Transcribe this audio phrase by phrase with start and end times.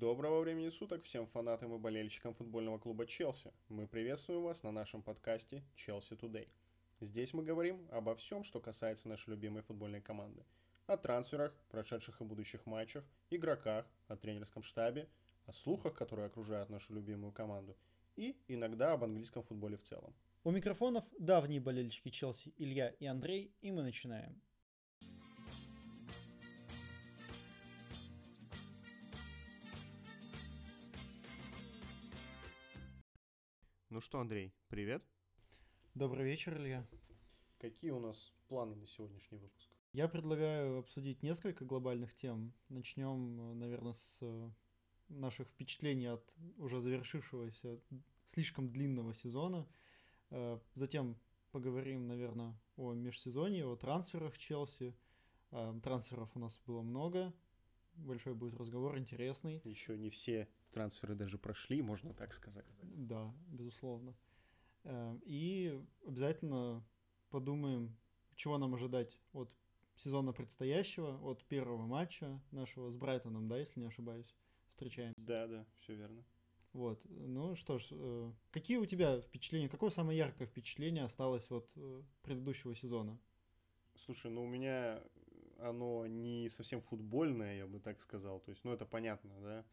[0.00, 3.52] Доброго времени суток всем фанатам и болельщикам футбольного клуба Челси.
[3.68, 6.48] Мы приветствуем вас на нашем подкасте Челси Today.
[7.00, 10.42] Здесь мы говорим обо всем, что касается нашей любимой футбольной команды.
[10.88, 15.08] О трансферах, прошедших и будущих матчах, игроках, о тренерском штабе,
[15.46, 17.76] о слухах, которые окружают нашу любимую команду,
[18.16, 20.12] и иногда об английском футболе в целом.
[20.42, 24.42] У микрофонов давние болельщики Челси Илья и Андрей, и мы начинаем.
[34.04, 35.02] Что, Андрей, привет.
[35.94, 36.86] Добрый вечер, Илья.
[37.58, 39.70] Какие у нас планы на сегодняшний выпуск?
[39.94, 42.52] Я предлагаю обсудить несколько глобальных тем.
[42.68, 44.50] Начнем, наверное, с э,
[45.08, 47.80] наших впечатлений от уже завершившегося
[48.26, 49.66] слишком длинного сезона.
[50.28, 51.18] Э, затем
[51.50, 54.94] поговорим, наверное, о межсезонье, о трансферах Челси.
[55.50, 57.32] Э, трансферов у нас было много.
[57.94, 59.62] Большой будет разговор, интересный.
[59.64, 62.66] Еще не все трансферы даже прошли, можно так сказать.
[62.82, 64.14] Да, безусловно.
[64.82, 66.84] Э, и обязательно
[67.30, 67.96] подумаем,
[68.34, 69.50] чего нам ожидать от
[69.96, 74.34] сезона предстоящего, от первого матча нашего с Брайтоном, да, если не ошибаюсь,
[74.68, 75.14] встречаем.
[75.16, 76.24] Да, да, все верно.
[76.72, 81.70] Вот, ну что ж, э, какие у тебя впечатления, какое самое яркое впечатление осталось от
[81.76, 83.16] э, предыдущего сезона?
[83.94, 85.00] Слушай, ну у меня
[85.60, 88.40] оно не совсем футбольное, я бы так сказал.
[88.40, 89.64] То есть, ну это понятно, да.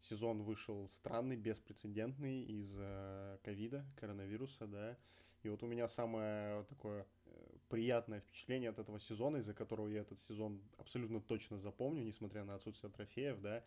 [0.00, 4.96] Сезон вышел странный, беспрецедентный из-за ковида, коронавируса, да.
[5.42, 7.30] И вот у меня самое такое э,
[7.68, 12.54] приятное впечатление от этого сезона, из-за которого я этот сезон абсолютно точно запомню, несмотря на
[12.54, 13.62] отсутствие трофеев, да,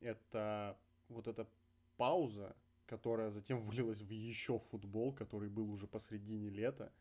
[0.00, 1.48] это вот эта
[1.96, 2.54] пауза,
[2.86, 6.92] которая затем вылилась в еще футбол, который был уже посредине лета,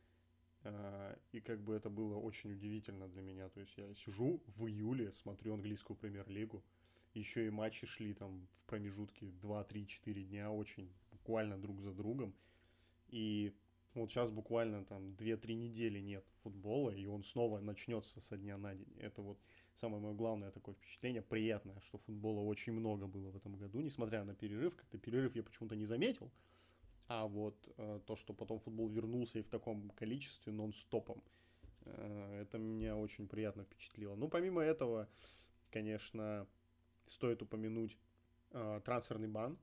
[0.64, 3.50] а, и как бы это было очень удивительно для меня.
[3.50, 6.64] То есть я сижу в июле, смотрю английскую премьер-лигу,
[7.14, 11.94] еще и матчи шли там в промежутке 2, 3, 4 дня, очень буквально друг за
[11.94, 12.34] другом.
[13.08, 13.54] И
[13.94, 18.74] вот сейчас буквально там 2-3 недели нет футбола, и он снова начнется со дня на
[18.74, 18.96] день.
[19.00, 19.38] Это вот
[19.76, 24.24] самое мое главное такое впечатление, приятное, что футбола очень много было в этом году, несмотря
[24.24, 24.76] на перерыв.
[24.76, 26.32] Как-то перерыв я почему-то не заметил,
[27.08, 31.22] а вот э, то, что потом футбол вернулся и в таком количестве нон-стопом,
[31.84, 34.16] э, это меня очень приятно впечатлило.
[34.16, 35.10] Ну, помимо этого,
[35.70, 36.48] конечно,
[37.08, 37.98] стоит упомянуть
[38.52, 39.58] э, трансферный бан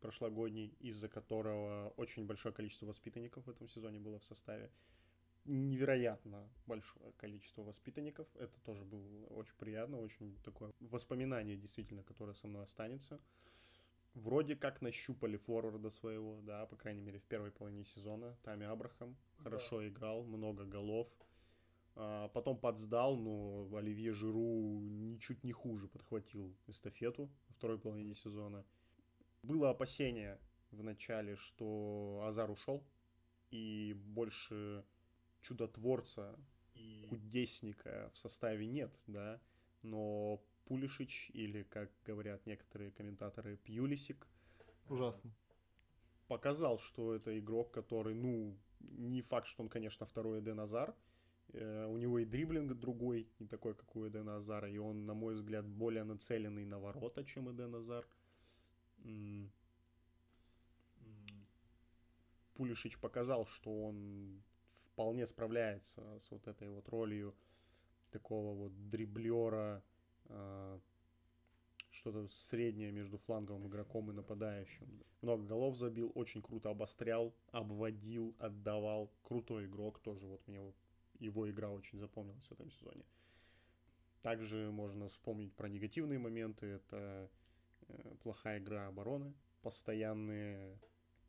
[0.00, 4.70] прошлогодний, из-за которого очень большое количество воспитанников в этом сезоне было в составе.
[5.44, 8.28] Невероятно большое количество воспитанников.
[8.36, 13.20] Это тоже было очень приятно, очень такое воспоминание действительно, которое со мной останется
[14.18, 18.36] вроде как нащупали форварда своего, да, по крайней мере, в первой половине сезона.
[18.42, 19.88] Тами Абрахам хорошо да.
[19.88, 21.08] играл, много голов.
[22.00, 28.64] А, потом подсдал, но Оливье Жиру ничуть не хуже подхватил эстафету во второй половине сезона.
[29.42, 30.38] Было опасение
[30.70, 32.86] в начале, что Азар ушел,
[33.50, 34.84] и больше
[35.40, 36.38] чудотворца
[36.74, 39.40] и кудесника в составе нет, да,
[39.82, 44.24] но Пулишич или, как говорят некоторые комментаторы, Пьюлисик.
[44.88, 45.32] Ужасно.
[46.28, 50.94] Показал, что это игрок, который, ну, не факт, что он, конечно, второй Эден Азар.
[51.52, 55.14] Э, у него и дриблинг другой, не такой, как у Эдена Азара, и он, на
[55.14, 58.06] мой взгляд, более нацеленный на ворота, чем Эден Азар.
[62.54, 64.42] Пулишич показал, что он
[64.92, 67.34] вполне справляется с вот этой вот ролью
[68.10, 69.82] такого вот дриблера,
[70.26, 70.80] а,
[71.90, 75.04] что-то среднее между фланговым игроком и нападающим.
[75.22, 79.10] Много голов забил, очень круто обострял, обводил, отдавал.
[79.22, 80.60] Крутой игрок тоже, вот мне
[81.18, 83.04] его игра очень запомнилась в этом сезоне.
[84.22, 86.66] Также можно вспомнить про негативные моменты.
[86.66, 87.30] Это
[87.88, 90.78] э, плохая игра обороны, постоянные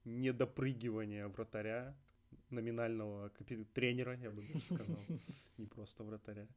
[0.06, 1.96] недопрыгивания вратаря,
[2.50, 4.98] номинального капи- тренера, я бы даже сказал,
[5.58, 6.48] не просто вратаря.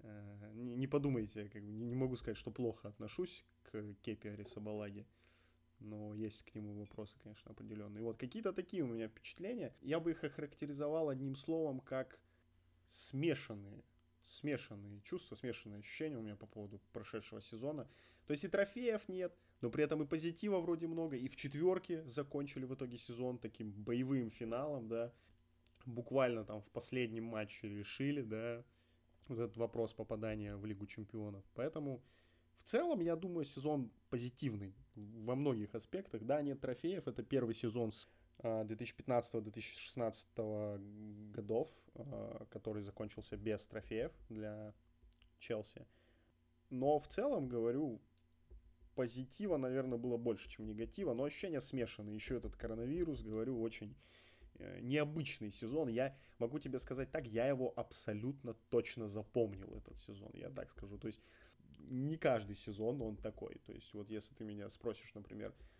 [0.00, 4.28] Э, не, не подумайте, как бы, не, не могу сказать, что плохо отношусь к Кепи
[4.28, 5.06] Арисабалаге,
[5.78, 8.02] но есть к нему вопросы, конечно, определенные.
[8.02, 9.74] Вот какие-то такие у меня впечатления.
[9.80, 12.18] Я бы их охарактеризовал одним словом как
[12.90, 13.84] смешанные.
[14.22, 17.88] Смешанные чувства, смешанные ощущения у меня по поводу прошедшего сезона.
[18.26, 21.16] То есть и трофеев нет, но при этом и позитива вроде много.
[21.16, 25.12] И в четверке закончили в итоге сезон таким боевым финалом, да.
[25.86, 28.62] Буквально там в последнем матче решили, да,
[29.28, 31.42] вот этот вопрос попадания в Лигу Чемпионов.
[31.54, 32.02] Поэтому
[32.56, 36.24] в целом, я думаю, сезон позитивный во многих аспектах.
[36.24, 38.10] Да, нет трофеев, это первый сезон с
[38.42, 40.78] 2015-2016 а,
[41.32, 44.74] годов, а, который закончился без трофеев для
[45.38, 45.86] Челси.
[46.70, 48.00] Но в целом, говорю,
[48.94, 52.14] позитива, наверное, было больше, чем негатива, но ощущения смешанные.
[52.14, 53.96] Еще этот коронавирус, говорю, очень
[54.54, 55.88] э, необычный сезон.
[55.88, 60.98] Я могу тебе сказать так, я его абсолютно точно запомнил, этот сезон, я так скажу.
[60.98, 61.20] То есть
[61.78, 63.60] не каждый сезон он такой.
[63.66, 65.79] То есть вот если ты меня спросишь, например, э,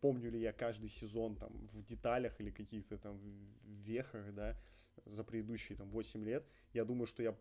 [0.00, 3.20] помню ли я каждый сезон там в деталях или каких-то там
[3.64, 4.56] вехах, да,
[5.04, 7.36] за предыдущие там 8 лет, я думаю, что я,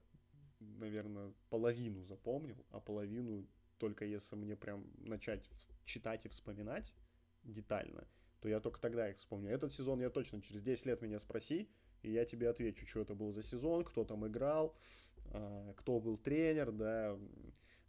[0.60, 3.48] наверное, половину запомнил, а половину
[3.78, 5.50] только если мне прям начать
[5.86, 6.94] читать и вспоминать
[7.44, 8.08] детально,
[8.40, 9.50] то я только тогда их вспомню.
[9.50, 11.70] Этот сезон я точно через 10 лет меня спроси,
[12.02, 14.76] и я тебе отвечу, что это был за сезон, кто там играл,
[15.32, 17.18] а, кто был тренер, да.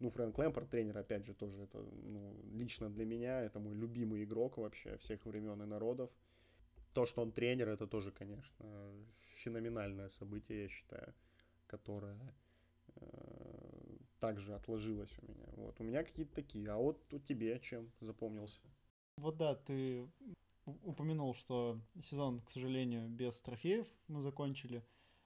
[0.00, 4.24] Ну, Фрэнк Лэмпорт, тренер, опять же, тоже это, ну, лично для меня, это мой любимый
[4.24, 6.10] игрок вообще всех времен и народов.
[6.92, 8.92] То, что он тренер, это тоже, конечно,
[9.36, 11.14] феноменальное событие, я считаю,
[11.66, 12.18] которое
[12.96, 15.46] э, также отложилось у меня.
[15.56, 16.68] Вот, у меня какие-то такие.
[16.70, 18.60] А вот у тебе чем запомнился?
[19.16, 20.08] Вот да, ты
[20.66, 24.84] упомянул, что сезон, к сожалению, без трофеев мы закончили,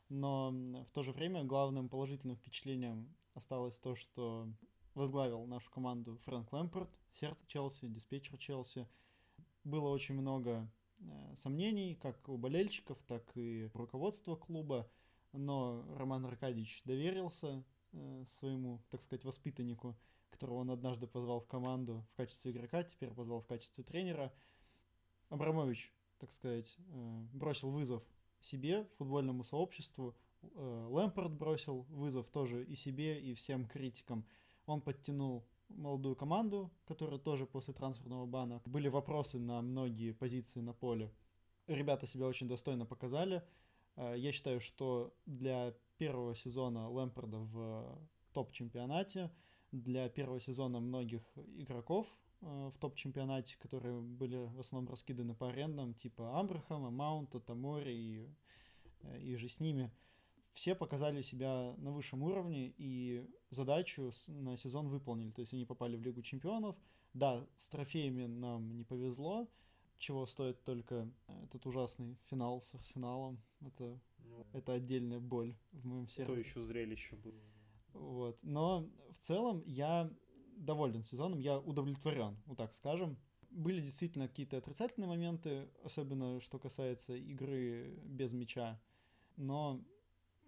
[0.09, 4.49] но в то же время главным положительным впечатлением осталось то, что
[4.95, 8.87] возглавил нашу команду Фрэнк Лэмпорт, сердце Челси, диспетчер Челси.
[9.65, 10.69] Было очень много
[10.99, 14.91] э, сомнений, как у болельщиков, так и руководства клуба,
[15.33, 19.97] но Роман Аркадьевич доверился э, своему, так сказать, воспитаннику,
[20.31, 24.33] которого он однажды позвал в команду в качестве игрока, теперь позвал в качестве тренера.
[25.29, 28.03] Абрамович, так сказать, э, бросил вызов
[28.41, 30.17] себе, футбольному сообществу.
[30.43, 34.27] Э, Лэмпорт бросил вызов тоже и себе, и всем критикам.
[34.67, 38.63] Он подтянул молодую команду, которая тоже после трансферного бана.
[38.65, 41.13] Были вопросы на многие позиции на поле.
[41.67, 43.43] Ребята себя очень достойно показали.
[43.97, 47.99] Э, я считаю, что для первого сезона Лэмпорда в
[48.33, 49.31] топ-чемпионате,
[49.73, 51.23] для первого сезона многих
[51.57, 52.07] игроков
[52.41, 58.29] Э, в топ-чемпионате, которые были в основном раскиданы по арендам, типа Амбрахама, Маунта, Тамори и,
[59.21, 59.91] и же с ними.
[60.53, 65.31] Все показали себя на высшем уровне и задачу на сезон выполнили.
[65.31, 66.77] То есть они попали в Лигу чемпионов.
[67.15, 69.49] Да, с трофеями нам не повезло,
[69.99, 71.11] чего стоит только
[71.45, 73.41] этот ужасный финал с Арсеналом.
[73.61, 76.33] Это, ну, это отдельная боль в моем сердце.
[76.33, 77.41] То еще зрелище было.
[77.93, 78.39] Вот.
[78.43, 80.11] Но в целом я
[80.57, 83.17] доволен сезоном, я удовлетворен, вот так скажем.
[83.51, 88.79] Были действительно какие-то отрицательные моменты, особенно что касается игры без мяча,
[89.37, 89.81] но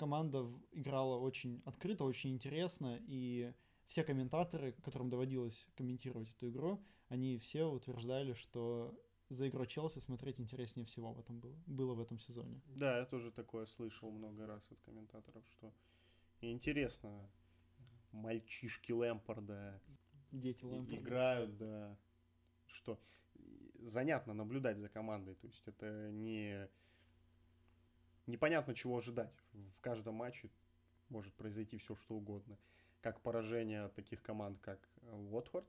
[0.00, 3.52] команда играла очень открыто, очень интересно, и
[3.87, 8.99] все комментаторы, которым доводилось комментировать эту игру, они все утверждали, что
[9.29, 12.62] за игрой Челси смотреть интереснее всего в этом было, было в этом сезоне.
[12.76, 15.73] Да, я тоже такое слышал много раз от комментаторов, что
[16.41, 17.31] интересно
[18.11, 19.81] мальчишки Лэмпорда
[20.32, 20.96] Дети Лэмпорда.
[20.96, 21.96] Играют, да.
[22.69, 22.99] Что
[23.81, 25.35] занятно наблюдать за командой.
[25.35, 26.69] То есть это не...
[28.26, 29.32] Непонятно, чего ожидать.
[29.52, 30.50] В каждом матче
[31.08, 32.58] может произойти все, что угодно.
[33.00, 34.78] Как поражение таких команд, как
[35.31, 35.67] Уотфорд.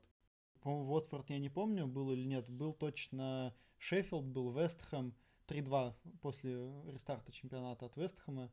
[0.60, 2.48] По-моему, Уотфорд я не помню, был или нет.
[2.48, 5.14] Был точно Шеффилд, был Вестхэм.
[5.48, 6.54] 3-2 после
[6.92, 8.50] рестарта чемпионата от Вестхэма.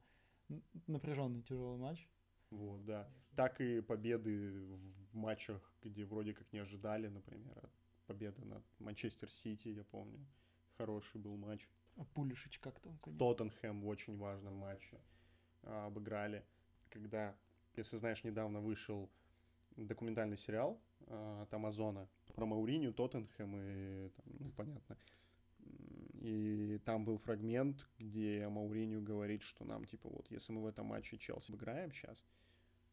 [0.88, 2.08] Напряженный тяжелый матч.
[2.50, 3.08] Вот, да.
[3.36, 4.52] Так и победы
[5.12, 7.70] в матчах, где вроде как не ожидали, например,
[8.08, 10.26] победа над Манчестер Сити, я помню.
[10.78, 11.68] Хороший был матч.
[12.00, 13.20] А Пулишич как там, конечно?
[13.20, 15.02] Тоттенхэм в очень важном матче
[15.64, 16.46] а, обыграли.
[16.90, 17.36] Когда,
[17.76, 19.10] если знаешь, недавно вышел
[19.76, 24.98] документальный сериал а, от Амазона про Мауриню, Тоттенхэм и, там, ну, понятно,
[26.22, 30.86] и там был фрагмент, где Мауриню говорит, что нам, типа, вот, если мы в этом
[30.86, 32.26] матче Челси играем сейчас,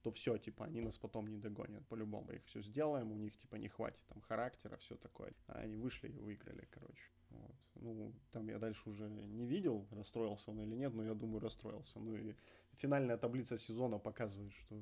[0.02, 1.86] то все, типа, они нас потом не догонят.
[1.86, 5.32] По-любому их все сделаем, у них, типа, не хватит там характера, все такое.
[5.46, 7.10] А они вышли и выиграли, короче.
[7.30, 7.56] Вот.
[7.74, 11.98] Ну, там я дальше уже не видел, расстроился он или нет, но я думаю, расстроился.
[11.98, 12.34] Ну и
[12.76, 14.80] финальная таблица сезона показывает, что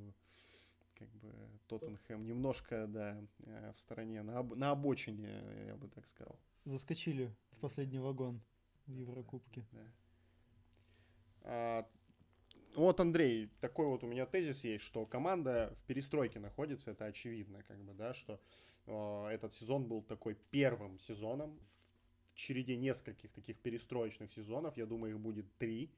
[0.95, 1.33] как бы
[1.67, 6.39] Тоттенхэм немножко, да, э, в стороне, на, об, на обочине, я бы так сказал.
[6.65, 8.41] Заскочили в последний вагон
[8.87, 9.65] в Еврокубке.
[9.73, 9.93] Да.
[11.43, 11.89] А,
[12.75, 17.63] вот, Андрей, такой вот у меня тезис есть, что команда в перестройке находится, это очевидно,
[17.63, 18.41] как бы, да, что
[18.87, 21.59] э, этот сезон был такой первым сезоном
[22.35, 25.91] череде нескольких таких перестроечных сезонов, я думаю, их будет три,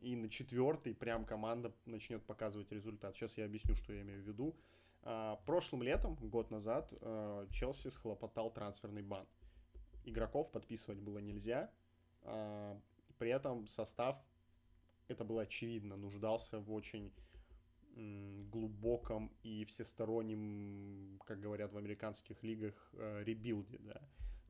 [0.00, 3.14] и на четвертый прям команда начнет показывать результат.
[3.16, 4.56] Сейчас я объясню, что я имею в виду.
[5.02, 9.26] Э, прошлым летом, год назад, э, Челси схлопотал трансферный бан.
[10.04, 11.70] Игроков подписывать было нельзя,
[12.22, 12.80] э,
[13.18, 14.16] при этом состав
[15.08, 17.12] это было очевидно, нуждался в очень
[18.50, 24.00] глубоком и всестороннем, как говорят в американских лигах, э, rebuild е, да.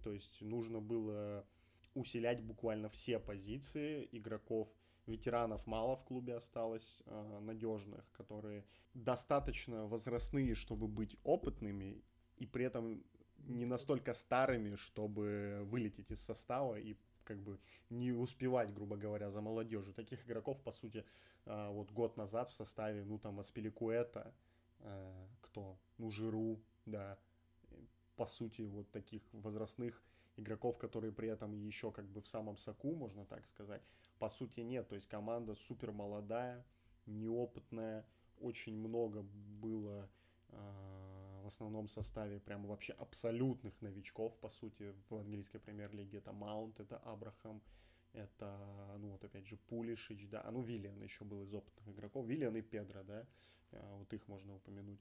[0.02, 1.46] То есть нужно было
[1.94, 4.68] усилять буквально все позиции игроков.
[5.06, 8.64] Ветеранов мало в клубе осталось, э, надежных, которые
[8.94, 12.02] достаточно возрастные, чтобы быть опытными,
[12.36, 13.02] и при этом
[13.46, 17.58] не настолько старыми, чтобы вылететь из состава и как бы
[17.90, 19.94] не успевать, грубо говоря, за молодежью.
[19.94, 21.04] Таких игроков, по сути,
[21.46, 24.34] э, вот год назад в составе, ну, там, Аспиликуэта,
[24.80, 25.78] э, кто?
[25.98, 27.18] Ну, Жиру, да,
[28.18, 30.02] по сути, вот таких возрастных
[30.36, 33.80] игроков, которые при этом еще как бы в самом соку, можно так сказать,
[34.18, 34.88] по сути нет.
[34.88, 36.66] То есть команда супер молодая,
[37.06, 38.04] неопытная,
[38.40, 40.10] очень много было
[40.48, 46.18] э, в основном составе прям вообще абсолютных новичков, по сути, в английской премьер-лиге.
[46.18, 47.62] Это Маунт, это Абрахам,
[48.14, 52.26] это, ну вот опять же, Пулишич, да, а ну Виллиан еще был из опытных игроков,
[52.26, 53.26] Виллиан и Педро, да,
[53.70, 55.00] э, вот их можно упомянуть.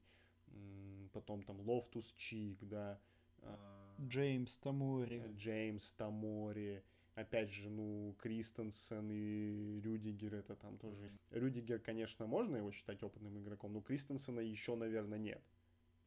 [1.13, 2.99] Потом там Лофтус Чик, да,
[3.41, 5.23] а, Джеймс, Томори.
[5.35, 6.83] Джеймс, Томори.
[7.15, 11.11] Опять же, ну, Кристенсен и Рюдигер это там тоже...
[11.31, 15.41] Рюдигер, конечно, можно его считать опытным игроком, но Кристенсена еще, наверное, нет.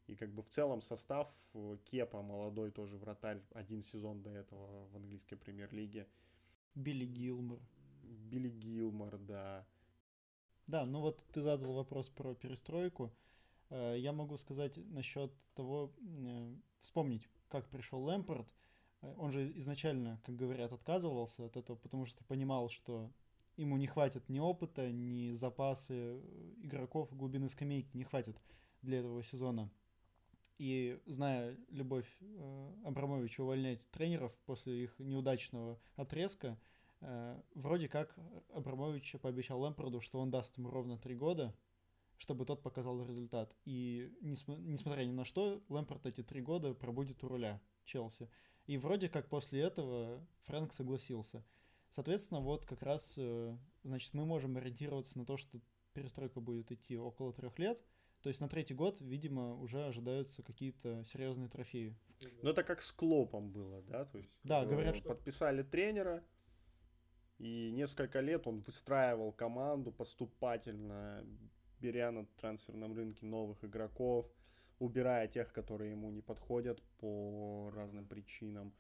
[0.07, 4.87] И как бы в целом состав э, Кепа, молодой тоже вратарь, один сезон до этого
[4.89, 6.07] в английской премьер-лиге.
[6.77, 7.59] Билли Гилмор.
[8.03, 9.67] Билли Гилмор, да.
[10.69, 13.13] Да, ну вот ты задал вопрос про перестройку.
[13.71, 18.55] Э, я могу сказать насчет того, э, вспомнить, как пришел Лэмпорт.
[19.01, 23.11] Э, он же изначально, как говорят, отказывался от этого, потому что понимал, что
[23.57, 26.21] ему не хватит ни опыта, ни запасы
[26.63, 28.41] игроков, глубины скамейки не хватит
[28.83, 29.71] для этого сезона.
[30.59, 32.07] И зная любовь
[32.85, 36.59] Абрамовича увольнять тренеров после их неудачного отрезка,
[37.55, 38.15] вроде как
[38.53, 41.55] Абрамович пообещал Лэмпорду, что он даст ему ровно три года,
[42.21, 43.57] чтобы тот показал результат.
[43.65, 48.29] И несмотря ни на что, Лэмпорт эти три года пробудет у руля Челси.
[48.67, 51.43] И вроде как после этого Фрэнк согласился.
[51.89, 55.61] Соответственно, вот как раз, э, значит, мы можем ориентироваться на то, что
[55.95, 57.83] перестройка будет идти около трех лет.
[58.21, 61.97] То есть на третий год, видимо, уже ожидаются какие-то серьезные трофеи.
[62.43, 64.05] Ну это как с Клопом было, да?
[64.05, 65.09] То есть, да, говорят, что...
[65.09, 66.23] Подписали тренера,
[67.39, 71.25] и несколько лет он выстраивал команду поступательно,
[71.81, 74.27] беря на трансферном рынке новых игроков,
[74.79, 78.73] убирая тех, которые ему не подходят по разным причинам.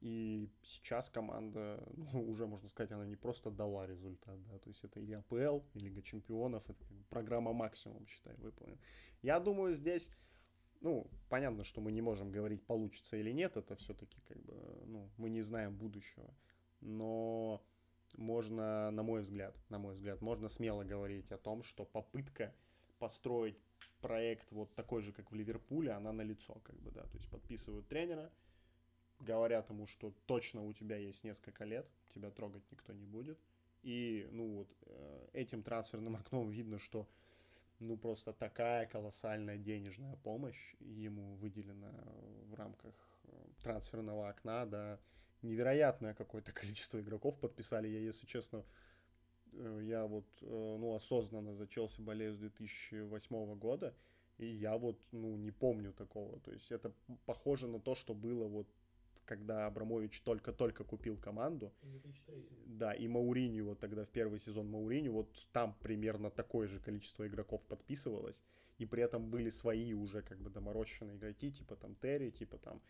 [0.00, 4.84] И сейчас команда, ну, уже можно сказать, она не просто дала результат, да, то есть
[4.84, 8.78] это и АПЛ, и Лига Чемпионов, это программа максимум, считай, выполнена.
[9.22, 10.08] Я думаю, здесь,
[10.80, 14.54] ну, понятно, что мы не можем говорить, получится или нет, это все-таки как бы,
[14.86, 16.32] ну, мы не знаем будущего,
[16.80, 17.60] но
[18.16, 22.54] можно, на мой взгляд, на мой взгляд, можно смело говорить о том, что попытка
[22.98, 23.58] построить
[24.00, 27.28] проект вот такой же, как в Ливерпуле, она на лицо, как бы, да, то есть
[27.28, 28.30] подписывают тренера,
[29.20, 33.38] говорят ему, что точно у тебя есть несколько лет, тебя трогать никто не будет,
[33.82, 37.08] и, ну, вот э, этим трансферным окном видно, что,
[37.78, 41.92] ну, просто такая колоссальная денежная помощь ему выделена
[42.46, 45.00] в рамках э, трансферного окна, да,
[45.42, 47.88] невероятное какое-то количество игроков подписали.
[47.88, 48.64] Я, если честно,
[49.52, 53.94] э, я вот, э, ну, осознанно за Челси болею с 2008 года,
[54.38, 56.38] и я вот, ну, не помню такого.
[56.40, 56.92] То есть это
[57.26, 58.68] похоже на то, что было вот
[59.28, 61.72] когда Абрамович только-только купил команду.
[61.82, 62.48] 2003.
[62.66, 67.26] Да, и Мауриню, вот тогда в первый сезон Мауриню, вот там примерно такое же количество
[67.26, 68.42] игроков подписывалось,
[68.78, 72.80] и при этом были свои уже как бы доморощенные игроки, типа там Терри, типа там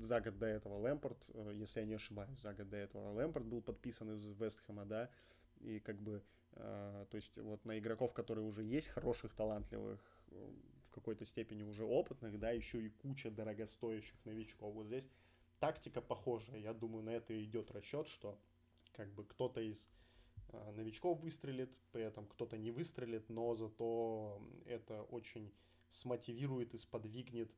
[0.00, 3.46] за год до этого Лэмпорт, э, если я не ошибаюсь, за год до этого Лэмпорт
[3.46, 5.08] был подписан из Вестхэма, да,
[5.60, 6.22] и как бы,
[6.52, 10.00] э, то есть вот на игроков, которые уже есть, хороших, талантливых,
[10.32, 10.52] э,
[10.88, 14.74] в какой-то степени уже опытных, да, еще и куча дорогостоящих новичков.
[14.74, 15.08] Вот здесь
[15.58, 16.58] тактика похожая.
[16.58, 18.38] Я думаю, на это идет расчет, что
[18.92, 19.88] как бы кто-то из
[20.48, 25.52] э, новичков выстрелит, при этом кто-то не выстрелит, но зато это очень
[25.88, 27.50] смотивирует и сподвигнет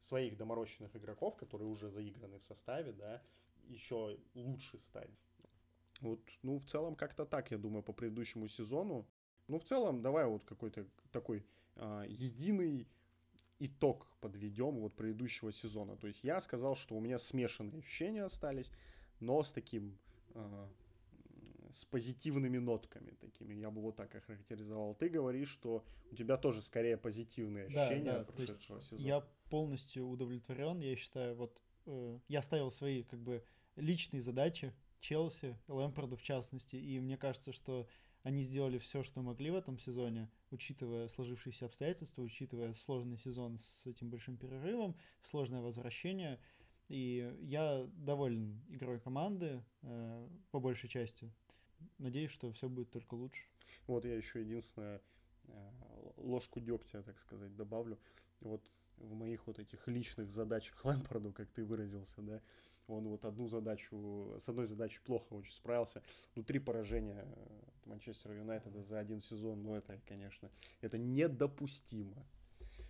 [0.00, 3.22] своих доморощенных игроков, которые уже заиграны в составе, да,
[3.68, 5.10] еще лучше стать.
[6.00, 9.06] Вот, ну, в целом как-то так, я думаю, по предыдущему сезону.
[9.46, 12.88] Ну, в целом, давай вот какой-то такой э, единый
[13.66, 15.96] итог подведем вот предыдущего сезона.
[15.96, 18.70] То есть я сказал, что у меня смешанные ощущения остались,
[19.20, 19.98] но с таким
[20.34, 20.68] э,
[21.72, 24.94] с позитивными нотками такими, я бы вот так охарактеризовал.
[24.94, 29.06] Ты говоришь, что у тебя тоже скорее позитивные ощущения да, да, прошедшего есть сезона.
[29.06, 33.44] Я полностью удовлетворен, я считаю, вот э, я ставил свои как бы
[33.76, 37.88] личные задачи Челси, Лэмпорду в частности, и мне кажется, что
[38.22, 43.84] Они сделали все, что могли в этом сезоне, учитывая сложившиеся обстоятельства, учитывая сложный сезон с
[43.86, 46.38] этим большим перерывом, сложное возвращение.
[46.88, 51.32] И я доволен игрой команды э, по большей части.
[51.98, 53.44] Надеюсь, что все будет только лучше.
[53.86, 55.00] Вот я еще единственное
[55.44, 55.70] э,
[56.16, 57.98] ложку дегтя, так сказать, добавлю.
[58.40, 62.40] Вот в моих вот этих личных задачах Лэмпорду, как ты выразился, да,
[62.86, 66.02] он вот одну задачу, с одной задачей плохо очень справился.
[66.34, 67.26] Ну, три поражения
[67.86, 72.26] Манчестер Юнайтеда за один сезон, ну, это, конечно, это недопустимо.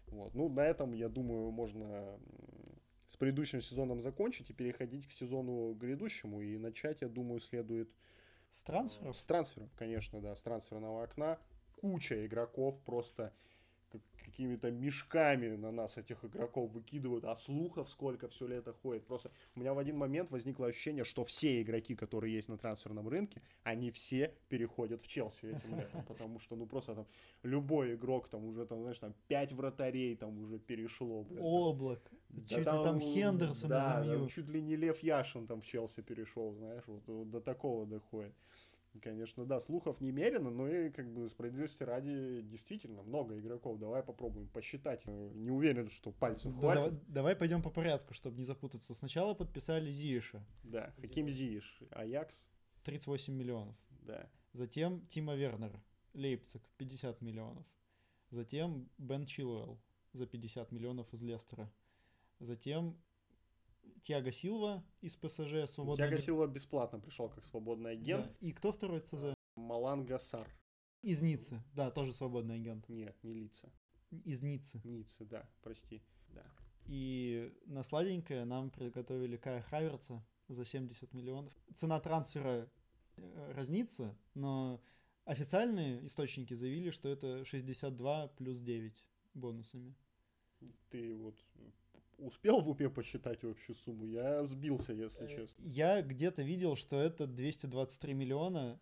[0.06, 0.34] Вот.
[0.34, 2.18] Ну, на этом, я думаю, можно
[3.06, 6.40] с предыдущим сезоном закончить и переходить к сезону грядущему.
[6.40, 7.90] И начать, я думаю, следует...
[8.50, 9.16] С трансферов?
[9.16, 11.38] С трансферов, конечно, да, с трансферного окна.
[11.80, 13.32] Куча игроков просто
[14.24, 19.06] какими-то мешками на нас этих игроков выкидывают, а слухов сколько все лето ходит.
[19.06, 23.08] Просто у меня в один момент возникло ощущение, что все игроки, которые есть на трансферном
[23.08, 27.06] рынке, они все переходят в Челси этим летом, потому что, ну, просто там
[27.42, 31.24] любой игрок, там уже, там, знаешь, там пять вратарей там уже перешло.
[31.24, 35.46] Блин, Облак, да, чуть там, ли там Хендерсон да, там, чуть ли не Лев Яшин
[35.46, 38.32] там в Челси перешел, знаешь, вот, вот до такого доходит.
[39.00, 43.78] Конечно, да, слухов немерено, но и как бы справедливости ради действительно много игроков.
[43.78, 45.06] Давай попробуем посчитать.
[45.06, 46.82] Не уверен, что пальцев да, хватит.
[46.82, 48.94] Давай, давай пойдем по порядку, чтобы не запутаться.
[48.94, 50.44] Сначала подписали Зиеша.
[50.62, 52.50] Да, Хаким Зиеш, Аякс.
[52.84, 53.76] 38 миллионов.
[54.02, 54.28] Да.
[54.52, 55.72] Затем Тима Вернер,
[56.12, 57.64] Лейпциг, 50 миллионов.
[58.30, 59.80] Затем Бен Чилуэлл
[60.12, 61.72] за 50 миллионов из Лестера.
[62.38, 63.00] Затем
[64.02, 68.26] Тиаго Силва из ПСЖ свободный Тиаго Силва бесплатно пришел как свободный агент.
[68.26, 68.46] Да.
[68.46, 69.34] И кто второй ЦЗ?
[69.56, 70.48] Маланга Сар.
[71.02, 72.88] Из Ниццы, да, тоже свободный агент.
[72.88, 73.68] Нет, не Лица.
[74.10, 74.80] Из Ниццы.
[74.84, 76.44] Ниццы, да, прости, да.
[76.86, 81.52] И на сладенькое нам приготовили Кая Хаверца за 70 миллионов.
[81.74, 82.68] Цена трансфера
[83.16, 84.80] э, разнится, но
[85.24, 89.94] официальные источники заявили, что это 62 плюс 9 бонусами.
[90.90, 91.42] Ты вот
[92.18, 94.04] успел в уме посчитать общую сумму?
[94.04, 95.62] Я сбился, если э, честно.
[95.64, 98.80] Я где-то видел, что это 223 миллиона,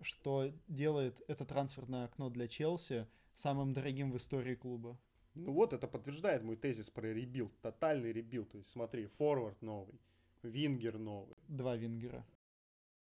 [0.00, 4.98] что делает это трансферное окно для Челси самым дорогим в истории клуба.
[5.34, 8.50] Ну вот, это подтверждает мой тезис про rebuild, тотальный rebuild.
[8.50, 10.00] То есть смотри, форвард новый,
[10.42, 11.34] вингер новый.
[11.48, 12.24] Два вингера.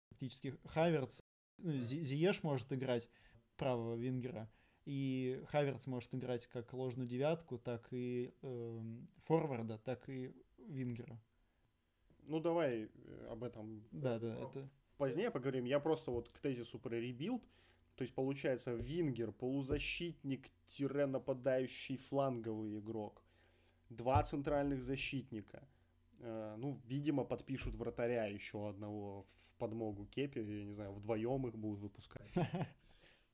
[0.09, 1.23] Фактически Хаверц,
[1.57, 3.09] ну, Зиеш может играть
[3.57, 4.49] правого вингера,
[4.89, 8.79] и Хаверц может играть как ложную девятку, так и э,
[9.25, 11.21] форварда, так и вингера.
[12.23, 14.67] Ну, давай э, об этом да, да, это...
[14.97, 15.65] позднее поговорим.
[15.65, 17.43] Я просто вот к тезису про rebuild.
[17.97, 23.23] То есть, получается, вингер, полузащитник-нападающий фланговый игрок.
[23.89, 25.67] Два центральных защитника.
[26.17, 30.39] Э, ну, видимо, подпишут вратаря еще одного в подмогу Кепи.
[30.39, 32.33] Я не знаю, вдвоем их будут выпускать.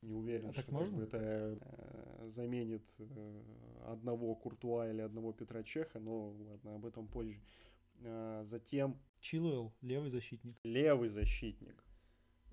[0.05, 1.03] Не уверен, а что так можно?
[1.03, 3.41] это э, заменит э,
[3.87, 7.41] одного Куртуа или одного Петра Чеха, но ладно, об этом позже.
[8.01, 8.99] Э, затем...
[9.19, 10.55] Чилуэлл, левый защитник.
[10.63, 11.83] Левый защитник.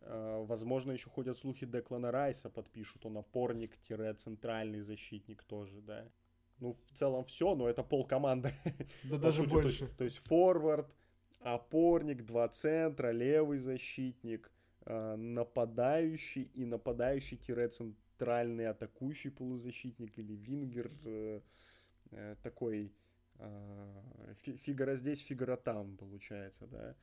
[0.01, 6.09] Э, возможно, еще ходят слухи Деклана Райса подпишут, он опорник-центральный защитник тоже, да.
[6.59, 8.51] Ну, в целом все, но это пол команды.
[9.05, 9.89] Да даже больше.
[9.99, 10.97] То есть форвард,
[11.41, 14.51] опорник, два центра, левый защитник–
[14.87, 21.41] нападающий и нападающий-центральный атакующий полузащитник или вингер э,
[22.11, 22.93] э, такой
[24.43, 26.95] фигура здесь, фигура там, получается, да.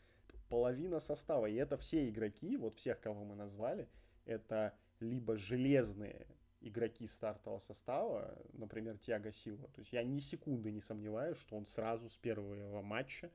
[0.47, 3.89] Половина состава, и это все игроки, вот всех, кого мы назвали,
[4.25, 6.27] это либо железные
[6.61, 9.67] игроки стартового состава, например, Тиаго Силва.
[9.69, 13.31] То есть я ни секунды не сомневаюсь, что он сразу с первого матча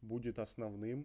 [0.00, 1.04] будет основным э,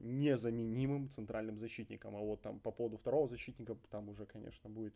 [0.00, 2.16] незаменимым центральным защитником.
[2.16, 4.94] А вот там по поводу второго защитника там уже, конечно, будет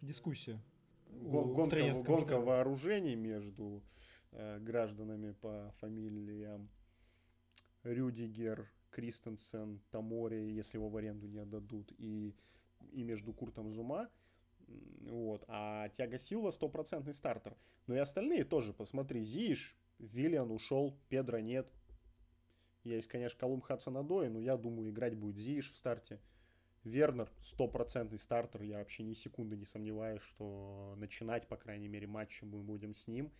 [0.00, 0.60] дискуссия.
[1.08, 3.82] Гон, гонка, гонка вооружений между
[4.30, 6.68] э, гражданами по фамилиям
[7.82, 12.34] Рюдигер, Кристенсен, Тамори, если его в аренду не отдадут, и,
[12.92, 14.08] и между Куртом Зума.
[15.00, 15.44] Вот.
[15.48, 17.56] А Тяга Силва стопроцентный стартер.
[17.86, 21.68] Но и остальные тоже, посмотри, Зиш, Виллиан ушел, Педро нет,
[22.84, 26.20] есть, конечно, Колумб Хацанадой, но я думаю, играть будет Зииш в старте.
[26.84, 32.40] Вернер стопроцентный стартер, я вообще ни секунды не сомневаюсь, что начинать, по крайней мере, матч
[32.42, 33.30] мы будем с ним.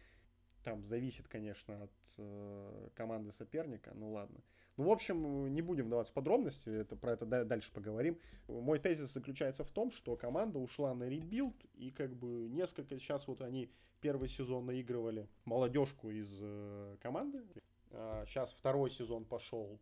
[0.62, 4.42] Там зависит, конечно, от э, команды соперника, ну ладно.
[4.76, 8.18] Ну, в общем, не будем вдаваться в подробности, это, про это дальше поговорим.
[8.46, 13.26] Мой тезис заключается в том, что команда ушла на rebuild, и как бы несколько, сейчас
[13.26, 17.42] вот они первый сезон наигрывали молодежку из э, команды,
[17.90, 19.80] Сейчас а, второй сезон пошел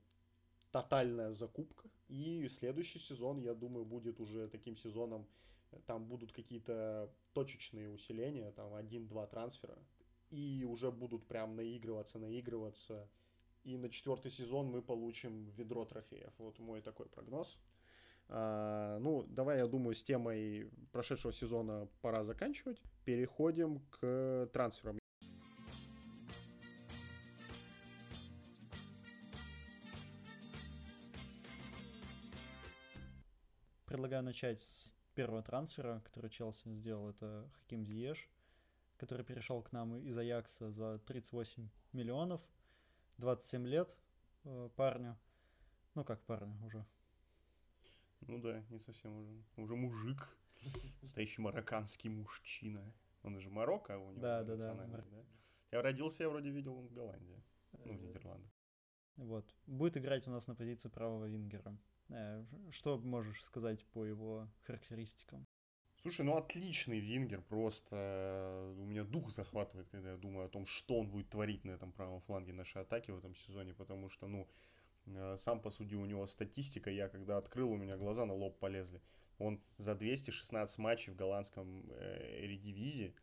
[0.71, 1.89] тотальная закупка.
[2.09, 5.27] И следующий сезон, я думаю, будет уже таким сезоном,
[5.87, 9.77] там будут какие-то точечные усиления, там один-два трансфера,
[10.31, 13.09] и уже будут прям наигрываться, наигрываться.
[13.65, 16.33] И на четвертый сезон мы получим ведро трофеев.
[16.39, 17.59] Вот мой такой прогноз.
[18.29, 22.81] А, ну, давай, я думаю, с темой прошедшего сезона пора заканчивать.
[23.05, 24.98] Переходим к трансферам.
[33.99, 37.11] Предлагаю начать с первого трансфера, который Челси сделал.
[37.11, 38.29] Это Хаким Зиеш,
[38.97, 42.41] который перешел к нам из Аякса за 38 миллионов.
[43.17, 43.97] 27 лет
[44.45, 45.19] э, парню.
[45.97, 46.87] Ну, как парню уже,
[48.21, 49.43] ну да, не совсем уже.
[49.57, 50.29] Уже мужик.
[51.03, 52.95] Настоящий марокканский мужчина.
[53.25, 54.75] Он же Марокко а у него да, да, да.
[54.75, 55.05] да?
[55.73, 57.43] Я родился, я вроде видел он в Голландии.
[57.73, 58.53] Ну, в Нидерландах.
[59.17, 59.53] Вот.
[59.67, 61.77] Будет играть у нас на позиции правого вингера.
[62.09, 65.47] Э, что можешь сказать по его характеристикам?
[66.03, 70.99] Слушай, ну отличный вингер, просто у меня дух захватывает, когда я думаю о том, что
[70.99, 74.49] он будет творить на этом правом фланге нашей атаки в этом сезоне, потому что, ну,
[75.15, 79.01] Э, сам посуди, у него статистика, я когда открыл, у меня глаза на лоб полезли.
[79.39, 83.15] Он за 216 матчей в голландском э, редивизе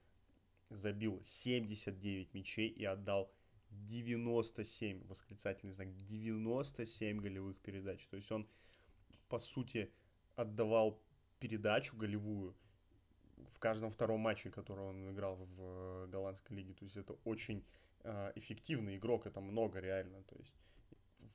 [0.70, 3.32] забил 79 мячей и отдал
[3.70, 8.06] 97, восклицательный знак, 97 голевых передач.
[8.08, 8.48] То есть он,
[9.28, 9.92] по сути,
[10.36, 11.02] отдавал
[11.40, 12.56] передачу голевую
[13.52, 16.74] в каждом втором матче, который он играл в э, голландской лиге.
[16.74, 17.64] То есть это очень
[18.04, 20.24] э, эффективный игрок, это много реально.
[20.24, 20.54] То есть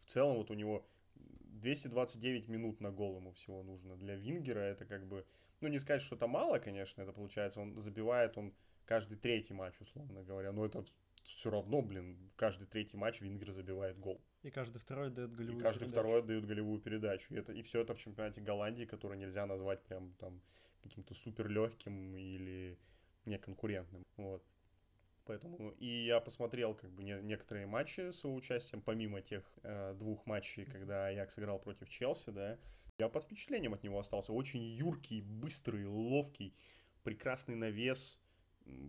[0.00, 3.96] в целом вот у него 229 минут на гол ему всего нужно.
[3.96, 5.26] Для Вингера это как бы,
[5.60, 8.52] ну не сказать, что это мало, конечно, это получается, он забивает он
[8.86, 10.84] каждый третий матч, условно говоря, но это
[11.22, 14.20] все равно, блин, каждый третий матч Вингер забивает гол.
[14.42, 16.00] И каждый второй дает голевую и каждый передачу.
[16.00, 17.34] второй дает голевую передачу.
[17.34, 20.40] И, это, и все это в чемпионате Голландии, который нельзя назвать прям там
[20.82, 22.78] каким-то супер легким или
[23.26, 24.04] неконкурентным.
[24.16, 24.42] Вот.
[25.26, 29.94] Поэтому и я посмотрел как бы не, некоторые матчи с его участием, помимо тех э,
[29.94, 32.58] двух матчей, когда я сыграл против Челси, да.
[32.98, 34.32] Я под впечатлением от него остался.
[34.32, 36.54] Очень юркий, быстрый, ловкий,
[37.02, 38.18] прекрасный навес,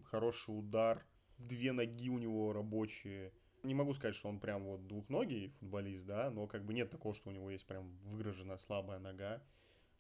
[0.06, 1.06] хороший удар,
[1.48, 3.32] две ноги у него рабочие.
[3.64, 7.14] Не могу сказать, что он прям вот двухногий футболист, да, но как бы нет такого,
[7.14, 9.42] что у него есть прям выгроженная слабая нога.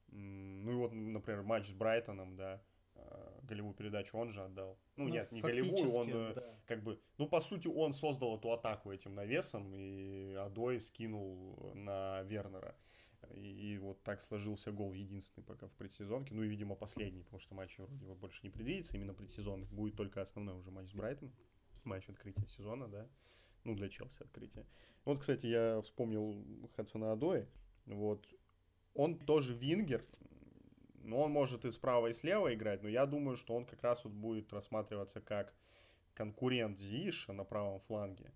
[0.07, 2.61] Ну и вот, например, матч с Брайтоном, да,
[2.95, 4.77] Э, голевую передачу он же отдал.
[4.95, 6.43] Ну, ну нет, не голевую, он э, да.
[6.65, 12.21] как бы, ну по сути он создал эту атаку этим навесом и Адой скинул на
[12.23, 12.75] Вернера.
[13.35, 16.33] И, вот так сложился гол единственный пока в предсезонке.
[16.33, 18.97] Ну и, видимо, последний, потому что матч вроде бы больше не предвидится.
[18.97, 21.31] Именно предсезонных будет только основной уже матч с Брайтон.
[21.83, 23.07] Матч открытия сезона, да.
[23.63, 24.65] Ну, для Челси открытие.
[25.05, 27.47] Вот, кстати, я вспомнил Хадсона Адои.
[27.85, 28.27] Вот.
[28.93, 30.05] Он тоже вингер,
[31.03, 34.03] ну, он может и справа, и слева играть, но я думаю, что он как раз
[34.03, 35.53] вот будет рассматриваться как
[36.13, 38.31] конкурент Зиша на правом фланге.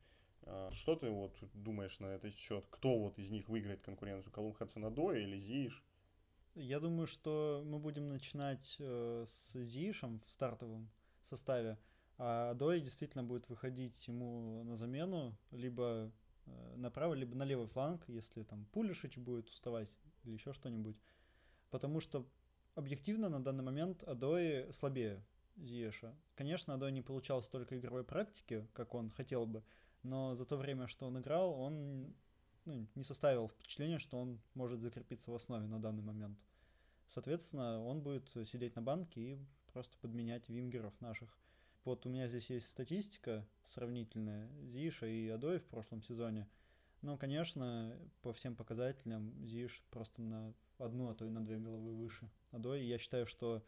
[0.45, 2.65] А, что ты вот думаешь на этот счет?
[2.69, 4.31] Кто вот из них выиграет конкуренцию?
[4.31, 5.83] Колум Хацанадой или Зиш?
[6.55, 10.89] Я думаю, что мы будем начинать э, с Зишем в стартовом
[11.21, 11.77] составе,
[12.17, 16.11] а Дой действительно будет выходить ему на замену либо
[16.45, 19.91] э, на правый, либо на левый фланг, если там Пулишич будет уставать
[20.23, 20.95] или еще что-нибудь.
[21.71, 22.25] Потому что
[22.75, 25.25] объективно на данный момент Адой слабее
[25.57, 26.15] Зиеша.
[26.35, 29.63] Конечно, Адой не получал столько игровой практики, как он хотел бы,
[30.05, 32.13] но за то время, что он играл, он
[32.65, 36.39] ну, не составил впечатления, что он может закрепиться в основе на данный момент.
[37.07, 39.39] Соответственно, он будет сидеть на банке и
[39.73, 41.37] просто подменять вингеров наших.
[41.83, 46.47] Вот у меня здесь есть статистика сравнительная Зиша и Адой в прошлом сезоне.
[47.01, 51.93] Но, конечно, по всем показателям Зиш просто на одну, а то и на две головы
[51.93, 52.81] выше Адои.
[52.83, 53.63] Я считаю, что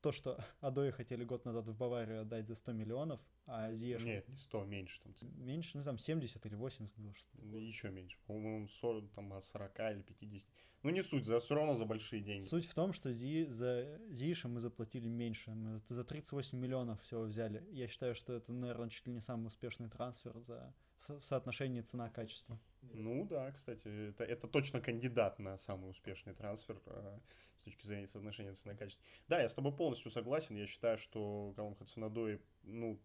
[0.00, 4.02] то, что Адои хотели год назад в Баварию отдать за 100 миллионов, а Зиеш...
[4.04, 5.14] Нет, не 100, меньше там.
[5.44, 8.18] Меньше, ну там 70 или 80 было что ну, Еще меньше.
[8.26, 10.48] По-моему, 40, там от 40 или 50.
[10.84, 12.44] Ну не суть, за, все равно за большие деньги.
[12.44, 15.50] Суть в том, что Зи, за Зиша мы заплатили меньше.
[15.50, 17.66] Мы за 38 миллионов всего взяли.
[17.72, 22.60] Я считаю, что это, наверное, чуть ли не самый успешный трансфер за со соотношение цена-качество.
[22.82, 27.18] Ну да, кстати, это, это точно кандидат на самый успешный трансфер э,
[27.60, 29.04] с точки зрения соотношения цена-качество.
[29.28, 30.56] Да, я с тобой полностью согласен.
[30.56, 32.98] Я считаю, что Галам Хацанадой, ну,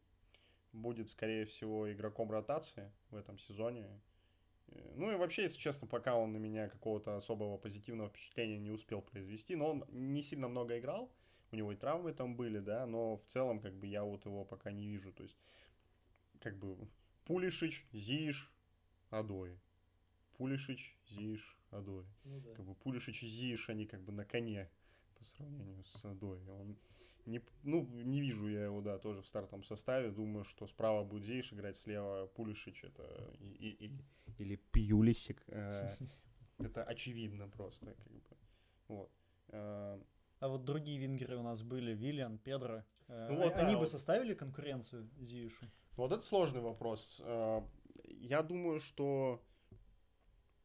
[0.72, 3.88] будет, скорее всего, игроком ротации в этом сезоне.
[4.68, 8.72] Э, ну и вообще, если честно, пока он на меня какого-то особого позитивного впечатления не
[8.72, 11.12] успел произвести, но он не сильно много играл,
[11.52, 14.44] у него и травмы там были, да, но в целом, как бы, я вот его
[14.44, 15.38] пока не вижу, то есть,
[16.40, 16.76] как бы,
[17.26, 18.52] Пулишич, Зиш,
[19.20, 19.60] Адои.
[20.38, 22.06] Пулишич, Зиш, Адой.
[22.26, 22.54] Ну да.
[22.56, 24.70] Как бы Пулишич и Зиш, они как бы на коне
[25.18, 26.44] по сравнению с Адой.
[26.48, 26.76] Он
[27.26, 30.12] не, ну, не вижу я его, да, тоже в стартовом составе.
[30.12, 34.04] Думаю, что справа будет Зиш играть, слева Пулишич это и, и- или,
[34.40, 35.44] или Пьюлисик.
[35.48, 35.90] Э,
[36.60, 37.86] Это очевидно просто.
[37.86, 38.22] Как бы.
[38.88, 39.12] Вот.
[39.50, 40.00] Э,
[40.40, 42.84] А вот другие вингеры у нас были, Виллиан, Педро.
[43.08, 43.90] Э, Ну вот, Они да, бы вот.
[43.90, 45.66] составили конкуренцию Зиюшу?
[45.96, 47.22] Вот это сложный вопрос.
[48.24, 49.44] Я думаю, что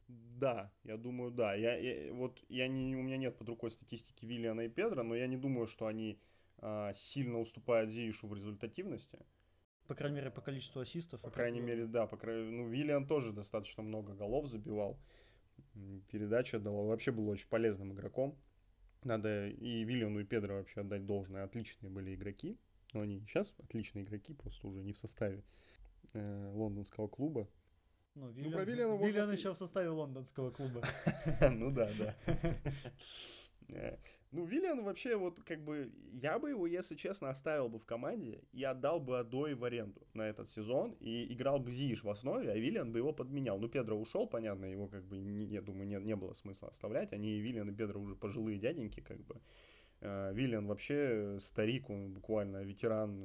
[0.07, 1.53] да, я думаю, да.
[1.55, 5.13] Я, я- вот я не, у меня нет под рукой статистики Виллиана и Педро, но
[5.15, 6.19] я не думаю, что они
[6.59, 9.19] а, сильно уступают Зиишу в результативности.
[9.87, 11.19] По крайней мере, по количеству ассистов.
[11.21, 12.07] По крайней мере, да.
[12.07, 14.97] По крайней, ну, Виллиан тоже достаточно много голов забивал.
[15.75, 16.87] М, Передачи отдавал.
[16.87, 18.37] Вообще был очень полезным игроком.
[19.03, 21.43] Надо и Виллиану, и Педро вообще отдать должное.
[21.43, 22.57] Отличные были игроки.
[22.93, 25.43] Но они сейчас отличные игроки, просто уже не в составе
[26.13, 27.47] э, лондонского клуба.
[28.15, 30.81] Ну, про Виллиана можно Виллиан сказать- еще в составе лондонского клуба.
[31.51, 32.15] Ну да, да.
[33.69, 33.97] Э,
[34.31, 38.43] Ну, Виллиан вообще, вот как бы, я бы его, если честно, оставил бы в команде
[38.51, 42.51] и отдал бы Адой в аренду на этот сезон, и играл бы Зииш в основе,
[42.51, 43.59] а Виллиан бы его подменял.
[43.59, 47.11] Ну, Педро ушел, понятно, его как бы, не- я думаю, не, не было смысла оставлять.
[47.13, 49.39] Они, и Виллиан и Педро уже пожилые дяденьки, как бы.
[50.01, 53.23] Э, Виллиан вообще старик, он буквально ветеран,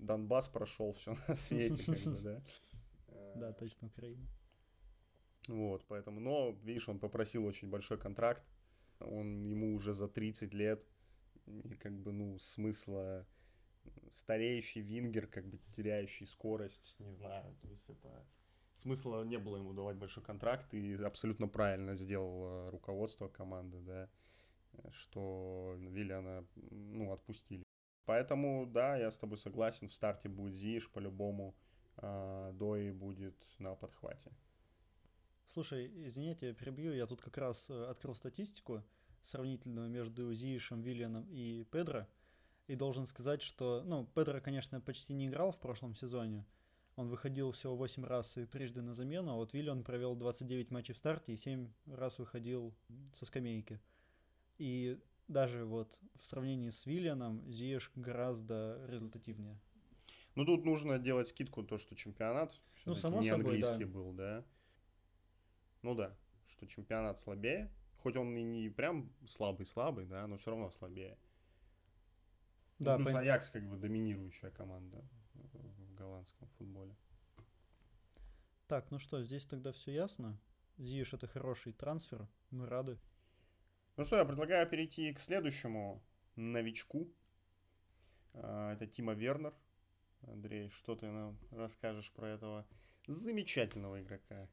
[0.00, 2.42] Донбасс прошел, все на свете, как бы, да.
[3.08, 4.26] Э, Да, точно, Украина.
[5.48, 8.42] вот, поэтому, но, видишь, он попросил очень большой контракт,
[9.00, 10.84] он ему уже за 30 лет,
[11.46, 13.26] и как бы, ну, смысла
[14.12, 18.26] стареющий вингер, как бы теряющий скорость, не знаю, то есть это
[18.74, 24.08] смысла не было ему давать большой контракт, и абсолютно правильно сделало руководство команды, да,
[24.74, 27.64] э, что Виллиана, ну, отпустили.
[28.04, 31.54] Поэтому, да, я с тобой согласен, в старте будет Зиш по-любому,
[31.96, 34.32] а Дой будет на подхвате.
[35.46, 36.92] Слушай, извините, я перебью.
[36.92, 38.84] Я тут как раз э, открыл статистику
[39.20, 42.06] сравнительную между Зиишем, Виллианом и Педро.
[42.68, 46.46] И должен сказать, что, ну, Педро, конечно, почти не играл в прошлом сезоне.
[46.94, 50.94] Он выходил всего 8 раз и трижды на замену, а вот Виллиан провел 29 матчей
[50.94, 52.72] в старте и 7 раз выходил
[53.12, 53.80] со скамейки.
[54.58, 59.58] И даже вот в сравнении с Виллианом Зиеш гораздо результативнее.
[60.34, 63.90] Ну, тут нужно делать скидку, то, что чемпионат Ну, само не собой, английский да.
[63.90, 64.44] был, да.
[65.82, 66.16] Ну да,
[66.48, 71.16] что чемпионат слабее, хоть он и не прям слабый-слабый, да, но все равно слабее.
[72.78, 76.96] Да, ну, плюс пон- Аякс как бы доминирующая команда в голландском футболе.
[78.66, 80.38] Так, ну что, здесь тогда все ясно.
[80.76, 82.98] Зиеш это хороший трансфер, мы рады.
[84.00, 86.02] Ну что, я предлагаю перейти к следующему
[86.34, 87.12] новичку.
[88.32, 89.52] А, Это Тима Вернер.
[90.22, 92.66] Андрей, что ты нам расскажешь про этого
[93.06, 94.48] замечательного игрока?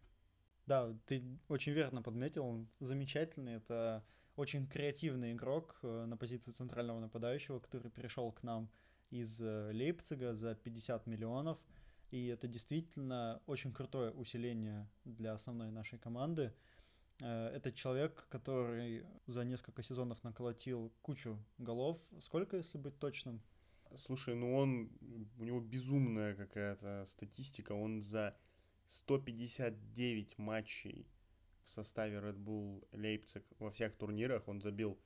[0.65, 3.53] Да, ты очень верно подметил, он замечательный.
[3.53, 4.03] Это
[4.35, 8.69] очень креативный игрок э, на позиции центрального нападающего, который перешел к нам
[9.11, 11.57] из э, Лейпцига за 50 миллионов.
[12.11, 16.53] И это действительно очень крутое усиление для основной нашей команды.
[17.21, 21.97] Э, Это человек, который за несколько сезонов наколотил кучу голов.
[22.21, 23.41] Сколько, если быть точным?
[23.95, 24.91] Слушай, ну он,
[25.37, 27.71] у него безумная какая-то статистика.
[27.71, 28.35] Он за
[28.87, 31.07] 159 матчей
[31.63, 34.97] в составе Red Bull Лейпциг во всех турнирах он забил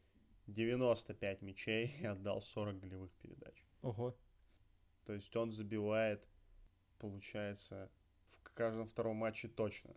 [0.47, 3.65] 95 мячей и отдал 40 голевых передач.
[3.82, 4.15] Ого.
[5.06, 6.28] То есть он забивает,
[7.00, 7.91] получается,
[8.43, 9.95] в каждом втором матче точно.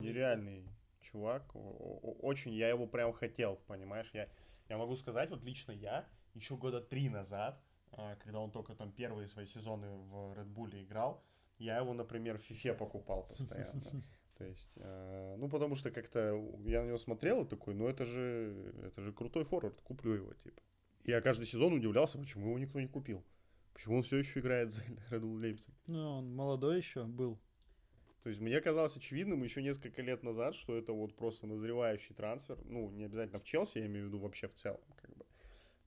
[0.00, 0.66] Нереальный
[1.00, 1.50] чувак.
[1.54, 4.10] Очень я его прям хотел, понимаешь?
[4.12, 4.28] Я,
[4.68, 8.92] я могу сказать, вот лично я, еще года три назад, а, когда он только там
[8.92, 11.24] первые свои сезоны в Red Bull играл,
[11.58, 13.82] я его, например, в FIFA покупал постоянно.
[14.38, 18.06] То есть, э, ну, потому что как-то я на него смотрел и такой, ну, это
[18.06, 20.62] же, это же крутой форвард, куплю его, типа.
[21.04, 23.24] Я каждый сезон удивлялся, почему его никто не купил.
[23.72, 25.72] Почему он все еще играет за Red Bull Leipzig.
[25.86, 27.40] Ну, он молодой еще был.
[28.22, 32.58] То есть мне казалось очевидным еще несколько лет назад, что это вот просто назревающий трансфер.
[32.64, 34.80] Ну, не обязательно в Челси, я имею в виду вообще в целом.
[35.00, 35.24] Как бы.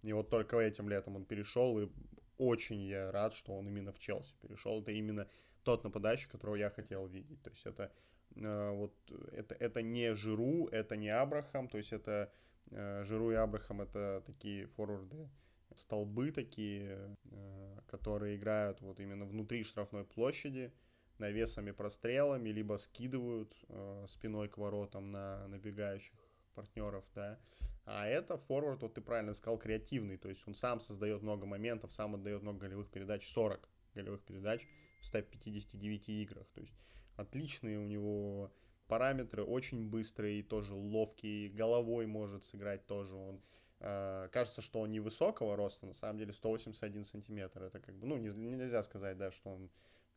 [0.02, 1.90] И вот только этим летом он перешел, и
[2.38, 4.82] очень я рад, что он именно в Челси перешел.
[4.82, 5.28] Это именно
[5.64, 7.42] тот нападающий, которого я хотел видеть.
[7.44, 7.92] То есть это
[8.36, 8.94] э, вот
[9.32, 12.32] это, это не Жиру, это не Абрахам, то есть это
[12.72, 15.30] э, Жиру и Абрахам это такие форварды,
[15.76, 20.74] столбы такие, э, которые играют вот именно внутри штрафной площади,
[21.22, 26.14] навесами прострелами, либо скидывают э, спиной к воротам на набегающих
[26.54, 27.40] партнеров, да.
[27.86, 31.94] А это форвард, вот ты правильно сказал, креативный, то есть он сам создает много моментов,
[31.94, 34.68] сам отдает много голевых передач, 40 голевых передач
[35.00, 36.74] в 159 играх, то есть
[37.16, 38.52] отличные у него
[38.88, 43.42] параметры, очень быстрый, тоже ловкий, головой может сыграть тоже он.
[43.80, 47.64] Э, кажется, что он невысокого роста, на самом деле 181 сантиметр.
[47.64, 49.72] Это как бы, ну, нельзя сказать, да, что он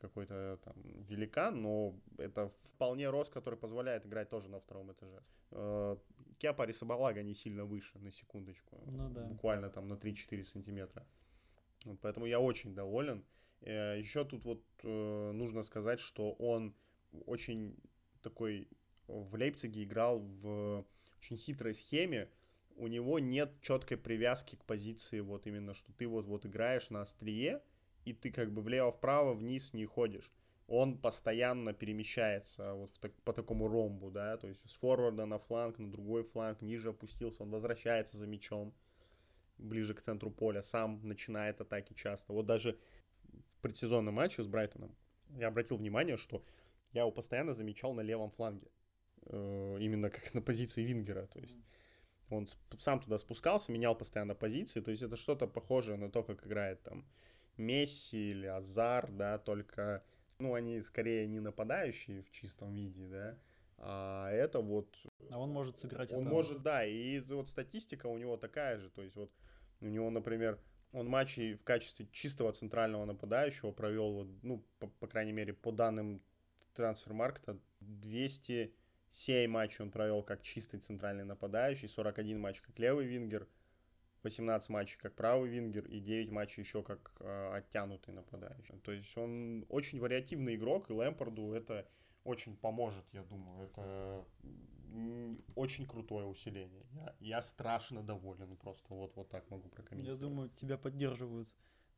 [0.09, 0.75] какой-то там
[1.09, 5.23] великан, но это вполне рост, который позволяет играть тоже на втором этаже.
[5.51, 5.97] Э,
[6.38, 8.83] Кепа Рисабалага не сильно выше, на секундочку.
[8.87, 9.25] Ну да.
[9.25, 11.07] Буквально там на 3-4 сантиметра.
[12.01, 13.25] Поэтому я очень доволен.
[13.61, 16.75] Э, Еще тут вот э, нужно сказать, что он
[17.27, 17.77] очень
[18.23, 18.69] такой
[19.07, 20.85] в Лейпциге играл в
[21.19, 22.29] очень хитрой схеме.
[22.77, 27.03] У него нет четкой привязки к позиции, вот именно, что ты вот, вот играешь на
[27.03, 27.62] острие,
[28.05, 30.33] и ты как бы влево-вправо, вниз не ходишь.
[30.67, 35.38] Он постоянно перемещается вот в так, по такому ромбу, да, то есть с форварда на
[35.38, 38.73] фланг, на другой фланг, ниже опустился, он возвращается за мячом
[39.59, 42.33] ближе к центру поля, сам начинает атаки часто.
[42.33, 42.79] Вот даже
[43.59, 44.95] в предсезонном матче с Брайтоном
[45.37, 46.43] я обратил внимание, что
[46.93, 48.69] я его постоянно замечал на левом фланге.
[49.27, 51.27] Э, именно как на позиции Вингера.
[51.27, 51.57] То есть
[52.31, 52.47] он
[52.79, 54.81] сам туда спускался, менял постоянно позиции.
[54.81, 57.05] То есть это что-то похожее на то, как играет там
[57.57, 60.03] Месси или Азар, да, только,
[60.38, 63.38] ну, они скорее не нападающие в чистом виде, да,
[63.79, 64.88] а это вот...
[65.31, 66.31] А он может сыграть Он это...
[66.31, 69.31] может, да, и вот статистика у него такая же, то есть вот
[69.81, 70.59] у него, например,
[70.93, 75.73] он матчи в качестве чистого центрального нападающего провел, вот, ну, по, по крайней мере, по
[75.73, 76.23] данным
[76.75, 83.49] трансфермаркета, 207 матчей он провел как чистый центральный нападающий, 41 матч как левый вингер,
[84.24, 88.78] 18 матчей как правый вингер и 9 матчей еще как э, оттянутый нападающий.
[88.80, 91.87] То есть он очень вариативный игрок, и Лэмпорду это
[92.24, 93.66] очень поможет, я думаю.
[93.66, 94.24] Это
[95.54, 96.84] очень крутое усиление.
[96.92, 100.20] Я, я страшно доволен, просто вот, вот так могу прокомментировать.
[100.20, 101.48] Я думаю, тебя поддерживают,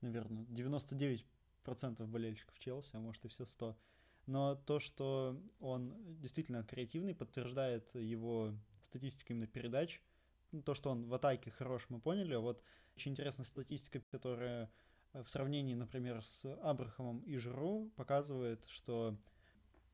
[0.00, 3.76] наверное, 99% болельщиков Челси, а может и все 100.
[4.26, 10.00] Но то, что он действительно креативный, подтверждает его статистика именно передач.
[10.52, 12.37] Ну, то, что он в атаке хорош, мы поняли.
[12.37, 12.62] Вот
[12.96, 14.70] очень интересная статистика, которая
[15.12, 19.16] э, в сравнении, например, с Абрахамом и Жиру показывает, что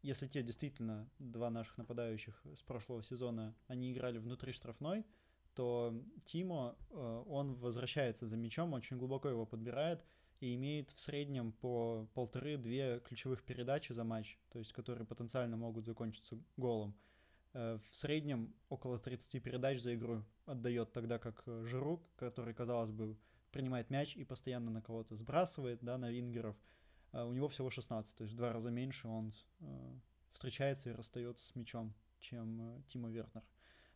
[0.02, 5.06] если те действительно два наших нападающих с прошлого сезона, они играли внутри штрафной,
[5.54, 10.04] то Тимо, э, он возвращается за мячом, очень глубоко его подбирает
[10.40, 15.86] и имеет в среднем по полторы-две ключевых передачи за матч, то есть которые потенциально могут
[15.86, 16.96] закончиться голом.
[17.54, 23.16] Э, в среднем около 30 передач за игру отдает, тогда как Жиру, который, казалось бы,
[23.50, 26.56] принимает мяч и постоянно на кого-то сбрасывает, да, на вингеров–
[27.12, 29.98] а у него всего 16, то есть в два раза меньше он э,
[30.32, 33.44] встречается и расстается с мячом, чем э, Тимо Вернер.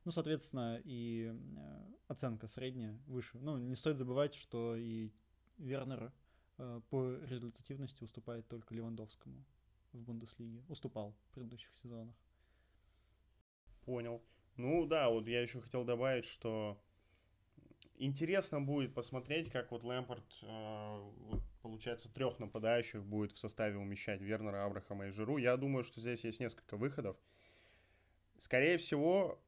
[0.05, 3.39] Ну, соответственно, и э, оценка средняя выше.
[3.39, 5.11] Ну, не стоит забывать, что и
[5.57, 6.13] Вернер
[6.91, 9.45] по результативности уступает только Левандовскому
[9.93, 10.63] в Бундеслиге.
[10.69, 12.15] Уступал в предыдущих сезонах.
[13.87, 14.23] Понял.
[14.57, 16.79] Ну да, вот я еще хотел добавить, что
[17.97, 21.11] интересно будет посмотреть, как вот Лэмпорт э,
[21.67, 25.37] получается, трех нападающих будет в составе умещать Вернера, Абрахама и Жиру.
[25.37, 27.17] Я думаю, что здесь есть несколько выходов.
[28.39, 29.41] Скорее всего,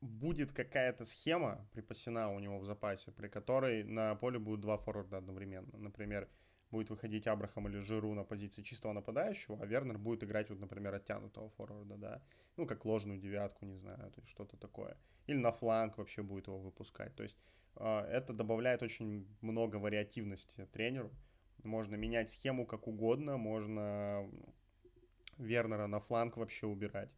[0.00, 5.18] будет какая-то схема припасена у него в запасе, при которой на поле будут два форварда
[5.18, 5.76] одновременно.
[5.76, 6.28] Например,
[6.70, 10.94] будет выходить Абрахам или Жиру на позиции чистого нападающего, а Вернер будет играть, вот, например,
[10.94, 12.22] оттянутого форварда, да,
[12.56, 14.96] ну, как ложную девятку, не знаю, то есть что-то такое.
[15.26, 17.14] Или на фланг вообще будет его выпускать.
[17.14, 17.36] То есть
[17.76, 21.10] э, это добавляет очень много вариативности тренеру.
[21.64, 24.28] Можно менять схему как угодно, можно
[25.38, 27.10] Вернера на фланг вообще убирать,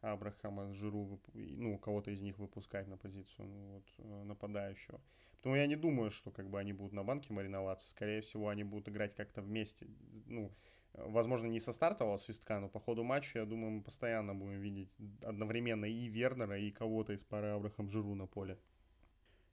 [0.00, 5.00] Абрахама, Жиру, ну, кого-то из них выпускать на позицию ну, вот, э, нападающего.
[5.36, 7.88] Поэтому я не думаю, что как бы они будут на банке мариноваться.
[7.88, 9.86] Скорее всего, они будут играть как-то вместе.
[10.26, 10.52] Ну,
[10.94, 14.90] возможно, не со стартового свистка, но по ходу матча, я думаю, мы постоянно будем видеть
[15.22, 18.58] одновременно и Вернера, и кого-то из пары Абрахам Жиру на поле.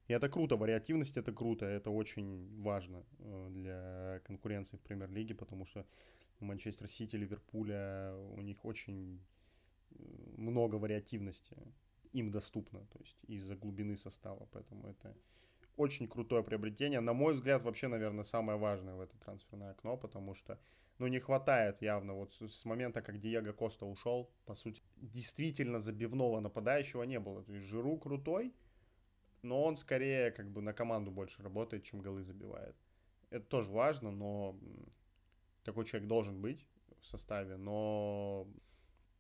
[0.08, 5.66] И это круто, вариативность это круто, это очень важно э, для конкуренции в премьер-лиге, потому
[5.66, 5.86] что
[6.40, 9.22] Манчестер Сити, Ливерпуля, у них очень
[9.92, 9.96] э,
[10.38, 11.56] много вариативности
[12.12, 15.16] им доступно, то есть из-за глубины состава, поэтому это
[15.78, 17.00] очень крутое приобретение.
[17.00, 20.60] На мой взгляд, вообще, наверное, самое важное в это трансферное окно, потому что,
[21.00, 26.40] ну, не хватает явно вот с момента, как Диего Коста ушел, по сути, действительно забивного
[26.40, 27.44] нападающего не было.
[27.44, 28.54] То есть Жиру крутой,
[29.42, 32.76] но он скорее как бы на команду больше работает, чем голы забивает.
[33.30, 34.60] Это тоже важно, но
[35.64, 36.68] такой человек должен быть
[37.02, 38.48] в составе, но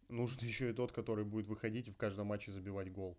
[0.09, 3.17] нужен еще и тот, который будет выходить и в каждом матче забивать гол.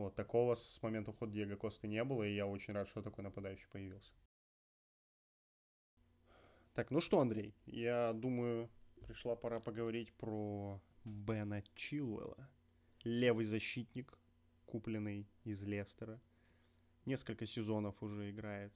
[0.00, 3.22] Вот, такого с момента ухода Диего Косты не было, и я очень рад, что такой
[3.22, 4.14] нападающий появился.
[6.72, 8.70] Так, ну что, Андрей, я думаю,
[9.06, 12.48] пришла пора поговорить про Бена Чилуэлла.
[13.04, 14.18] Левый защитник,
[14.64, 16.18] купленный из Лестера.
[17.04, 18.72] Несколько сезонов уже играет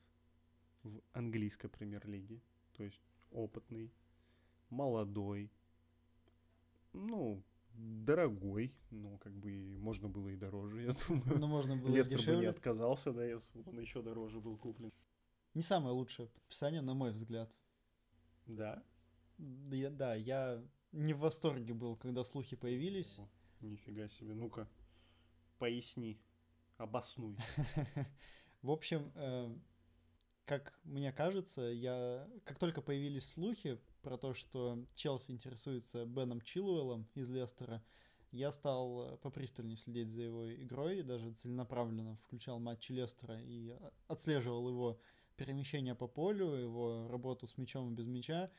[0.83, 2.43] в английской премьер-лиге.
[2.75, 3.01] То есть
[3.31, 3.91] опытный,
[4.69, 5.51] молодой,
[6.93, 7.43] ну,
[7.75, 11.39] дорогой, ну, как бы можно было и дороже, я думаю.
[11.39, 12.37] Ну, можно было Лестер дешевле.
[12.37, 14.93] бы не отказался, да, если бы он еще дороже был куплен.
[15.55, 17.57] Не самое лучшее подписание, на мой взгляд.
[18.47, 18.83] Да?
[19.39, 20.63] Да, я, да, я
[20.93, 23.19] не в восторге был, когда слухи появились.
[23.19, 23.29] О,
[23.61, 24.69] нифига себе, ну-ка,
[25.59, 26.21] поясни,
[26.77, 27.37] обоснуй.
[28.63, 29.57] В общем, э,
[30.45, 37.09] как мне кажется, я как только появились слухи про то, что Челси интересуется Беном Чилуэллом
[37.15, 37.83] из Лестера,
[38.31, 43.93] я стал э, попристальнее следить за его игрой, даже целенаправленно включал матчи Лестера и а,
[44.09, 45.01] отслеживал его
[45.37, 48.51] перемещение по полю, его работу с мячом и без мяча.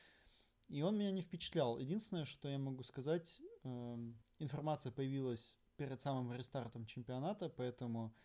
[0.67, 1.77] И он меня не впечатлял.
[1.77, 3.97] Единственное, что я могу сказать, э,
[4.39, 8.15] информация появилась перед самым рестартом чемпионата, поэтому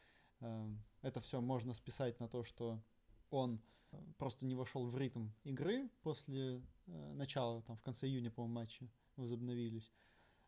[0.41, 0.69] э,
[1.03, 2.83] это все можно списать на то, что
[3.29, 3.80] он э,
[4.19, 8.91] просто не вошел в ритм игры после э, начала, там в конце июня, по-моему, матчи
[9.17, 9.93] возобновились.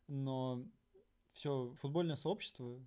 [0.09, 0.65] Но
[1.33, 2.81] все футбольное сообщество,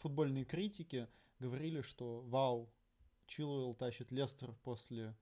[0.00, 2.72] футбольные критики говорили, что вау,
[3.26, 5.16] Чилуэлл тащит Лестер после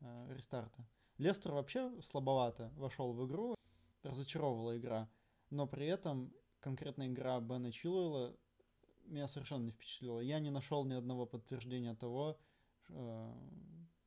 [0.00, 0.86] э, рестарта.
[1.18, 3.54] Лестер вообще слабовато вошел в игру,
[4.02, 5.08] разочаровывала игра,
[5.50, 8.36] но при этом конкретная игра Бена Чилуэлла
[9.06, 10.20] меня совершенно не впечатлила.
[10.20, 12.38] Я не нашел ни одного подтверждения того,
[12.88, 13.34] э,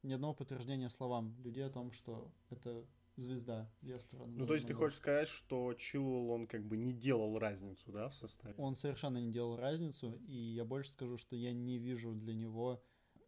[0.03, 2.85] ни одного подтверждения словам людей о том, что это
[3.15, 4.25] звезда Лестера.
[4.25, 8.09] Ну, то есть ты хочешь сказать, что Чилуэлл, он как бы не делал разницу, да,
[8.09, 8.55] в составе?
[8.57, 12.81] Он совершенно не делал разницу, и я больше скажу, что я не вижу для него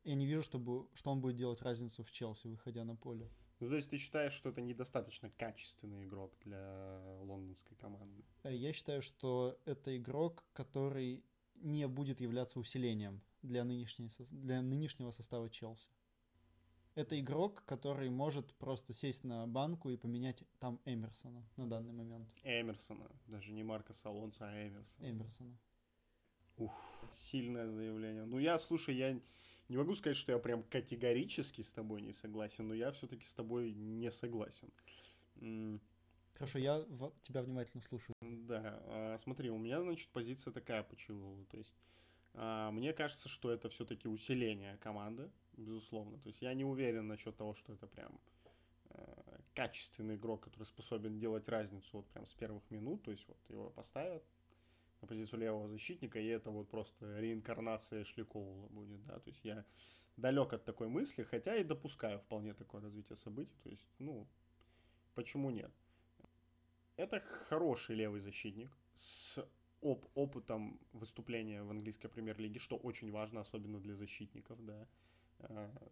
[0.03, 3.29] я не вижу, чтобы, что он будет делать разницу в Челси, выходя на поле.
[3.59, 8.23] Ну, то есть ты считаешь, что это недостаточно качественный игрок для лондонской команды?
[8.43, 11.23] Э, я считаю, что это игрок, который
[11.55, 15.91] не будет являться усилением для, нынешней, для нынешнего состава Челси.
[16.95, 22.27] Это игрок, который может просто сесть на банку и поменять там Эмерсона на данный момент.
[22.43, 25.09] Эмерсона, даже не Марка Салонца, а Эмерсона.
[25.09, 25.57] Эмерсона.
[26.57, 26.73] Ух,
[27.11, 28.25] сильное заявление.
[28.25, 29.17] Ну я, слушай, я
[29.69, 33.33] не могу сказать, что я прям категорически с тобой не согласен, но я все-таки с
[33.33, 34.69] тобой не согласен.
[36.33, 37.13] Хорошо, я в...
[37.21, 38.13] тебя внимательно слушаю.
[38.21, 41.45] Да, а, смотри, у меня, значит, позиция такая по Чилову.
[41.45, 41.73] То есть
[42.33, 46.17] а, мне кажется, что это все-таки усиление команды, безусловно.
[46.19, 48.19] То есть я не уверен насчет того, что это прям
[48.89, 53.03] а, качественный игрок, который способен делать разницу вот прям с первых минут.
[53.03, 54.23] То есть вот его поставят,
[55.01, 59.65] на позицию левого защитника, и это вот просто реинкарнация Шликовала будет, да, то есть я
[60.17, 64.27] далек от такой мысли, хотя и допускаю вполне такое развитие событий, то есть, ну,
[65.15, 65.71] почему нет?
[66.97, 69.43] Это хороший левый защитник с
[69.81, 74.87] оп опытом выступления в английской премьер-лиге, что очень важно, особенно для защитников, да,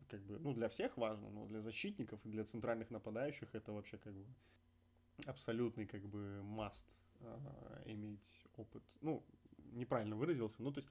[0.08, 3.98] как бы, ну, для всех важно, но для защитников и для центральных нападающих это вообще
[3.98, 4.26] как бы
[5.26, 6.86] абсолютный как бы must
[7.20, 8.84] э, иметь опыт.
[9.02, 9.24] Ну,
[9.72, 10.62] неправильно выразился.
[10.64, 10.90] Ну, то есть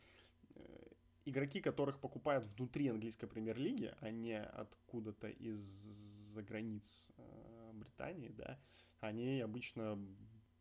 [0.54, 0.88] э,
[1.24, 8.58] игроки, которых покупают внутри английской премьер-лиги, а не откуда-то из-за границ э, Британии, да,
[9.00, 9.98] они обычно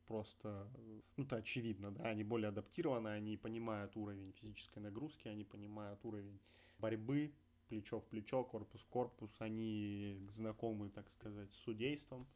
[0.05, 0.69] просто,
[1.17, 6.39] ну, это очевидно, да, они более адаптированы, они понимают уровень физической нагрузки, они понимают уровень
[6.79, 7.33] борьбы,
[7.67, 12.27] плечо в плечо, корпус в корпус, они знакомы, так сказать, с судейством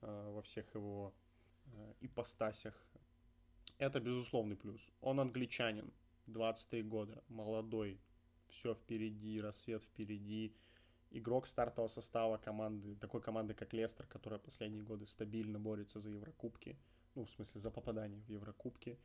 [0.00, 1.12] э, во всех его
[1.74, 2.74] Э, ипостасях.
[3.78, 4.80] Это безусловный плюс.
[5.00, 5.92] Он англичанин,
[6.26, 8.00] 23 года, молодой,
[8.48, 10.54] все впереди, рассвет впереди.
[11.10, 16.76] Игрок стартового состава команды, такой команды, как Лестер, которая последние годы стабильно борется за Еврокубки,
[17.14, 18.98] ну, в смысле, за попадание в Еврокубки.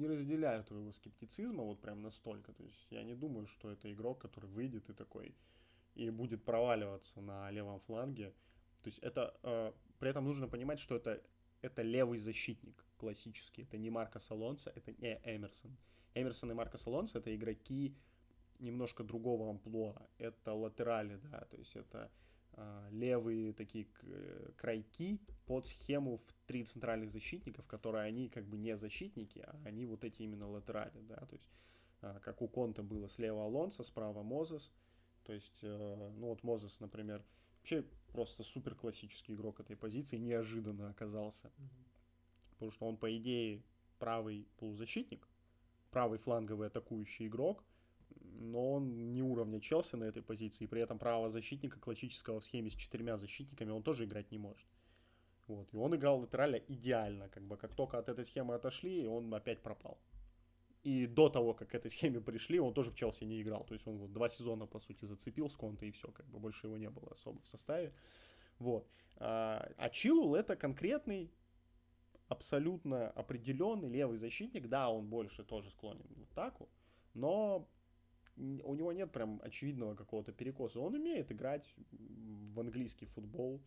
[0.00, 2.52] Не разделяю твоего скептицизма вот прям настолько.
[2.52, 5.34] То есть я не думаю, что это игрок, который выйдет и такой
[5.94, 8.32] и будет проваливаться на левом фланге.
[8.82, 11.22] То есть это э, при этом нужно понимать, что это
[11.62, 13.62] это левый защитник классический.
[13.62, 15.76] Это не Марко Салонса, это не Эмерсон.
[16.14, 17.94] Эмерсон и Марко Салонса это игроки
[18.58, 20.08] немножко другого амплуа.
[20.16, 22.10] Это латерали, да, то есть это
[22.90, 23.86] левые такие
[24.56, 29.84] крайки под схему в три центральных защитников, которые они как бы не защитники, а они
[29.84, 31.50] вот эти именно латерали, да, то есть
[32.02, 34.70] э, как у Конта было слева Алонсо, справа Мозес,
[35.24, 37.24] то есть, э, ну вот Мозес, например,
[37.58, 41.48] вообще просто супер классический игрок этой позиции, неожиданно оказался.
[41.48, 42.50] Mm-hmm.
[42.52, 43.64] Потому что он, по идее,
[43.98, 45.26] правый полузащитник,
[45.90, 47.64] правый фланговый атакующий игрок,
[48.40, 52.70] но он не уровня Челси на этой позиции, при этом правого защитника классического в схеме
[52.70, 54.66] с четырьмя защитниками он тоже играть не может.
[55.46, 55.72] Вот.
[55.74, 57.28] И он играл латераля идеально.
[57.28, 59.98] Как бы как только от этой схемы отошли, он опять пропал.
[60.82, 63.64] И до того, как к этой схеме пришли, он тоже в Челси не играл.
[63.64, 66.38] То есть он вот два сезона, по сути, зацепил с Конта, и все, как бы
[66.38, 67.92] больше его не было особо в составе.
[68.58, 68.88] Вот.
[69.16, 71.30] А, а Чилул это конкретный,
[72.28, 74.68] абсолютно определенный левый защитник.
[74.68, 76.70] Да, он больше тоже склонен в атаку,
[77.12, 77.68] но
[78.64, 80.80] у него нет прям очевидного какого-то перекоса.
[80.80, 83.60] Он умеет играть в английский футбол.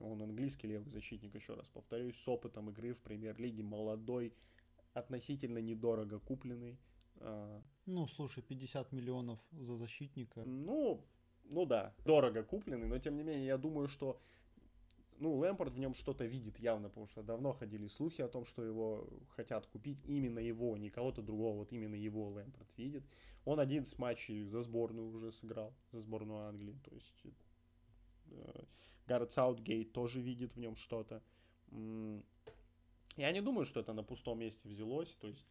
[0.00, 4.32] Он английский левый защитник, еще раз повторюсь, с опытом игры в премьер-лиге, молодой,
[4.94, 6.78] относительно недорого купленный.
[7.16, 7.60] А.
[7.86, 10.44] Ну, слушай, 50 миллионов за защитника.
[10.44, 11.04] Ну,
[11.44, 14.20] ну да, дорого купленный, но тем не менее, я думаю, что
[15.18, 18.62] ну, Лэмпорт в нем что-то видит явно, потому что давно ходили слухи о том, что
[18.62, 23.04] его хотят купить именно его, не кого-то другого, вот именно его Лэмпорт видит.
[23.44, 27.26] Он 11 матчей за сборную уже сыграл, за сборную Англии, то есть
[28.30, 28.64] э,
[29.06, 31.22] Гаррет Саутгейт тоже видит в нем что-то.
[33.16, 35.46] Я не думаю, что это на пустом месте взялось, то есть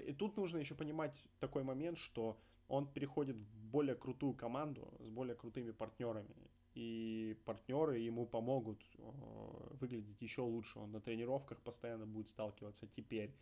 [0.00, 2.38] и тут нужно еще понимать такой момент, что
[2.68, 6.34] он переходит в более крутую команду с более крутыми партнерами
[6.74, 9.02] и партнеры ему помогут э,
[9.80, 10.78] выглядеть еще лучше.
[10.78, 13.34] Он на тренировках постоянно будет сталкиваться теперь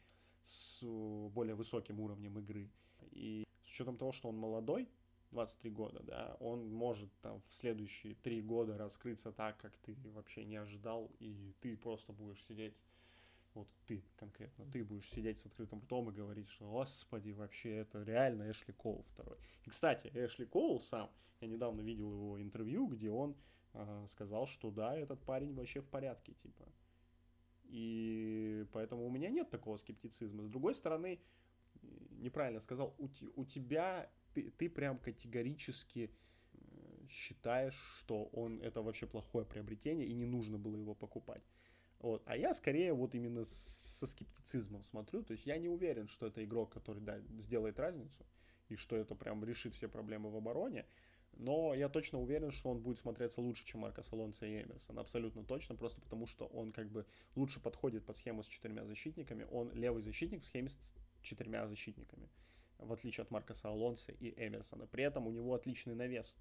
[0.43, 2.69] с более высоким уровнем игры.
[3.11, 4.89] И с учетом того, что он молодой,
[5.31, 10.45] 23 года, да, он может там в следующие три года раскрыться так, как ты вообще
[10.45, 12.75] не ожидал, и ты просто будешь сидеть
[13.55, 18.03] вот ты конкретно, ты будешь сидеть с открытым ртом и говорить, что, господи, вообще это
[18.03, 19.39] реально Эшли Коул второй.
[19.65, 23.37] И, кстати, Эшли Коул сам, я недавно видел его интервью, где он
[23.75, 26.67] э, сказал, что да, этот парень вообще в порядке, типа.
[27.65, 30.45] И поэтому у меня нет такого скептицизма.
[30.45, 31.21] С другой стороны,
[32.11, 36.11] неправильно сказал, у, у тебя, ты, ты прям категорически
[37.09, 41.43] считаешь, что он это вообще плохое приобретение и не нужно было его покупать.
[42.03, 42.23] Вот.
[42.27, 45.23] А я скорее вот именно со скептицизмом смотрю.
[45.23, 48.27] То есть я не уверен, что это игрок, который да, сделает разницу,
[48.69, 50.85] и что это прям решит все проблемы в обороне.
[51.35, 54.99] Но я точно уверен, что он будет смотреться лучше, чем Маркос Алонсо и Эмерсон.
[54.99, 59.47] Абсолютно точно, просто потому что он как бы лучше подходит под схему с четырьмя защитниками.
[59.51, 60.79] Он левый защитник в схеме с
[61.23, 62.29] четырьмя защитниками,
[62.79, 64.87] в отличие от Маркоса Алонса и Эмерсона.
[64.87, 66.37] При этом у него отличный навес.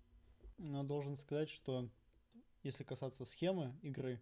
[0.57, 1.87] Но должен сказать, что
[2.63, 4.19] если касаться схемы игры,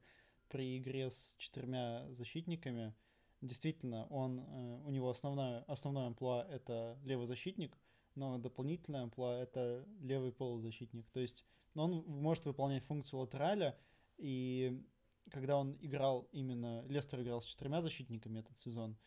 [0.49, 2.93] при игре с четырьмя защитниками,
[3.41, 7.77] действительно, он, э, у него основная, основной амплуа— это левый защитник,
[8.15, 11.09] но дополнительная амплуа— это левый полузащитник.
[11.11, 11.45] То есть
[11.75, 13.77] он может выполнять функцию латераля,
[14.17, 14.83] и
[15.31, 16.83] когда он играл именно...
[16.87, 18.97] Лестер играл с четырьмя защитниками этот сезон,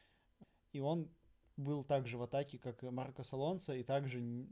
[0.72, 1.10] и он
[1.56, 4.48] был также в атаке, как Марко Алонсо, и также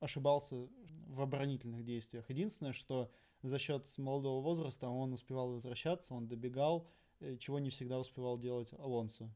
[0.00, 0.68] ошибался
[1.08, 2.28] в оборонительных действиях.
[2.28, 3.10] Единственное, что
[3.44, 6.88] за счет молодого возраста он успевал возвращаться, он добегал,
[7.20, 9.30] э, чего не всегда успевал делать Алонсо.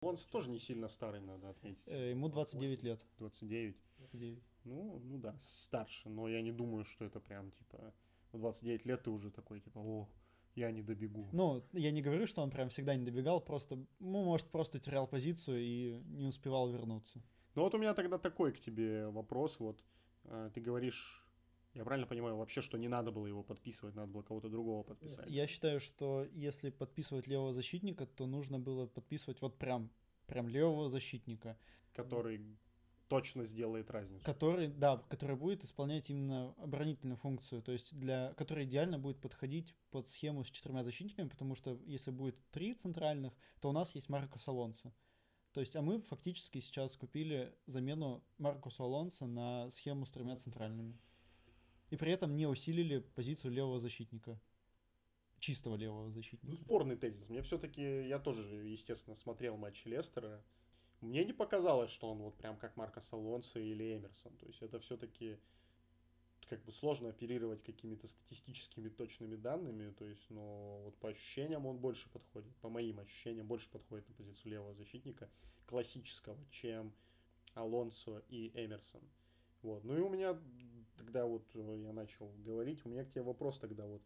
[0.00, 1.82] Алонсо тоже не сильно старый, надо отметить.
[1.86, 3.04] Э, ему 29 лет.
[3.18, 3.76] 29?
[3.98, 4.42] 29.
[4.64, 7.92] Ну, ну да, старше, но я не думаю, что это прям, типа,
[8.32, 10.08] в 29 лет ты уже такой, типа, о,
[10.54, 11.28] я не добегу.
[11.32, 15.06] Ну, я не говорю, что он прям всегда не добегал, просто, ну, может, просто терял
[15.06, 17.22] позицию и не успевал вернуться.
[17.54, 19.84] Ну вот у меня тогда такой к тебе вопрос, вот,
[20.24, 21.25] э, ты говоришь,
[21.76, 25.28] я правильно понимаю вообще, что не надо было его подписывать, надо было кого-то другого подписать?
[25.28, 29.90] Я считаю, что если подписывать левого защитника, то нужно было подписывать вот прям,
[30.26, 31.58] прям левого защитника.
[31.92, 32.40] Который
[33.08, 34.24] точно сделает разницу.
[34.24, 39.76] Который, да, который будет исполнять именно оборонительную функцию, то есть для, который идеально будет подходить
[39.90, 44.08] под схему с четырьмя защитниками, потому что если будет три центральных, то у нас есть
[44.08, 44.94] Марко Алонсо.
[45.52, 50.98] То есть, а мы фактически сейчас купили замену Маркуса Алонса на схему с тремя центральными
[51.90, 54.40] и при этом не усилили позицию левого защитника.
[55.38, 56.46] Чистого левого защитника.
[56.46, 57.28] Ну, спорный тезис.
[57.28, 60.42] Мне все-таки, я тоже, естественно, смотрел матчи Лестера.
[61.00, 64.34] Мне не показалось, что он вот прям как Марко Алонсо или Эмерсон.
[64.38, 65.38] То есть это все-таки
[66.48, 71.78] как бы сложно оперировать какими-то статистическими точными данными, то есть, но вот по ощущениям он
[71.78, 75.28] больше подходит, по моим ощущениям, больше подходит на позицию левого защитника
[75.66, 76.92] классического, чем
[77.54, 79.02] Алонсо и Эмерсон.
[79.62, 79.82] Вот.
[79.84, 80.38] Ну и у меня
[80.96, 84.02] тогда вот э, я начал говорить, у меня к тебе вопрос тогда вот.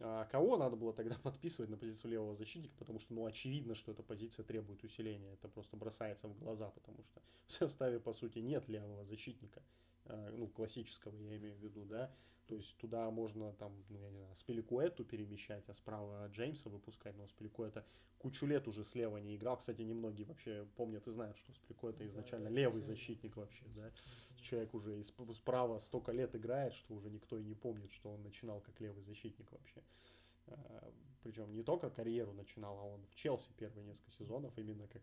[0.00, 3.92] А кого надо было тогда подписывать на позицию левого защитника, потому что, ну, очевидно, что
[3.92, 5.32] эта позиция требует усиления.
[5.34, 9.62] Это просто бросается в глаза, потому что в составе, по сути, нет левого защитника.
[10.06, 12.12] А, ну, классического я имею в виду, да.
[12.46, 17.16] То есть туда можно там, ну, я не знаю, Спеликуэту перемещать, а справа Джеймса выпускать,
[17.16, 17.86] но Спеликуэта
[18.18, 19.56] кучу лет уже слева не играл.
[19.56, 23.90] Кстати, немногие вообще помнят и знают, что Спеликуэта изначально левый защитник вообще, да.
[24.40, 28.60] Человек уже справа столько лет играет, что уже никто и не помнит, что он начинал
[28.60, 29.82] как левый защитник вообще.
[30.46, 30.92] А,
[31.22, 35.02] причем не только карьеру начинал, а он в Челси первые несколько сезонов именно как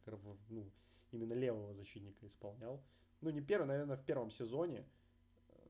[0.50, 0.70] ну,
[1.12, 2.84] именно левого защитника исполнял.
[3.22, 4.84] Ну, не первый, наверное, в первом сезоне,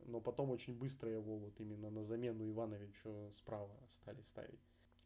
[0.05, 4.59] но потом очень быстро его вот именно на замену Ивановичу справа стали ставить.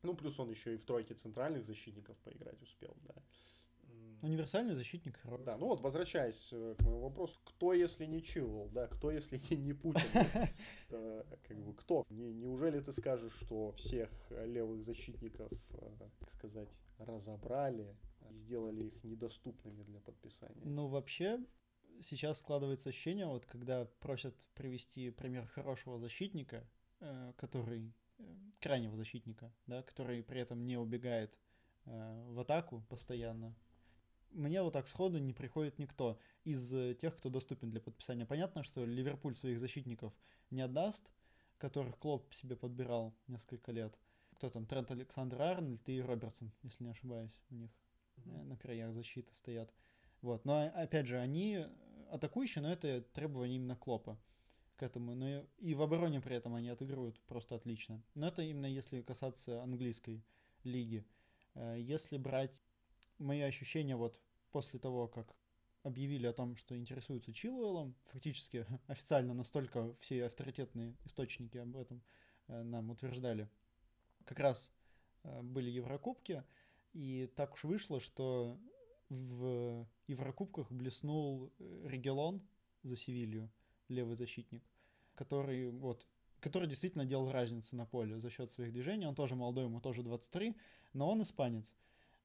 [0.03, 3.15] Ну, плюс он еще и в тройке центральных защитников поиграть успел, да.
[4.21, 5.19] Универсальный защитник.
[5.45, 9.39] Да, ну вот возвращаясь э, к моему вопросу, кто если не Чилл, да, кто если
[9.49, 10.01] не, не Путин,
[10.89, 12.05] как бы кто?
[12.09, 17.95] Не, неужели ты скажешь, что всех левых защитников, э, так сказать, разобрали
[18.31, 20.61] сделали их недоступными для подписания?
[20.63, 21.39] Ну вообще
[22.01, 26.67] сейчас складывается ощущение, вот когда просят привести пример хорошего защитника,
[26.99, 27.93] э, который
[28.59, 31.37] крайнего защитника, да, который при этом не убегает
[31.85, 33.55] в атаку постоянно,
[34.35, 38.25] мне вот так сходу не приходит никто из э, тех, кто доступен для подписания.
[38.25, 40.13] Понятно, что Ливерпуль своих защитников
[40.51, 41.11] не отдаст,
[41.57, 43.97] которых Клоп себе подбирал несколько лет.
[44.35, 44.65] Кто там?
[44.65, 47.71] Трент Александр Арнольд и Робертсон, если не ошибаюсь, у них
[48.17, 48.43] mm-hmm.
[48.43, 49.73] на краях защиты стоят.
[50.21, 50.43] Вот.
[50.43, 51.65] Но опять же, они
[52.11, 54.19] атакующие, но это требование именно Клопа
[54.77, 55.15] к этому.
[55.15, 58.01] Но и, и в обороне при этом они отыгрывают просто отлично.
[58.13, 60.23] Но это именно если касаться английской
[60.63, 61.05] лиги.
[61.55, 62.63] Э, если брать
[63.17, 64.19] мои ощущения вот
[64.51, 65.35] после того, как
[65.83, 72.01] объявили о том, что интересуются Чилуэллом, фактически официально настолько все авторитетные источники об этом
[72.47, 73.49] э, нам утверждали,
[74.25, 74.71] как раз
[75.23, 76.43] э, были Еврокубки,
[76.93, 78.57] и так уж вышло, что
[79.09, 82.41] в Еврокубках блеснул э, Регелон
[82.83, 83.51] за Севилью,
[83.87, 84.63] левый защитник,
[85.15, 86.05] который вот
[86.39, 89.07] который действительно делал разницу на поле за счет своих движений.
[89.07, 90.55] Он тоже молодой, ему тоже 23,
[90.93, 91.75] но он испанец.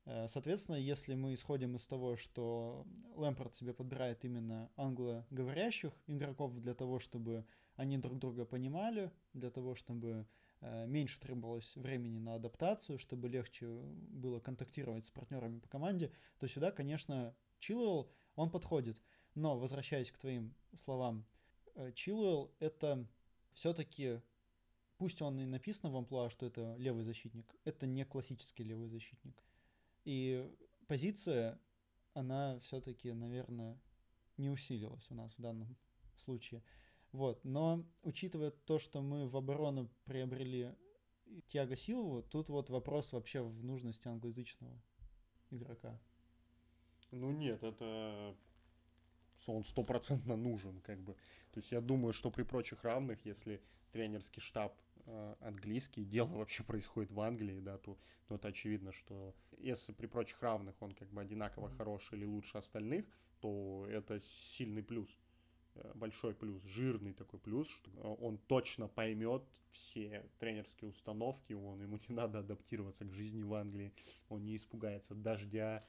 [0.05, 6.74] Э, соответственно, если мы исходим из того, что Лэмпорт себе подбирает именно англоговорящих игроков для
[6.74, 10.26] того, чтобы они друг друга понимали, для того, чтобы
[10.61, 16.70] меньше требовалось времени на адаптацию, чтобы легче было контактировать с партнерами по команде, то сюда,
[16.70, 19.00] конечно, Чилуэлл, он подходит.
[19.34, 21.26] Но, возвращаясь к твоим словам,
[21.74, 23.06] э, Чилуэлл это
[23.52, 24.20] все-таки,
[24.98, 29.42] пусть он и написано в амплуа, что это левый защитник, это не классический левый защитник.
[30.04, 30.50] И
[30.86, 31.61] позиция,
[32.14, 33.80] она все-таки, наверное,
[34.36, 35.76] не усилилась у нас в данном
[36.16, 36.62] случае.
[37.12, 37.44] Вот.
[37.44, 40.74] Но учитывая то, что мы в оборону приобрели
[41.48, 44.80] Тиаго Силову, тут вот вопрос вообще в нужности англоязычного
[45.50, 46.00] игрока.
[47.11, 48.36] Ну нет, это
[49.46, 51.14] он стопроцентно нужен, как бы.
[51.50, 56.62] То есть я думаю, что при прочих равных, если тренерский штаб Э, английский, дело вообще
[56.62, 61.08] происходит в Англии, да, то, то это очевидно, что если при прочих равных он как
[61.11, 61.76] бы одинаково mm-hmm.
[61.76, 63.06] хороший или лучше остальных,
[63.40, 65.16] то это сильный плюс,
[65.95, 72.14] большой плюс, жирный такой плюс, что он точно поймет все тренерские установки, он, ему не
[72.14, 73.93] надо адаптироваться к жизни в Англии,
[74.29, 75.87] он не испугается дождя,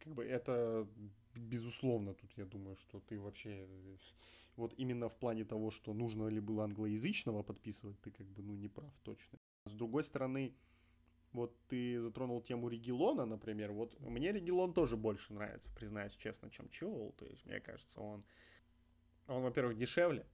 [0.00, 0.88] как бы это
[1.34, 3.68] безусловно тут я думаю, что ты вообще
[4.56, 8.54] вот именно в плане того, что нужно ли было англоязычного подписывать, ты как бы, ну,
[8.54, 9.38] не прав точно.
[9.66, 10.54] С другой стороны,
[11.32, 16.68] вот ты затронул тему Регилона, например, вот мне Регилон тоже больше нравится, признаюсь честно, чем
[16.70, 18.24] Чилл, то есть мне кажется, он,
[19.28, 20.26] он, во-первых, дешевле,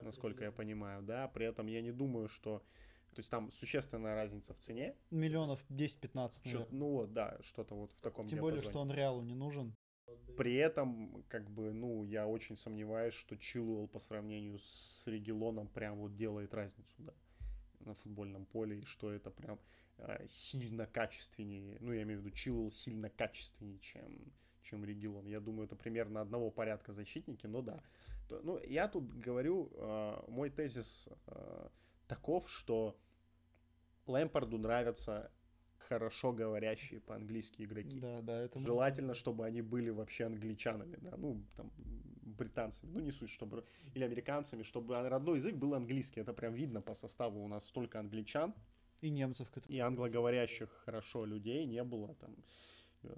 [0.00, 2.62] насколько я понимаю, да, при этом я не думаю, что
[3.14, 4.96] то есть там существенная разница в цене.
[5.10, 9.34] Миллионов 10-15, Ну вот, да, что-то вот в таком Тем более, что он Реалу не
[9.34, 9.76] нужен.
[10.36, 15.96] При этом, как бы, ну, я очень сомневаюсь, что Чилуэлл по сравнению с Регелоном прям
[15.98, 17.14] вот делает разницу, да,
[17.80, 19.60] на футбольном поле, и что это прям
[19.98, 25.26] э, сильно качественнее, ну, я имею в виду, Чилуэлл сильно качественнее, чем, чем Регелон.
[25.26, 27.80] Я думаю, это примерно одного порядка защитники, но да.
[28.28, 31.68] То, ну, я тут говорю, э, мой тезис э,
[32.06, 32.96] таков, что
[34.06, 35.30] Лэмпорду нравятся
[35.88, 38.00] хорошо говорящие по-английски игроки.
[38.00, 43.12] Да, да, это Желательно, чтобы они были вообще англичанами, да, ну, там, британцами, ну, не
[43.12, 43.64] суть, чтобы,
[43.94, 48.00] или американцами, чтобы родной язык был английский, это прям видно по составу, у нас столько
[48.00, 48.54] англичан.
[49.00, 49.50] И немцев.
[49.50, 49.76] Которые...
[49.76, 52.34] И англоговорящих хорошо людей не было там,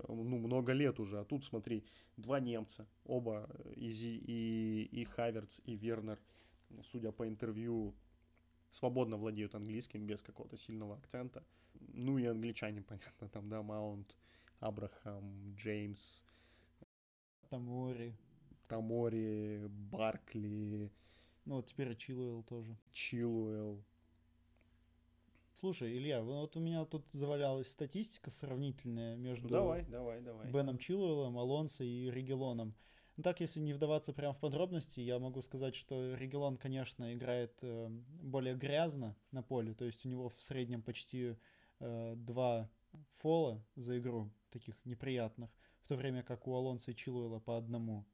[0.08, 1.84] ну, много лет уже, а тут, смотри,
[2.16, 6.18] два немца, оба, э, и, и, и Хаверц, и Вернер,
[6.84, 7.94] судя по интервью,
[8.70, 11.44] свободно владеют английским без какого-то сильного акцента.
[11.94, 14.16] Ну и англичане, понятно, там, да, Маунт,
[14.60, 16.22] Абрахам, Джеймс.
[17.48, 18.14] Тамори.
[18.68, 20.90] Тамори, Баркли.
[21.44, 22.76] Ну вот теперь Чилуэлл тоже.
[22.92, 23.84] Чилуэлл.
[25.58, 30.52] Слушай, Илья, вот у меня тут завалялась статистика сравнительная между давай, давай, давай.
[30.52, 32.74] Беном Чилуэллом, Алонсо и Ригелоном.
[33.16, 37.58] Ну, так, если не вдаваться прямо в подробности, я могу сказать, что Регелон, конечно, играет
[37.62, 41.36] э, более грязно на поле, то есть у него в среднем почти
[41.80, 42.68] э, два
[43.12, 45.48] фола за игру, таких неприятных,
[45.80, 48.04] в то время как у Алонса и Чилуэла по одному.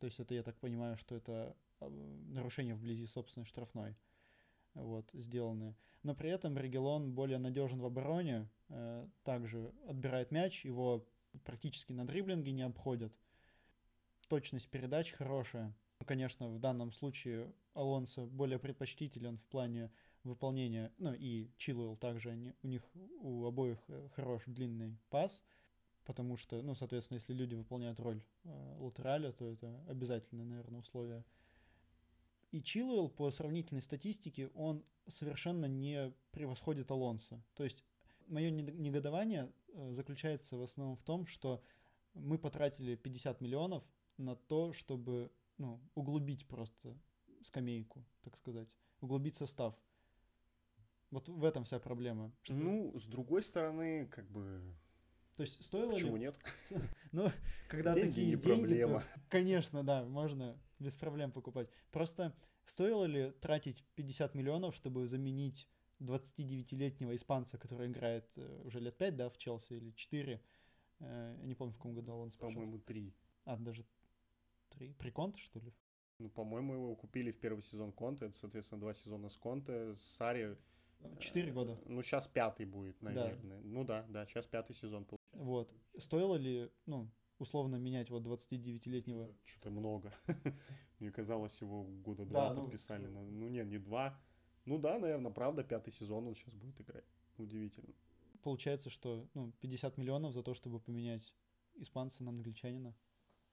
[0.00, 3.96] То есть это, я так понимаю, что это а, нарушение вблизи собственной штрафной
[4.82, 5.76] вот, сделанные.
[6.02, 11.06] Но при этом Регелон более надежен в обороне, э, также отбирает мяч, его
[11.44, 13.16] практически на дриблинге не обходят.
[14.28, 15.74] Точность передач хорошая.
[16.06, 19.90] Конечно, в данном случае Алонсо более предпочтителен в плане
[20.24, 22.82] выполнения, ну и Чилуэлл также, они, у них
[23.20, 25.42] у обоих э, хорош длинный пас,
[26.04, 31.24] потому что, ну, соответственно, если люди выполняют роль э, латераля, то это обязательное, наверное, условие.
[32.50, 37.42] И Чилуэлл по сравнительной статистике, он совершенно не превосходит Алонса.
[37.54, 37.84] То есть
[38.26, 41.62] мое негодование э, заключается в основном в том, что
[42.14, 43.84] мы потратили 50 миллионов
[44.16, 46.96] на то, чтобы ну, углубить просто
[47.42, 49.74] скамейку, так сказать, углубить состав.
[51.10, 52.32] Вот в этом вся проблема.
[52.42, 52.54] Что...
[52.54, 54.74] Ну, с другой стороны, как бы...
[55.36, 56.22] То есть стоило Почему ли...
[56.22, 56.38] нет?
[57.12, 57.30] Ну,
[57.68, 59.00] когда деньги такие не деньги, проблема.
[59.00, 61.70] то, конечно, да, можно без проблем покупать.
[61.90, 65.68] Просто стоило ли тратить 50 миллионов, чтобы заменить
[66.00, 70.40] 29-летнего испанца, который играет э, уже лет 5, да, в Челси, или 4,
[71.00, 72.62] э, я не помню, в каком году он спрашивал.
[72.62, 73.14] По-моему, 3.
[73.44, 73.84] А, даже
[74.70, 74.94] 3.
[74.94, 75.72] При Конте, что ли?
[76.18, 80.00] Ну, по-моему, его купили в первый сезон Конте, это, соответственно, два сезона с Конте, с
[80.00, 80.56] Сари.
[81.20, 81.72] Четыре года.
[81.72, 83.60] Э, ну, сейчас пятый будет, наверное.
[83.60, 83.68] Да.
[83.68, 85.06] Ну да, да, сейчас пятый сезон.
[85.32, 85.72] Вот.
[85.96, 87.08] Стоило ли, ну,
[87.38, 89.32] условно менять вот 29-летнего?
[89.44, 90.12] Что-то много.
[90.98, 93.06] Мне казалось, его года два ну, подписали.
[93.06, 94.18] Ну, ну нет, не два.
[94.64, 97.04] Ну да, наверное, правда, пятый сезон он сейчас будет играть.
[97.36, 97.94] Удивительно.
[98.42, 101.34] Получается, что ну, 50 миллионов за то, чтобы поменять
[101.76, 102.94] испанца на англичанина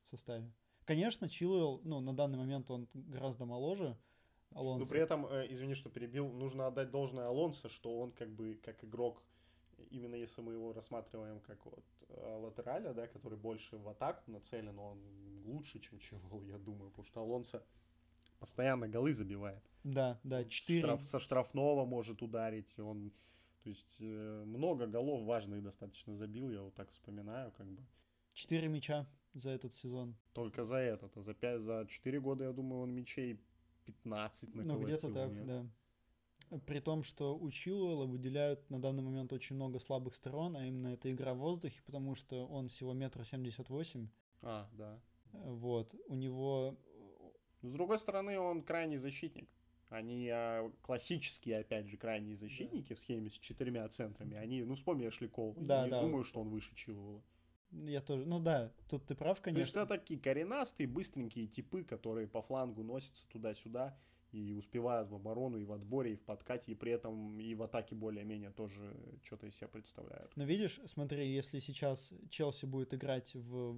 [0.04, 0.52] в составе.
[0.86, 3.98] Конечно, Чилуэлл, ну, на данный момент он гораздо моложе,
[4.52, 4.86] Алонсо.
[4.86, 8.60] Но при этом, э, извини, что перебил, нужно отдать должное Алонсо, что он как бы
[8.64, 9.22] как игрок,
[9.90, 11.84] именно если мы его рассматриваем как вот
[12.18, 15.00] латераля, да, который больше в атаку нацелен, он
[15.46, 17.64] лучше, чем Чилуэлл, я думаю, потому что Алонсо
[18.40, 19.64] постоянно голы забивает.
[19.84, 20.80] Да, да, 4.
[20.80, 23.12] Штраф, со штрафного может ударить, он,
[23.64, 27.84] то есть э, много голов важных достаточно забил, я вот так вспоминаю, как бы.
[28.34, 30.16] Четыре мяча за этот сезон.
[30.34, 33.40] Только за этот, а за, 5, за 4 года, я думаю, он мячей
[33.86, 34.80] 15 наколотил.
[34.80, 35.46] Ну, где-то так, нет?
[35.46, 35.66] да.
[36.66, 40.90] При том, что у Чилуэлла выделяют на данный момент очень много слабых сторон, а именно
[40.90, 44.08] это игра в воздухе, потому что он всего метр семьдесят восемь.
[44.42, 45.00] А, да.
[45.32, 45.96] Вот.
[46.08, 46.78] У него
[47.66, 49.50] с другой стороны, он крайний защитник.
[49.90, 52.96] Они а, классические, опять же, крайние защитники да.
[52.96, 54.38] в схеме с четырьмя центрами.
[54.38, 55.56] Они, ну, вспомни Эшли Кол.
[55.58, 56.02] Да, Я да.
[56.02, 57.24] думаю, что он выше Чилуэлла.
[57.72, 59.64] Я тоже, ну да, тут ты прав, конечно.
[59.64, 63.98] То есть это такие коренастые, быстренькие типы, которые по флангу носятся туда-сюда
[64.36, 67.64] и успевают в оборону, и в отборе, и в подкате, и при этом и в
[67.64, 70.36] атаке более-менее тоже что-то из себя представляют.
[70.36, 73.78] Но видишь, смотри, если сейчас Челси будет играть в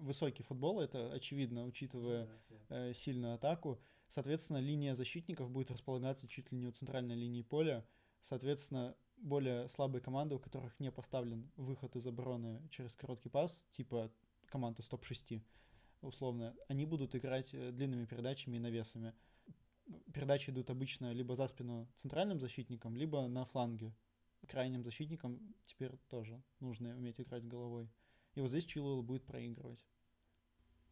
[0.00, 2.28] высокий футбол, это очевидно, учитывая
[2.68, 3.80] э, сильную атаку.
[4.08, 7.84] Соответственно, линия защитников будет располагаться чуть ли не у центральной линии поля.
[8.20, 14.10] Соответственно, более слабые команды, у которых не поставлен выход из обороны через короткий пас, типа
[14.46, 15.42] команды стоп 6
[16.02, 19.14] условно, они будут играть э, длинными передачами и навесами.
[20.12, 23.94] Передачи идут обычно либо за спину центральным защитникам, либо на фланге.
[24.46, 27.90] Крайним защитникам теперь тоже нужно уметь играть головой.
[28.34, 29.84] И вот здесь Чилуэлл будет проигрывать.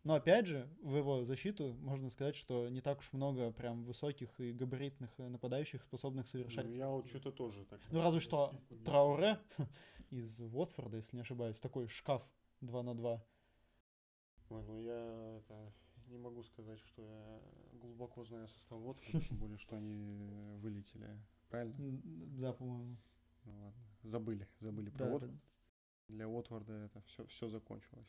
[0.06, 4.38] Но опять же, в его защиту можно сказать, что не так уж много прям высоких
[4.38, 6.66] и габаритных э, нападающих, способных совершать.
[6.66, 7.80] Ну, я вот что-то тоже так.
[7.90, 9.40] Ну, разве что Трауре
[10.10, 12.24] из Уотфорда, если не ошибаюсь, такой шкаф
[12.60, 13.26] 2 на 2.
[14.50, 15.72] Ой, ну я это
[16.06, 17.40] не могу сказать, что я
[17.80, 21.08] глубоко знаю состав Уотфорда, тем более, что они вылетели.
[21.48, 22.00] Правильно?
[22.38, 22.96] Да, по-моему.
[23.44, 23.82] Ну ладно.
[24.02, 25.40] Забыли, забыли про Уотфорд
[26.08, 28.06] для Уотфорда это все, все закончилось.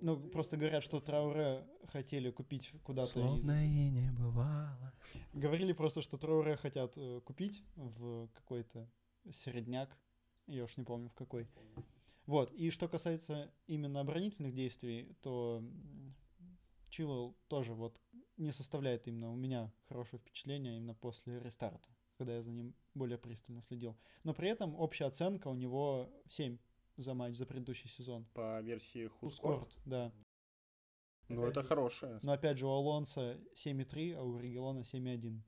[0.00, 3.70] Ну, просто говорят, что Трауре хотели купить куда-то Словно из...
[3.70, 4.94] и не бывало.
[5.34, 8.88] Говорили просто, что Трауре хотят э, купить в какой-то
[9.30, 9.94] середняк.
[10.46, 11.46] Я уж не помню в какой.
[12.24, 15.62] Вот, и что касается именно оборонительных действий, то
[16.90, 18.00] Чилуэлл тоже вот
[18.36, 21.88] не составляет именно у меня хорошее впечатление именно после рестарта,
[22.18, 23.96] когда я за ним более пристально следил.
[24.24, 26.58] Но при этом общая оценка у него 7
[26.96, 28.26] за матч за предыдущий сезон.
[28.34, 29.72] По версии Хускорт?
[29.84, 30.12] да.
[31.28, 32.18] Ну, это хорошее.
[32.22, 35.40] Но опять же, у Алонса 7,3, а у Регелона 7,1.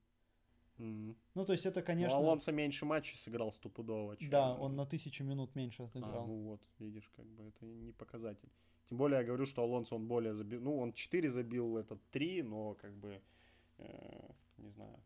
[0.79, 1.17] Mm.
[1.35, 2.19] Ну, то есть это, конечно...
[2.19, 4.17] Ну, Алонсо меньше матчей сыграл стопудово.
[4.17, 4.31] Чем...
[4.31, 6.25] Да, он на тысячу минут меньше отыграл.
[6.25, 8.51] А, ну вот, видишь, как бы это не показатель.
[8.93, 10.61] Тем более я говорю, что Алонсо он более забил...
[10.61, 13.23] Ну, он 4 забил, этот 3, но как бы...
[13.79, 14.29] Э,
[14.59, 15.03] не знаю.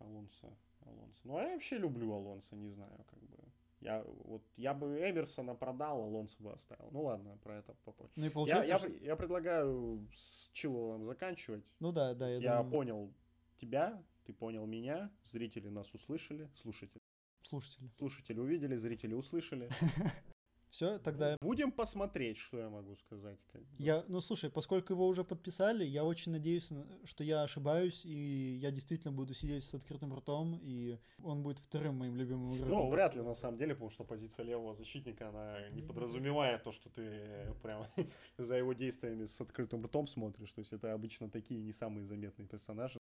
[0.00, 1.20] Алонсо, Алонсо.
[1.24, 3.38] Ну, а я вообще люблю Алонсо, не знаю, как бы...
[3.80, 6.90] Я Я, вот, я бы Эмерсона продал, Алонсо бы оставил.
[6.92, 8.12] Ну ладно, про это попозже.
[8.16, 11.64] Ну и Я, получается, я, что- я предлагаю с Чилуэллом заканчивать.
[11.78, 13.14] Ну да, да, я, Я, думаю, понял
[13.56, 17.00] тебя, ты понял меня, зрители нас услышали, слушатели.
[17.44, 17.88] слушатели.
[17.96, 19.70] Слушатели увидели, зрители услышали.
[20.70, 23.38] Все, тогда Будем посмотреть, что я могу сказать.
[23.52, 23.68] как бы.
[23.78, 28.58] я, ну слушай, поскольку его уже подписали, я очень надеюсь, на- что я ошибаюсь, и
[28.62, 32.78] я действительно буду сидеть с открытым ртом, и он будет вторым моим любимым игроком.
[32.78, 36.70] Ну, вряд ли на самом деле, потому что позиция левого защитника, она не подразумевает то,
[36.70, 37.86] что ты прям
[38.38, 40.52] за его действиями с открытым ртом смотришь.
[40.52, 42.98] То есть это обычно такие не самые заметные персонажи.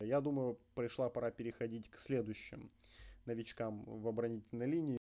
[0.00, 2.70] Я думаю, пришла пора переходить к следующим
[3.26, 4.98] новичкам в оборонительной линии.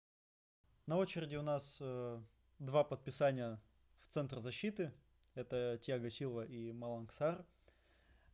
[0.87, 2.21] На очереди у нас э,
[2.59, 3.59] два подписания
[4.01, 4.93] в центр защиты.
[5.35, 7.43] Это Тиаго Силва и Маланг Сар.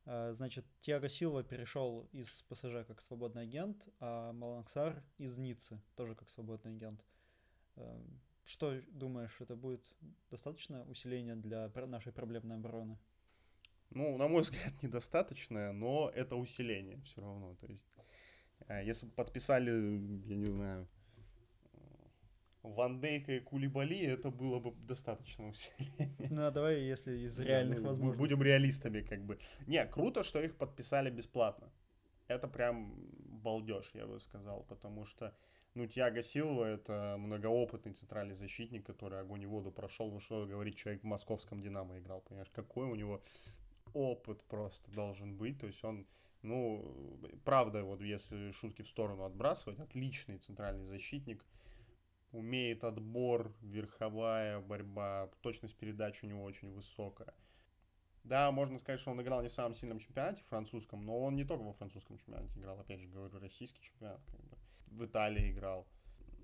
[0.04, 5.80] Э, Значит, Тиаго Силва перешел из ПСЖ как свободный агент, а Маланг Сар из Ниццы
[5.94, 7.04] тоже как свободный агент.
[7.76, 8.02] Э,
[8.44, 9.84] Что думаешь, это будет
[10.28, 12.98] достаточно усиление для нашей проблемной обороны?
[13.90, 17.54] Ну, на мой взгляд, недостаточное, но это усиление все равно.
[17.60, 17.86] То есть,
[18.66, 19.70] э, если бы подписали,
[20.26, 20.88] я не знаю,
[22.62, 26.14] Ван Дейка и Кулибали, это было бы достаточно усиление.
[26.30, 28.18] Ну, а давай, если из реальных ну, возможностей.
[28.18, 29.38] Будем реалистами, как бы.
[29.66, 31.72] Не, круто, что их подписали бесплатно.
[32.28, 32.94] Это прям
[33.42, 35.34] балдеж, я бы сказал, потому что,
[35.74, 40.10] ну, Тиаго Силва это многоопытный центральный защитник, который огонь и воду прошел.
[40.10, 43.22] Ну, что говорить, человек в московском Динамо играл, понимаешь, какой у него
[43.94, 45.58] опыт просто должен быть.
[45.58, 46.06] То есть он,
[46.42, 51.44] ну, правда, вот если шутки в сторону отбрасывать, отличный центральный защитник,
[52.32, 57.34] умеет отбор, верховая борьба, точность передач у него очень высокая.
[58.24, 61.44] Да, можно сказать, что он играл не в самом сильном чемпионате французском, но он не
[61.44, 64.58] только во французском чемпионате играл, опять же говорю, российский чемпионат, как бы.
[64.88, 65.86] в Италии играл.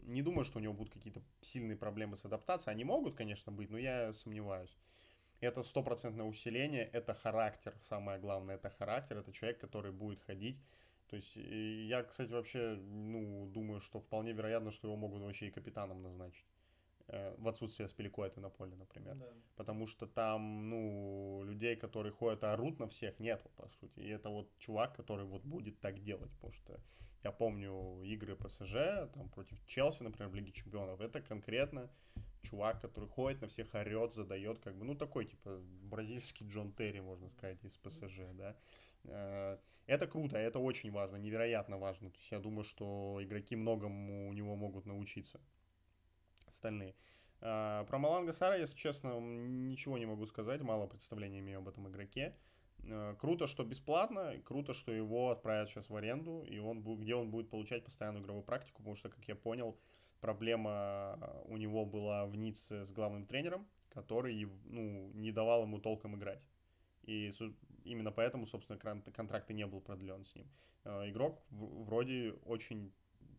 [0.02, 2.72] Не думаю, что у него будут какие-то сильные проблемы с адаптацией.
[2.72, 4.74] Они могут, конечно, быть, но я сомневаюсь.
[5.40, 10.62] Это стопроцентное усиление, это характер, самое главное, это характер, это человек, который будет ходить.
[11.08, 15.50] То есть я, кстати, вообще, ну, думаю, что вполне вероятно, что его могут вообще и
[15.50, 16.46] капитаном назначить.
[17.08, 19.14] Э, В отсутствие Спиликуэта на поле, например.
[19.14, 19.26] Да.
[19.56, 24.00] Потому что там, ну, людей, которые ходят орут на всех, нету, по сути.
[24.00, 26.30] И это вот чувак, который вот будет так делать.
[26.32, 26.80] Потому что
[27.22, 31.00] я помню игры ПСЖ, там, против Челси, например, в Лиге Чемпионов.
[31.00, 31.88] Это конкретно
[32.42, 37.00] чувак, который ходит на всех, орет, задает, как бы, ну, такой, типа, бразильский Джон Терри,
[37.00, 38.56] можно сказать, из ПСЖ, да.
[39.08, 42.10] Э, Это круто, это очень важно, невероятно важно.
[42.10, 45.40] То есть я думаю, что игроки многому у него могут научиться.
[46.48, 46.94] Остальные.
[47.40, 51.88] А, Про Маланга Сара, если честно, ничего не могу сказать, мало представления имею об этом
[51.88, 52.34] игроке.
[52.84, 57.30] Э, Круто, что бесплатно, круто, что его отправят сейчас в аренду, и он где он
[57.30, 59.78] будет получать постоянную игровую практику, потому что, как я понял,
[60.20, 65.78] проблема э, у него была в Ницце с главным тренером, который ну, не давал ему
[65.78, 66.42] толком играть.
[67.02, 67.30] И
[67.86, 70.46] именно поэтому, собственно, контракт и не был продлен с ним.
[70.84, 72.92] Э, Игрок вроде очень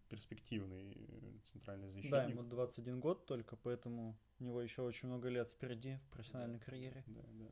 [0.09, 2.11] перспективный э, центральный защитник.
[2.11, 6.59] Да, ему 21 год только, поэтому у него еще очень много лет впереди в профессиональной
[6.59, 7.03] карьере.
[7.07, 7.45] Да, да,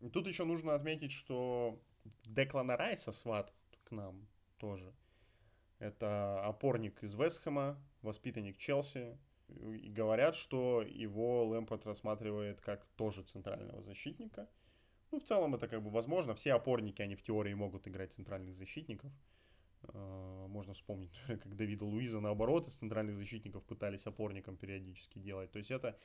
[0.00, 0.10] да.
[0.10, 1.80] Тут еще нужно отметить, что
[2.24, 3.52] Деклана Райса сват
[3.84, 4.26] к нам
[4.58, 4.94] тоже.
[5.78, 9.18] Это опорник из Вестхэма, воспитанник Челси.
[9.48, 14.48] И говорят, что его Лэмпорт рассматривает как тоже центрального защитника.
[15.10, 16.34] Ну, в целом это как бы возможно.
[16.34, 19.12] Все опорники, они в теории могут играть центральных защитников.
[19.82, 25.50] Э, Можно вспомнить, как Давида Луиза, наоборот, из центральных защитников пытались опорником периодически делать.
[25.52, 25.98] То есть это,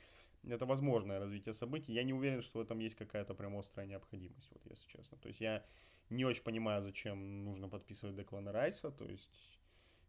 [0.44, 1.92] это возможное развитие событий.
[1.92, 5.18] Я не уверен, что в этом есть какая-то прям острая необходимость, вот если честно.
[5.18, 5.64] То есть я
[6.10, 8.90] не очень понимаю, зачем нужно подписывать Деклана Райса.
[8.90, 9.58] То есть,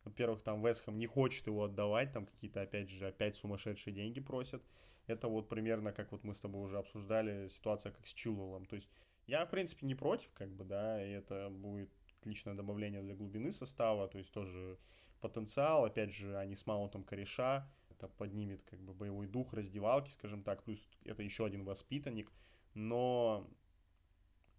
[0.04, 4.64] во-первых, там Вестхэм не хочет его отдавать, там какие-то, опять же, опять сумасшедшие деньги просят.
[5.08, 8.66] Это вот примерно, как вот мы с тобой уже обсуждали, ситуация как с Чилуэллом.
[8.66, 8.90] То есть
[9.28, 11.90] я, в принципе, не против, как бы, да, и это будет
[12.20, 14.78] отличное добавление для глубины состава, то есть тоже
[15.20, 20.44] потенциал, опять же, они с маунтом кореша, это поднимет как бы боевой дух раздевалки, скажем
[20.44, 22.32] так, плюс это еще один воспитанник,
[22.74, 23.50] но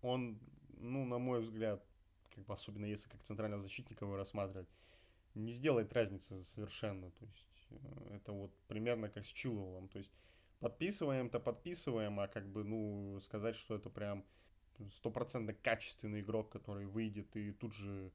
[0.02, 0.38] он,
[0.78, 1.84] ну, на мой взгляд,
[2.34, 4.68] как бы особенно если как центрального защитника его рассматривать,
[5.34, 10.12] не сделает разницы совершенно, то есть э, это вот примерно как с Чилуэллом, то есть
[10.64, 14.24] подписываем-то подписываем, а как бы, ну, сказать, что это прям
[14.92, 18.10] стопроцентно качественный игрок, который выйдет и тут же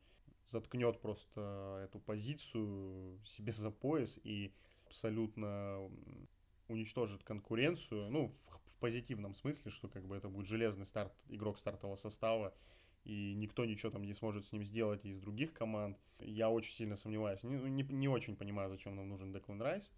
[0.48, 4.52] заткнет просто эту позицию себе за пояс и
[4.88, 5.92] абсолютно
[6.70, 11.60] уничтожит конкуренцию, ну, в, в позитивном смысле, что как бы это будет железный старт, игрок
[11.60, 12.52] стартового состава,
[13.04, 16.00] и никто ничего там не сможет с ним сделать из других команд.
[16.20, 17.44] Я очень сильно сомневаюсь.
[17.44, 19.92] Не, не, не очень понимаю, зачем нам нужен Деклан Райс.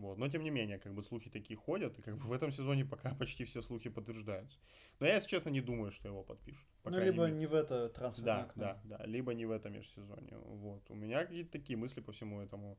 [0.00, 0.16] Вот.
[0.16, 2.86] Но тем не менее, как бы слухи такие ходят, и как бы в этом сезоне
[2.86, 4.58] пока почти все слухи подтверждаются.
[4.98, 6.66] Но я, если честно, не думаю, что его подпишут.
[6.84, 7.36] Ну, либо мере.
[7.36, 8.62] не в это трансферное да, окно.
[8.62, 10.38] Да, да, либо не в этом межсезонье.
[10.38, 10.90] Вот.
[10.90, 12.78] У меня какие-то такие мысли по всему этому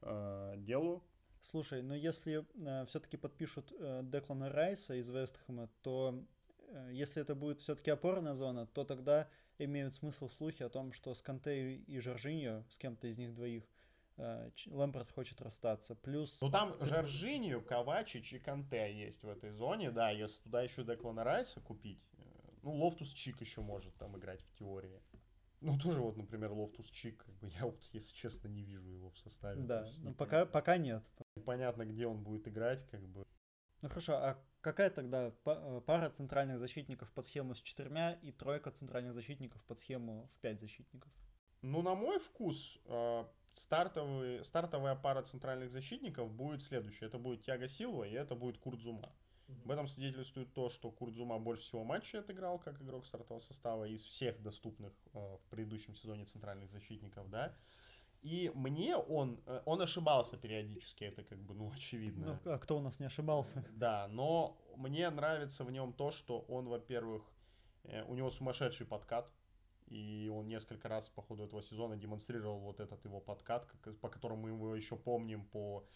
[0.00, 1.04] э, делу.
[1.42, 6.24] Слушай, но если э, все-таки подпишут э, Деклана Райса из Вест Хэма, то
[6.68, 11.14] э, если это будет все-таки опорная зона, то тогда имеют смысл слухи о том, что
[11.14, 13.64] с Канте и Жоржиньо, с кем-то из них двоих,
[14.16, 15.94] Лэмпард хочет расстаться.
[15.94, 16.40] Плюс...
[16.40, 21.24] Ну там Жоржинью, Ковачич и Канте есть в этой зоне, да, если туда еще Деклана
[21.24, 22.22] Райса купить, э,
[22.62, 25.00] ну, Лофтус Чик еще может там играть в теории.
[25.60, 29.10] Ну, тоже вот, например, Лофтус Чик, как бы я вот, если честно, не вижу его
[29.10, 29.62] в составе.
[29.62, 31.04] Да, есть, ну пока, пока нет.
[31.46, 33.24] Понятно, где он будет играть, как бы.
[33.80, 38.70] Ну хорошо, а какая тогда э, пара центральных защитников под схему с четырьмя и тройка
[38.70, 41.12] центральных защитников под схему в пять защитников?
[41.62, 47.06] Ну, на мой вкус, э, стартовый, стартовая пара центральных защитников будет следующая.
[47.06, 49.12] Это будет Тиаго Силва и это будет Курт Зума.
[49.64, 53.84] В этом свидетельствует то, что Курт Зума больше всего матчей отыграл как игрок стартового состава
[53.84, 57.54] из всех доступных э, в предыдущем сезоне центральных защитников, да.
[58.22, 62.40] И мне он, э, он ошибался периодически, это как бы, ну, очевидно.
[62.44, 63.64] Ну, а кто у нас не ошибался?
[63.74, 67.22] Да, но мне нравится в нем то, что он, во-первых,
[67.84, 69.28] э, у него сумасшедший подкат,
[69.92, 73.66] и он несколько раз по ходу этого сезона демонстрировал вот этот его подкат,
[74.00, 75.86] по которому мы его еще помним по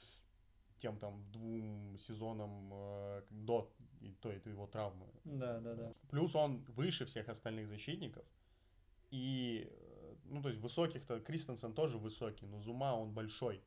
[0.78, 5.06] тем там двум сезонам э, до и той это его травмы.
[5.24, 5.94] Да, да, да.
[6.10, 8.24] Плюс он выше всех остальных защитников.
[9.10, 13.62] И, э, ну, то есть высоких-то, Кристенсен тоже высокий, но Зума он большой.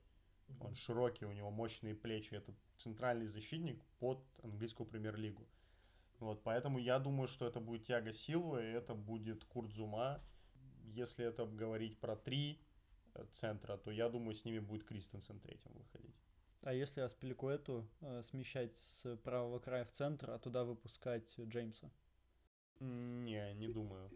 [0.60, 2.36] Он широкий, у него мощные плечи.
[2.36, 5.48] Это центральный защитник под английскую премьер-лигу.
[6.20, 10.22] Вот, поэтому я думаю, что это будет Тяга Силва, и это будет Курт Зума.
[10.84, 12.60] Если это говорить про три
[13.14, 16.16] э, центра, то я думаю, с ними будет Кристенсен третьим выходить.
[16.62, 21.90] А если Аспиликуэту э, смещать с правого края в центр, а туда выпускать Джеймса?
[22.80, 24.10] Не, не думаю.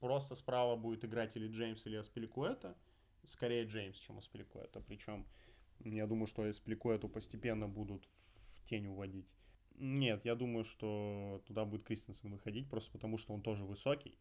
[0.00, 2.76] Просто справа будет играть или Джеймс, или Аспиликуэта.
[3.24, 4.80] Скорее Джеймс, чем Аспиликуэта.
[4.80, 5.26] Причем
[5.80, 8.08] я думаю, что Аспиликуэту постепенно будут
[8.54, 9.34] в тень уводить.
[9.78, 14.14] Нет, я думаю, что туда будет Кристенсен выходить, просто потому что он тоже высокий.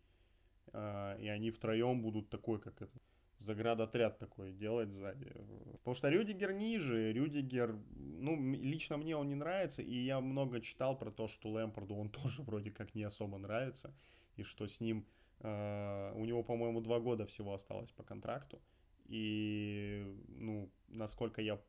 [0.73, 2.99] Э, и они втроем будут такой, как это,
[3.39, 5.33] заградотряд такой делать сзади.
[5.79, 10.97] Потому что Рюдигер ниже, Рюдигер, ну, лично мне он не нравится, и я много читал
[10.97, 13.93] про то, что Лэмпорду он тоже вроде как не особо нравится,
[14.35, 15.05] и что с ним,
[15.39, 18.61] э, у него, по-моему, два года всего осталось по контракту,
[19.07, 21.59] и, ну, насколько я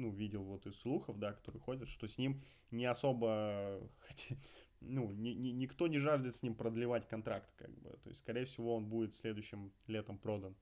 [0.00, 3.80] ну, видел вот из слухов, да, которые ходят, что с ним не особо,
[4.80, 7.90] ну, ни, ни, никто не жаждет с ним продлевать контракт, как бы.
[8.02, 10.56] То есть, скорее всего, он будет следующим летом продан.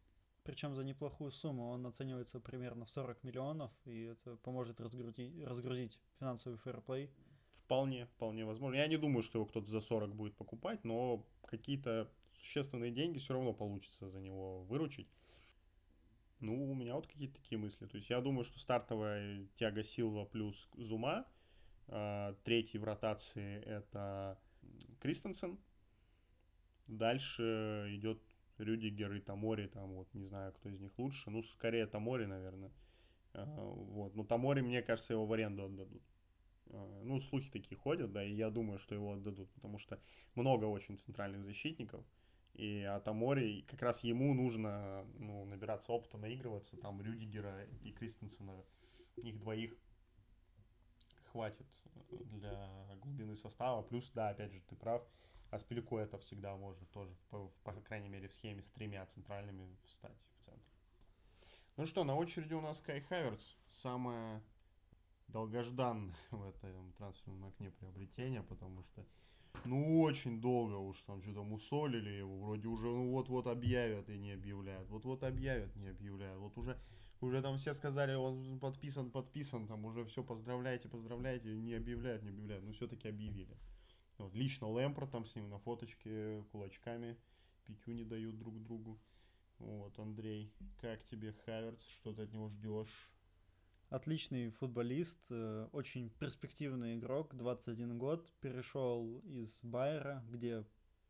[0.44, 1.68] Причем за неплохую сумму.
[1.68, 7.10] Он оценивается примерно в 40 миллионов, и это поможет разгрузить, разгрузить финансовый фэрплей.
[7.52, 8.76] Вполне, вполне возможно.
[8.76, 13.34] Я не думаю, что его кто-то за 40 будет покупать, но какие-то существенные деньги все
[13.34, 15.08] равно получится за него выручить.
[16.40, 17.86] Ну, у меня вот какие-то такие мысли.
[17.86, 21.26] То есть я думаю, что стартовая тяга Силва плюс Зума–
[21.90, 24.38] а, третий в ротации это
[25.00, 25.58] Кристенсен.
[26.86, 28.22] Дальше идет
[28.58, 31.30] Рюдигер и Тамори, там вот не знаю, кто из них лучше.
[31.30, 32.72] Ну, скорее Тамори, наверное.
[33.32, 34.14] А, вот.
[34.14, 36.02] Но Тамори, мне кажется, его в аренду отдадут.
[36.70, 40.00] А, ну, слухи такие ходят, да, и я думаю, что его отдадут, потому что
[40.34, 42.04] много очень центральных защитников.
[42.58, 46.76] И от Амори как раз ему нужно ну, набираться опыта, наигрываться.
[46.76, 48.64] Там Рюдигера и Кристенсена,
[49.16, 49.74] их двоих
[51.30, 51.68] хватит
[52.10, 52.68] для
[53.00, 53.82] глубины состава.
[53.82, 55.06] Плюс, да, опять же, ты прав,
[55.50, 60.18] Аспилику это всегда может тоже, по, по крайней мере, в схеме с тремя центральными встать
[60.36, 60.72] в центр.
[61.76, 63.54] Ну что, на очереди у нас Кай Хаверц.
[63.68, 64.42] Самое
[65.28, 69.06] долгожданное в этом трансферном окне приобретения, потому что
[69.64, 72.38] ну, очень долго уж там что-то мусолили его.
[72.40, 74.88] Вроде уже ну вот-вот объявят и не объявляют.
[74.88, 76.40] Вот-вот объявят, не объявляют.
[76.40, 76.78] Вот уже
[77.20, 82.30] уже там все сказали, он подписан, подписан, там уже все, поздравляйте, поздравляйте, не объявляют, не
[82.30, 83.56] объявляют, но все-таки объявили.
[84.18, 87.16] Вот, лично Лэмпорт там с ним на фоточке кулачками
[87.68, 88.98] пятю не дают друг другу.
[89.58, 93.10] Вот, Андрей, как тебе Хаверц, что ты от него ждешь?
[93.88, 100.64] Отличный футболист, э, очень перспективный игрок, 21 год, перешел из Байера, где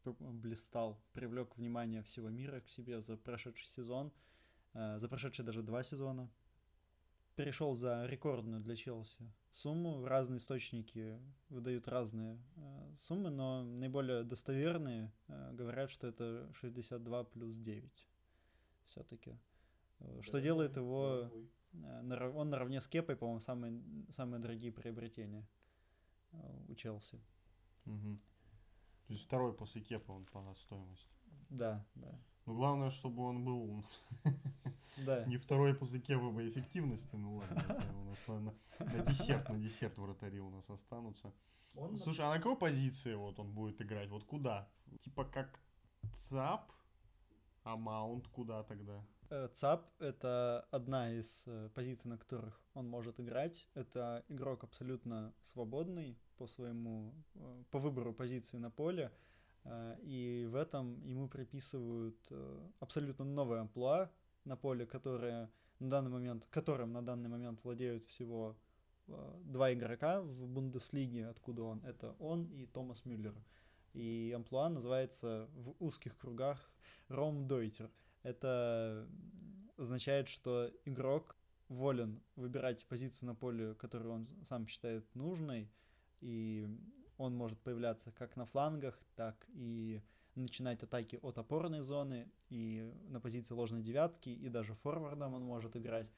[0.04, 4.12] блистал, привлек внимание всего мира к себе за прошедший сезон–
[4.74, 6.30] Э, за прошедшие даже два сезона.
[7.36, 10.04] перешел за рекордную для Челси сумму.
[10.04, 15.12] Разные источники выдают разные э, суммы, но наиболее достоверные
[15.52, 18.06] говорят, что это 62 плюс 9
[18.86, 19.38] все-таки.
[20.20, 21.30] Что делает его...
[22.34, 25.46] он наравне с Кепой, по-моему, самые, самые дорогие приобретения
[26.32, 27.20] э, у Челси.
[27.86, 28.18] Угу.
[29.06, 31.08] То есть второй после Кепа он по стоимости.
[31.48, 32.18] Да, да.
[32.46, 33.84] Но главное, чтобы он был
[34.96, 35.24] да.
[35.24, 37.14] не второй после Кепа по эффективности.
[37.14, 41.32] Ну ладно, у нас на, на десерт, на десерт вратари у нас останутся.
[41.74, 41.96] Он...
[41.98, 44.08] Слушай, а на какой позиции вот он будет играть?
[44.10, 44.68] Вот куда?
[45.00, 45.60] Типа как
[46.12, 46.72] ЦАП?
[47.64, 49.04] А маунт куда тогда?
[49.30, 53.68] Э, ЦАП— это одна из э, позиций, на которых он может играть.
[53.74, 59.12] Это игрок абсолютно свободный по своему, э, по выбору позиции на поле.
[60.00, 62.32] И в этом ему приписывают
[62.80, 64.10] абсолютно новое амплуа
[64.44, 68.56] на поле, которое на данный момент, которым на данный момент владеют всего
[69.08, 71.84] два игрока в Бундеслиге, откуда он.
[71.84, 73.34] Это он и Томас Мюллер.
[73.92, 76.70] И амплуа называется в узких кругах
[77.08, 77.90] Ромдойтер.
[78.22, 79.08] Это
[79.76, 81.36] означает, что игрок
[81.68, 85.70] волен выбирать позицию на поле, которую он сам считает нужной,
[86.20, 86.68] и
[87.16, 90.02] он может появляться как на флангах, так и
[90.34, 95.76] начинать атаки от опорной зоны, и на позиции ложной девятки, и даже форвардом он может
[95.76, 96.12] играть.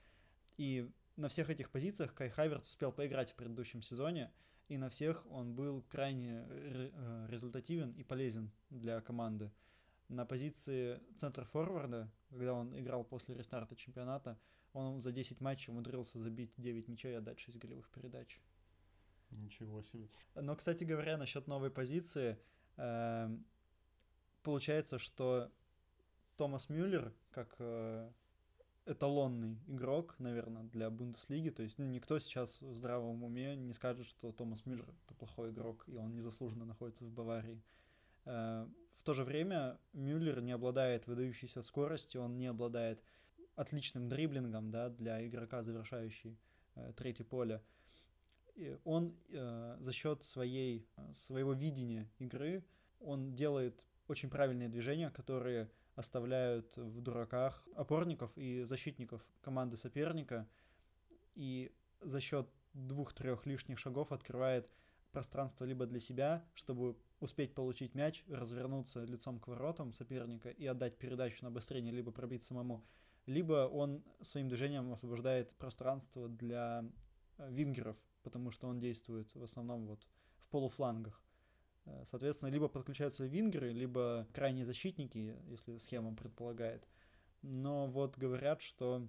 [0.56, 4.30] И на всех этих позициях Кай Хайверт успел поиграть в предыдущем сезоне,
[4.68, 9.50] и на всех он был крайне э, результативен и полезен для команды
[10.10, 14.38] на позиции центр-форварда, когда он играл после рестарта чемпионата,
[14.72, 18.40] он за 10 матчей умудрился забить 9 мячей и отдать 6 голевых передач.
[19.30, 20.08] Ничего себе.
[20.34, 22.38] Но, кстати говоря, насчет новой позиции,
[22.76, 23.36] э,
[24.42, 25.52] получается, что
[26.36, 28.10] Томас Мюллер, как э,
[28.86, 34.06] эталонный игрок, наверное, для Бундеслиги, то есть ну, никто сейчас в здравом уме не скажет,
[34.06, 37.62] что Томас Мюллер это плохой игрок, и он незаслуженно находится в Баварии.
[38.24, 38.66] Э,
[38.96, 43.02] в то же время Мюллер не обладает выдающейся скоростью, он не обладает
[43.56, 46.38] отличным дриблингом да, для игрока, завершающий
[46.74, 47.62] э, третье поле.
[48.56, 52.64] И он э, за счет своей, своего видения игры,
[52.98, 60.48] он делает очень правильные движения, которые оставляют в дураках опорников и защитников команды соперника.
[61.34, 64.68] И за счет двух-трех лишних шагов открывает
[65.12, 70.98] пространство либо для себя, чтобы успеть получить мяч, развернуться лицом к воротам соперника и отдать
[70.98, 72.84] передачу на обострение, либо пробить самому,
[73.26, 76.84] либо он своим движением освобождает пространство для
[77.38, 80.06] э, вингеров, потому что он действует в основном вот
[80.38, 81.22] в полуфлангах.
[81.84, 86.88] Э, соответственно, либо подключаются вингеры, либо крайние защитники, если схема предполагает.
[87.42, 89.06] Но вот говорят, что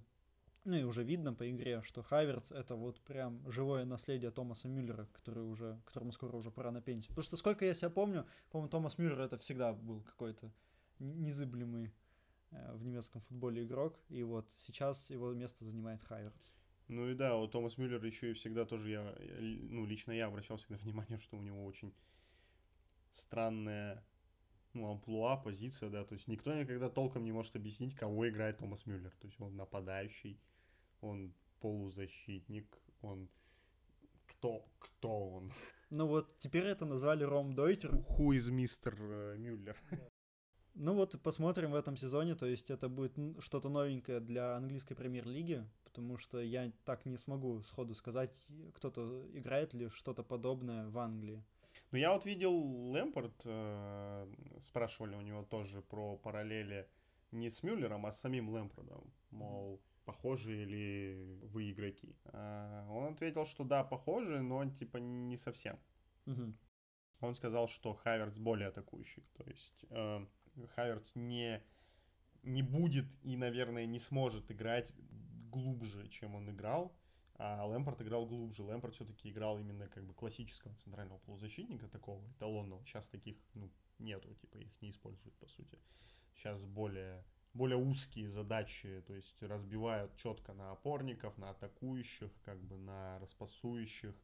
[0.64, 5.08] ну и уже видно по игре, что Хаверц это вот прям живое наследие Томаса Мюллера,
[5.12, 7.08] который уже, которому скоро уже пора на пенсию.
[7.08, 10.52] Потому что сколько я себя помню, по-моему, Томас Мюллер это всегда был какой-то
[10.98, 11.92] незыблемый
[12.50, 16.52] э, в немецком футболе игрок, и вот сейчас его место занимает Хайверц.
[16.88, 20.58] Ну и да, у Томас Мюллер еще и всегда тоже я, ну лично я обращал
[20.58, 21.92] всегда внимание, что у него очень
[23.12, 24.04] странная
[24.74, 28.86] ну, амплуа, позиция, да, то есть никто никогда толком не может объяснить, кого играет Томас
[28.86, 30.40] Мюллер, то есть он нападающий,
[31.00, 32.66] он полузащитник,
[33.00, 33.28] он
[34.26, 35.52] кто, кто он?
[35.90, 37.94] Ну вот теперь это назвали Ром Дойтер.
[38.18, 39.76] Who is мистер э, Мюллер?
[40.74, 45.68] Ну вот посмотрим в этом сезоне, то есть это будет что-то новенькое для английской премьер-лиги,
[45.84, 48.34] потому что я так не смогу сходу сказать,
[48.72, 51.44] кто-то играет ли что-то подобное в Англии.
[51.92, 52.54] Ну я вот видел
[52.90, 56.88] Лэмпорт, э, спрашивали у него тоже про параллели
[57.32, 62.16] не с Мюллером, а с самим Лэмпордом, мол, похожи ли вы игроки.
[62.24, 65.78] А, он ответил, что да, похожи, но типа не совсем.
[66.26, 66.54] Угу.
[67.20, 69.24] Он сказал, что Хаверц более атакующий.
[69.34, 70.26] То есть э,
[70.74, 71.62] Хаверц не,
[72.42, 74.92] не будет и, наверное, не сможет играть
[75.50, 76.96] глубже, чем он играл.
[77.36, 78.62] А Лэмпорт играл глубже.
[78.62, 82.84] Лэмпорт все-таки играл именно как бы классического центрального полузащитника, такого эталонного.
[82.84, 85.78] Сейчас таких, ну, нету, типа их не используют, по сути.
[86.34, 92.78] Сейчас более более узкие задачи, то есть разбивают четко на опорников, на атакующих, как бы
[92.78, 94.14] на распасующих.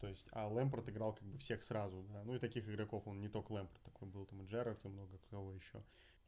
[0.00, 2.22] То есть, а Лэмпорт играл как бы всех сразу, да.
[2.24, 5.18] Ну и таких игроков он не только Лэмпорт, такой был там и Джерард, и много
[5.30, 5.82] кого еще.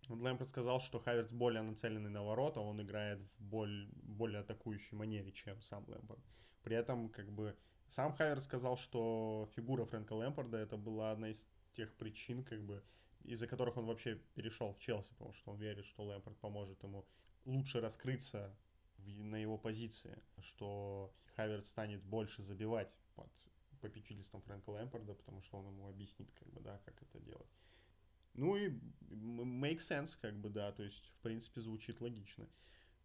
[0.08, 5.30] Лэмпорт сказал, что Хаверц более нацеленный на ворота, он играет в боль, более атакующей манере,
[5.32, 6.20] чем сам Лэмпорт.
[6.62, 7.56] При этом, как бы,
[7.88, 12.82] сам Хаверц сказал, что фигура Фрэнка Лэмпорда это была одна из тех причин, как бы,
[13.24, 17.06] из-за которых он вообще перешел в Челси, потому что он верит, что Лэмпорт поможет ему
[17.44, 18.56] лучше раскрыться
[18.98, 23.30] на его позиции, что Хаверт станет больше забивать под
[23.80, 27.50] попечительством Фрэнка Лэмпорда, потому что он ему объяснит, как бы, да, как это делать.
[28.34, 28.70] Ну и
[29.10, 32.46] make sense, как бы, да, то есть, в принципе, звучит логично.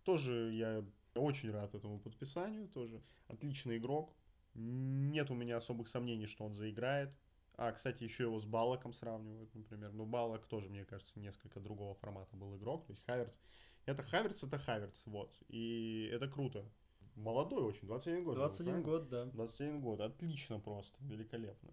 [0.04, 0.86] Тоже я
[1.16, 4.14] очень рад этому подписанию, тоже отличный игрок.
[4.54, 7.14] Нет у меня особых сомнений, что он заиграет.
[7.58, 9.94] А, кстати, еще его с Балаком сравнивают, например.
[9.94, 12.86] Ну, Балак тоже, мне кажется, несколько другого формата был игрок.
[12.86, 13.34] То есть Хаверц...
[13.86, 15.34] Это Хаверц, это Хаверц, вот.
[15.48, 16.66] И это круто.
[17.16, 18.36] Молодой очень, 21 год.
[18.36, 19.26] 21 год, да.
[19.26, 21.72] 21 год, отлично просто, великолепно.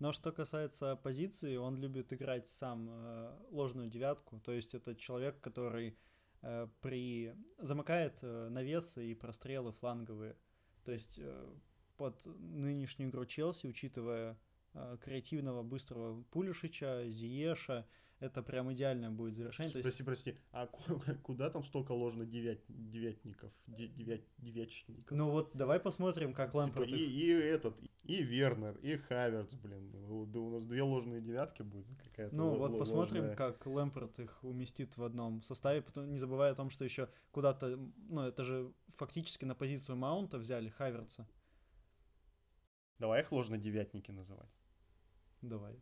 [0.00, 4.40] Но что касается позиции, он любит играть сам э, ложную девятку.
[4.40, 5.94] То есть это человек, который
[6.40, 10.36] э, при замыкает э, навесы и прострелы фланговые.
[10.84, 11.54] То есть э,
[11.98, 14.38] под нынешнюю игру Челси, учитывая
[14.72, 17.86] э, креативного быстрого Пулишича, Зиеша,
[18.20, 19.82] это прям идеальное будет завершение.
[19.82, 20.66] Прости, прости, а
[21.22, 25.10] куда там столько ложно девять, девятников, девять, девятчников?
[25.10, 26.86] Ну вот давай посмотрим, как Лэмпорт...
[26.86, 31.62] Типа, и, и этот, и Вернер, и Хаверц, блин, да у нас две ложные девятки
[31.62, 33.36] будет какая-то Ну вот посмотрим, ложная...
[33.36, 37.78] как Лэмпорт их уместит в одном составе, потом не забывая о том, что еще куда-то,
[38.08, 41.26] ну это же фактически на позицию Маунта взяли Хаверца.
[42.98, 44.50] Давай их ложно девятники называть.
[45.40, 45.80] Давай.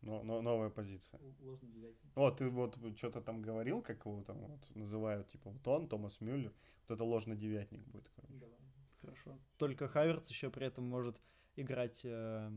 [0.00, 1.20] Но, но, новая позиция.
[2.14, 6.20] Вот, ты вот что-то там говорил, как его там вот называют, типа вот он, Томас
[6.20, 6.52] Мюллер,
[6.86, 8.34] вот это ложный девятник будет, короче.
[8.34, 8.58] Давай.
[9.00, 9.38] Хорошо.
[9.56, 11.20] Только Хаверц еще при этом может
[11.56, 12.50] играть э,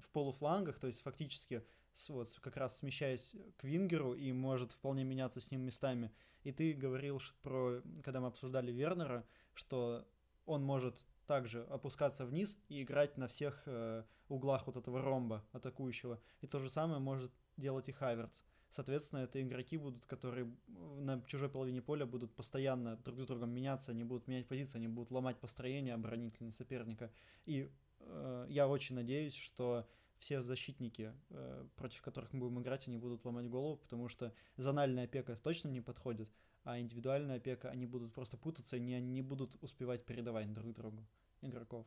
[0.00, 1.62] в полуфлангах, то есть фактически
[1.92, 6.10] с, вот как раз смещаясь к Вингеру и может вполне меняться с ним местами.
[6.42, 10.06] И ты говорил про, когда мы обсуждали Вернера, что
[10.46, 16.20] он может также опускаться вниз и играть на всех э, углах вот этого ромба атакующего.
[16.40, 18.44] И то же самое может делать и Хаверц.
[18.70, 20.50] Соответственно, это игроки будут, которые
[20.98, 24.88] на чужой половине поля будут постоянно друг с другом меняться, они будут менять позиции, они
[24.88, 27.12] будут ломать построение оборонительного соперника.
[27.44, 27.70] И
[28.00, 29.86] э, я очень надеюсь, что
[30.18, 35.04] все защитники, э, против которых мы будем играть, они будут ломать голову, потому что зональная
[35.04, 36.30] опека точно не подходит,
[36.64, 41.04] а индивидуальная опека, они будут просто путаться, не, не будут успевать передавать друг другу
[41.40, 41.86] игроков.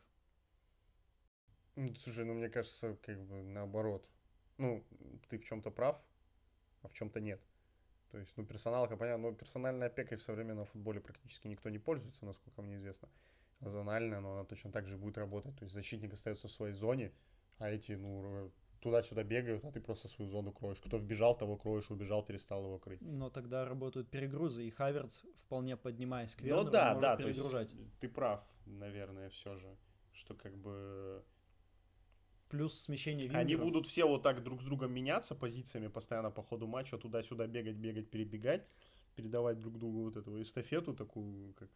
[1.98, 4.08] Слушай, ну мне кажется, как бы наоборот.
[4.58, 4.86] Ну,
[5.28, 6.02] ты в чем-то прав,
[6.82, 7.42] а в чем-то нет.
[8.12, 12.26] То есть, ну, персоналка, понятно, но персональной опекой в современном футболе практически никто не пользуется,
[12.26, 13.10] насколько мне известно.
[13.60, 15.58] А зональная, но она точно так же будет работать.
[15.58, 17.12] То есть защитник остается в своей зоне,
[17.58, 18.52] а эти, ну,
[18.86, 20.78] туда-сюда бегают, а ты просто свою зону кроешь.
[20.80, 23.02] Кто вбежал, того кроешь, убежал, перестал его крыть.
[23.02, 27.72] Но тогда работают перегрузы, и Хаверц, вполне поднимаясь к Вернеру, ну, да, может да, перегружать.
[27.72, 29.76] То есть ты прав, наверное, все же,
[30.14, 31.24] что как бы
[32.50, 33.42] плюс смещение вингеров.
[33.42, 37.48] Они будут все вот так друг с другом меняться позициями постоянно по ходу матча, туда-сюда
[37.48, 38.68] бегать, бегать, перебегать,
[39.16, 41.70] передавать друг другу вот эту эстафету такую, как...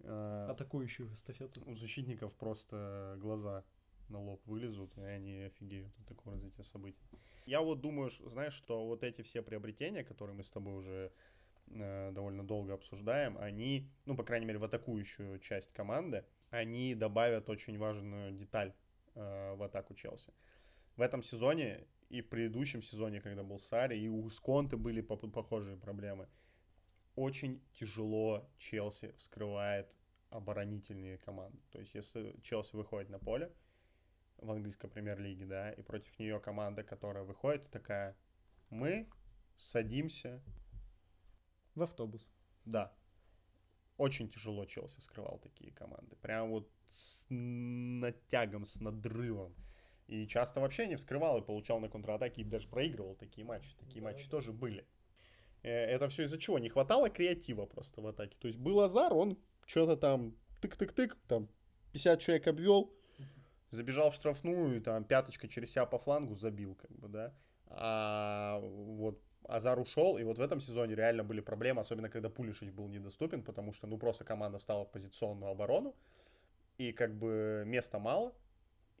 [0.00, 1.62] Э, Атакующую эстафету.
[1.66, 3.64] У защитников просто глаза
[4.08, 7.02] на лоб вылезут, и они офигеют от такого развития событий.
[7.46, 11.12] Я вот думаю, знаешь, что вот эти все приобретения, которые мы с тобой уже
[11.68, 17.48] э, довольно долго обсуждаем, они, ну, по крайней мере, в атакующую часть команды, они добавят
[17.48, 18.74] очень важную деталь
[19.14, 20.32] э, в атаку Челси.
[20.96, 25.76] В этом сезоне и в предыдущем сезоне, когда был Сари, и у Сконты были похожие
[25.76, 26.28] проблемы.
[27.14, 29.96] Очень тяжело Челси вскрывает
[30.30, 31.58] оборонительные команды.
[31.70, 33.50] То есть, если Челси выходит на поле
[34.38, 38.16] в английской премьер-лиге, да, и против нее команда, которая выходит, такая,
[38.70, 39.08] мы
[39.56, 40.42] садимся...
[41.74, 42.28] В автобус.
[42.64, 42.92] Да.
[43.98, 46.16] Очень тяжело Челси вскрывал такие команды.
[46.16, 49.54] Прям вот с натягом, с надрывом.
[50.08, 53.76] И часто вообще не вскрывал и получал на контратаке и даже проигрывал такие матчи.
[53.78, 54.08] Такие да.
[54.08, 54.88] матчи тоже были.
[55.62, 56.58] Э, это все из-за чего?
[56.58, 58.36] Не хватало креатива просто в атаке.
[58.40, 61.48] То есть был Азар, он что-то там тык-тык-тык, там
[61.92, 62.92] 50 человек обвел,
[63.70, 67.34] забежал в штрафную, и там пяточка через себя по флангу забил, как бы, да.
[67.66, 72.70] А вот Азар ушел, и вот в этом сезоне реально были проблемы, особенно когда Пулишич
[72.70, 75.94] был недоступен, потому что, ну, просто команда встала в позиционную оборону,
[76.78, 78.34] и как бы места мало,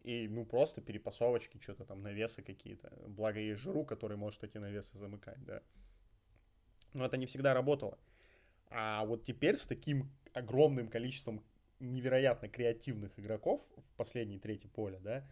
[0.02, 2.92] и ну просто перепасовочки, что-то там, навесы какие-то.
[3.06, 5.62] Благо есть Жиру, который может эти навесы замыкать, да.
[6.94, 7.98] Но это не всегда работало.
[8.70, 11.42] А вот теперь с таким огромным количеством
[11.80, 15.26] невероятно креативных игроков в последней трети поля, да,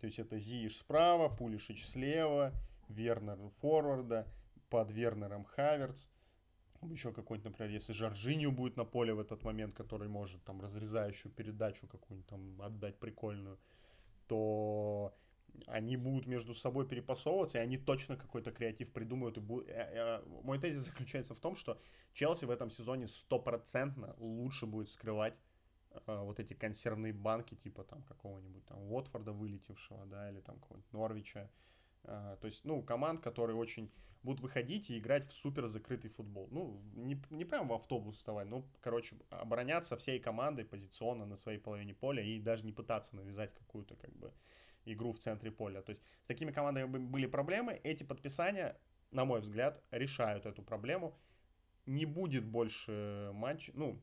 [0.00, 2.52] то есть это Зииш справа, Пулишич слева,
[2.88, 4.26] Вернер форварда,
[4.68, 6.08] под Вернером Хаверц,
[6.82, 11.32] еще какой-нибудь, например, если Жоржинью будет на поле в этот момент, который может там разрезающую
[11.32, 13.60] передачу какую-нибудь там отдать прикольную,
[14.26, 15.14] то
[15.66, 19.36] они будут между собой перепасовываться, и они точно какой-то креатив придумают.
[19.36, 19.68] И будут...
[19.68, 21.78] Э, э, мой тезис заключается в том, что
[22.14, 25.38] Челси в этом сезоне стопроцентно лучше будет скрывать
[26.06, 31.50] вот эти консервные банки, типа там какого-нибудь там Уотфорда вылетевшего, да, или там какого-нибудь Норвича.
[32.02, 33.90] то есть, ну, команд, которые очень
[34.22, 36.48] будут выходить и играть в супер закрытый футбол.
[36.50, 41.58] Ну, не, не прям в автобус вставать, ну, короче, обороняться всей командой позиционно на своей
[41.58, 44.32] половине поля и даже не пытаться навязать какую-то, как бы,
[44.84, 45.82] игру в центре поля.
[45.82, 48.78] То есть с такими командами были проблемы, эти подписания,
[49.10, 51.18] на мой взгляд, решают эту проблему.
[51.86, 54.00] Не будет больше матч, ну,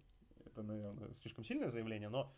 [0.51, 2.31] это, наверное, слишком сильное заявление, но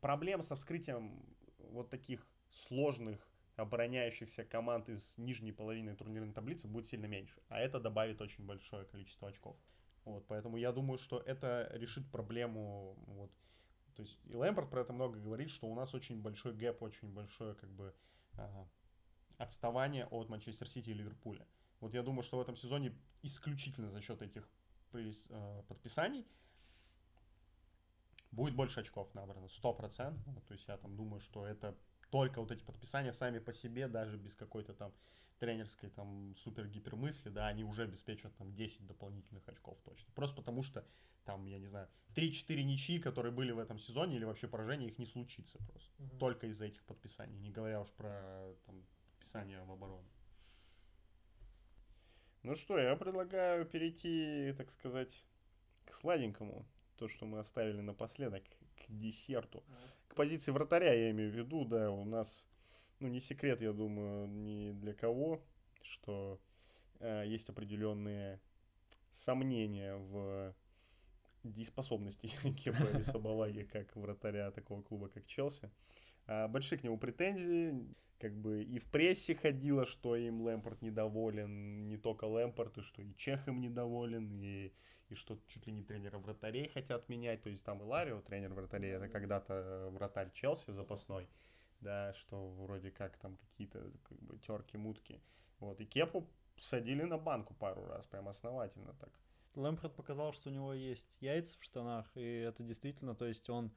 [0.00, 1.24] проблем со вскрытием
[1.58, 3.26] вот таких сложных
[3.56, 7.40] обороняющихся команд из нижней половины турнирной таблицы будет сильно меньше.
[7.48, 9.56] А это добавит очень большое количество очков.
[10.04, 13.30] Вот, поэтому я думаю, что это решит проблему вот,
[13.94, 17.10] то есть и Лэмпорт про это много говорит, что у нас очень большой гэп, очень
[17.12, 17.94] большое как бы
[18.36, 18.68] а,
[19.38, 21.46] отставание от Манчестер Сити и Ливерпуля.
[21.80, 24.46] Вот я думаю, что в этом сезоне исключительно за счет этих
[25.30, 26.26] а, подписаний
[28.34, 30.18] будет больше очков набрано, 100%.
[30.26, 31.76] Ну, то есть я там думаю, что это
[32.10, 34.92] только вот эти подписания сами по себе, даже без какой-то там
[35.38, 40.12] тренерской там супер-гипер мысли, да, они уже обеспечат там 10 дополнительных очков точно.
[40.14, 40.86] Просто потому что
[41.24, 44.98] там, я не знаю, 3-4 ничьи, которые были в этом сезоне, или вообще поражения, их
[44.98, 46.02] не случится просто.
[46.02, 46.18] Угу.
[46.18, 50.08] Только из-за этих подписаний, не говоря уж про там, подписания в оборону.
[52.42, 55.26] Ну что, я предлагаю перейти, так сказать,
[55.86, 56.66] к сладенькому.
[56.96, 58.44] То, что мы оставили напоследок,
[58.76, 59.62] к десерту.
[60.08, 62.46] К позиции вратаря я имею в виду, да, у нас,
[63.00, 65.42] ну, не секрет, я думаю, ни для кого,
[65.82, 66.40] что
[67.00, 68.40] э, есть определенные
[69.10, 70.54] сомнения в
[71.44, 72.26] дееспособности
[72.56, 75.70] Кепа Рисобалаги как вратаря такого клуба, как Челси.
[76.26, 77.86] А большие к нему претензии,
[78.18, 83.02] как бы и в прессе ходило, что им Лэмпорт недоволен, не только Лэмпорт, и что
[83.02, 84.72] и Чех им недоволен, и,
[85.10, 88.54] и что чуть ли не тренера вратарей хотят менять, то есть там и Ларио, тренер
[88.54, 91.28] вратарей, это когда-то вратарь Челси запасной,
[91.80, 95.20] да, что вроде как там какие-то как бы терки-мутки,
[95.58, 96.26] вот, и Кепу
[96.58, 99.10] садили на банку пару раз, прям основательно так.
[99.54, 103.70] Лэмпорт показал, что у него есть яйца в штанах, и это действительно, то есть он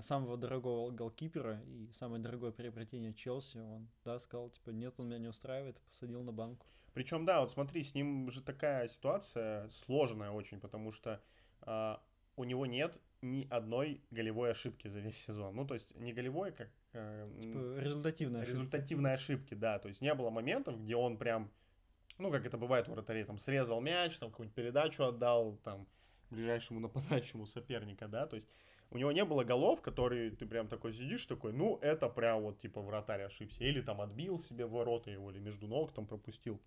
[0.00, 5.18] самого дорогого голкипера и самое дорогое приобретение Челси, он, да, сказал, типа, нет, он меня
[5.18, 6.66] не устраивает, посадил на банку.
[6.94, 11.20] Причем, да, вот смотри, с ним же такая ситуация сложная очень, потому что
[11.62, 11.96] э,
[12.36, 15.54] у него нет ни одной голевой ошибки за весь сезон.
[15.54, 16.70] Ну, то есть не голевой, как...
[16.94, 18.50] Э, типа результативная ошибки.
[18.50, 19.78] Результативной ошибки, да.
[19.78, 21.52] То есть не было моментов, где он прям
[22.18, 25.86] ну, как это бывает у вратарей, там, срезал мяч, там, какую-нибудь передачу отдал, там,
[26.30, 28.48] ближайшему нападающему соперника, да, то есть
[28.90, 32.60] у него не было голов, которые ты прям такой сидишь, такой, ну, это прям вот,
[32.60, 36.60] типа, вратарь ошибся, или там отбил себе ворота его, или между ног там пропустил.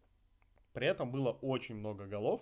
[0.74, 2.42] При этом было очень много голов,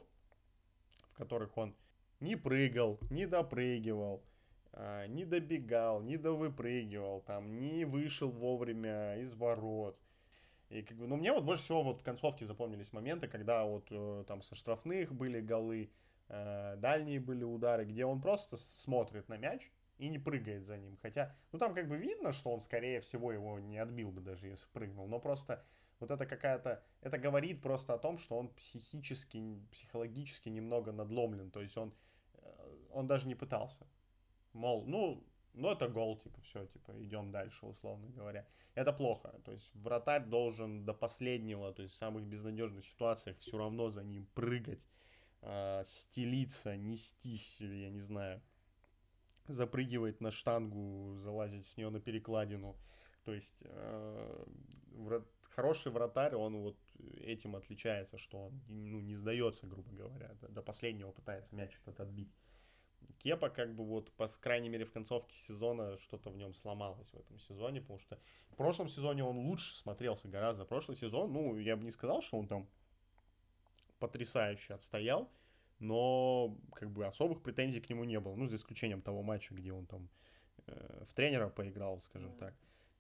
[1.12, 1.76] в которых он
[2.20, 4.24] не прыгал, не допрыгивал,
[4.74, 9.98] а, не добегал, не довыпрыгивал, там, не вышел вовремя из ворот–
[10.70, 14.24] и как бы, ну, мне вот больше всего вот концовки запомнились моменты, когда вот э,
[14.28, 15.90] там со штрафных были голы,
[16.30, 20.98] дальние были удары, где он просто смотрит на мяч и не прыгает за ним.
[21.02, 24.48] Хотя, ну, там как бы видно, что он, скорее всего, его не отбил бы даже,
[24.48, 25.08] если прыгнул.
[25.08, 25.64] Но просто
[26.00, 26.84] вот это какая-то...
[27.02, 31.52] Это говорит просто о том, что он психически, психологически немного надломлен.
[31.52, 31.94] То есть он,
[32.36, 33.86] э, он даже не пытался.
[34.54, 35.24] Мол, ну,
[35.54, 38.48] ну, это гол, типа, все, типа, идем дальше, условно говоря.
[38.76, 39.34] Это плохо.
[39.44, 44.04] То есть вратарь должен до последнего, то есть в самых безнадежных ситуациях все равно за
[44.04, 44.88] ним прыгать,
[45.42, 48.42] э, стелиться, нестись, я не знаю,
[49.48, 52.78] запрыгивать на штангу, залазить с нее на перекладину.
[53.26, 54.46] То есть э,
[54.94, 55.24] врат...
[55.50, 56.78] хороший вратарь, он вот
[57.22, 62.34] этим отличается, что он ну, не сдается, грубо говоря, до последнего пытается мяч этот отбить.
[63.18, 67.18] Кепа как бы вот, по крайней мере, в концовке сезона что-то в нем сломалось в
[67.18, 68.18] этом сезоне, потому что
[68.50, 70.64] в прошлом сезоне он лучше смотрелся гораздо.
[70.64, 72.70] Прошлый сезон, ну, я бы не сказал, что он там
[74.00, 75.32] потрясающе отстоял,
[75.80, 79.72] но как бы особых претензий к нему не было, ну, за исключением того матча, где
[79.72, 80.10] он там
[80.68, 82.56] э, в тренера поиграл, скажем так,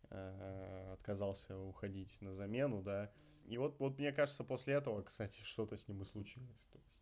[0.09, 3.11] э, отказался уходить на замену, да.
[3.45, 6.67] И вот, вот мне кажется, после этого, кстати, что-то с ним и случилось.
[6.71, 6.93] То есть,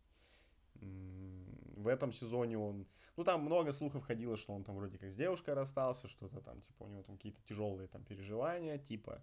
[1.76, 2.86] в этом сезоне он...
[3.16, 6.60] Ну, там много слухов ходило, что он там вроде как с девушкой расстался, что-то там,
[6.60, 9.22] типа, у него там какие-то тяжелые там переживания, типа,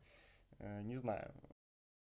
[0.59, 1.33] э, не знаю.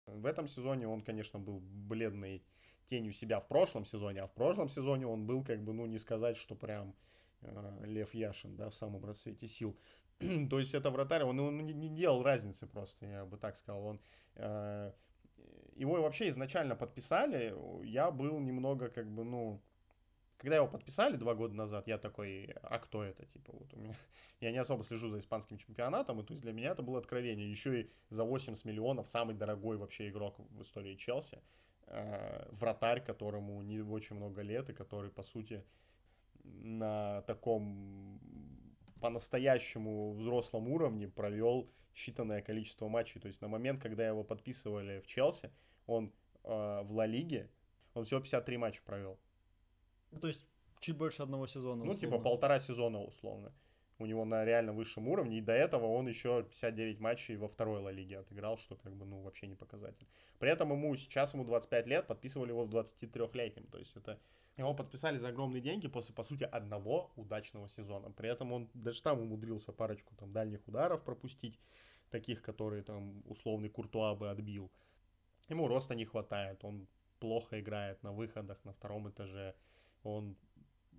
[0.07, 2.45] В этом сезоне он, конечно, был бледной
[2.89, 5.99] тенью себя в прошлом сезоне, а в прошлом сезоне он был, как бы, ну, не
[5.99, 6.95] сказать, что прям
[7.41, 9.77] э, Лев Яшин, да, в самом расцвете сил.
[10.51, 13.85] То есть это вратарь, он, он не, не делал разницы просто, я бы так сказал.
[13.85, 14.01] Он,
[14.35, 14.93] э,
[15.77, 17.55] его вообще изначально подписали,
[17.85, 19.63] я был немного как бы, ну,
[20.45, 23.25] когда его подписали два года назад, я такой, а кто это?
[23.25, 23.95] Типа, вот у меня...
[24.41, 27.51] Я не особо слежу за испанским чемпионатом, и то есть для меня это было откровение.
[27.51, 31.39] Еще и за 80 миллионов самый дорогой вообще игрок в истории Челси.
[31.87, 35.65] Э, вратарь, которому не очень много лет, и который, по сути,
[36.43, 38.21] на таком
[39.01, 43.19] по-настоящему взрослом уровне провел считанное количество матчей.
[43.19, 45.51] То есть на момент, когда его подписывали в Челси,
[45.87, 46.13] он
[46.43, 47.49] э, в Ла Лиге,
[47.95, 49.19] он всего 53 матча провел.
[50.21, 50.47] То есть
[50.81, 51.85] чуть больше одного сезона.
[51.85, 52.01] Ну, условно.
[52.01, 53.53] типа полтора сезона условно.
[53.99, 57.81] У него на реально высшем уровне, и до этого он еще 59 матчей во второй
[57.81, 60.09] Ла Лиге отыграл, что как бы, ну, вообще не показатель.
[60.41, 64.19] При этом ему сейчас ему 25 лет, подписывали его в 23-летнем, то есть это
[64.57, 68.11] его подписали за огромные деньги после, по сути, одного удачного сезона.
[68.11, 71.59] При этом он даже там умудрился парочку там дальних ударов пропустить,
[72.11, 74.71] таких, которые там условный Куртуа бы отбил.
[75.49, 76.87] Ему роста не хватает, он
[77.19, 79.55] плохо играет на выходах на втором этаже
[80.05, 80.37] он,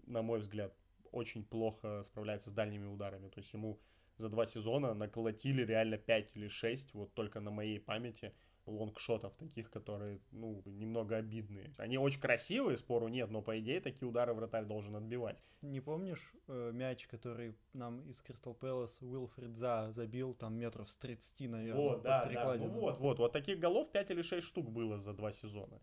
[0.05, 0.73] на мой взгляд,
[1.11, 3.29] очень плохо справляется с дальними ударами.
[3.29, 3.79] То есть ему
[4.17, 8.33] за два сезона наколотили реально 5 или 6, вот только на моей памяти,
[8.65, 11.73] лонгшотов таких, которые, ну, немного обидные.
[11.77, 15.37] Они очень красивые, спору нет, но, по идее, такие удары вратарь должен отбивать.
[15.61, 20.97] Не помнишь э, мяч, который нам из Кристал Пэлас Уилфрид За забил там метров с
[20.97, 24.69] 30, наверное, вот, да, да, ну вот, вот, вот таких голов 5 или 6 штук
[24.71, 25.79] было за два сезона.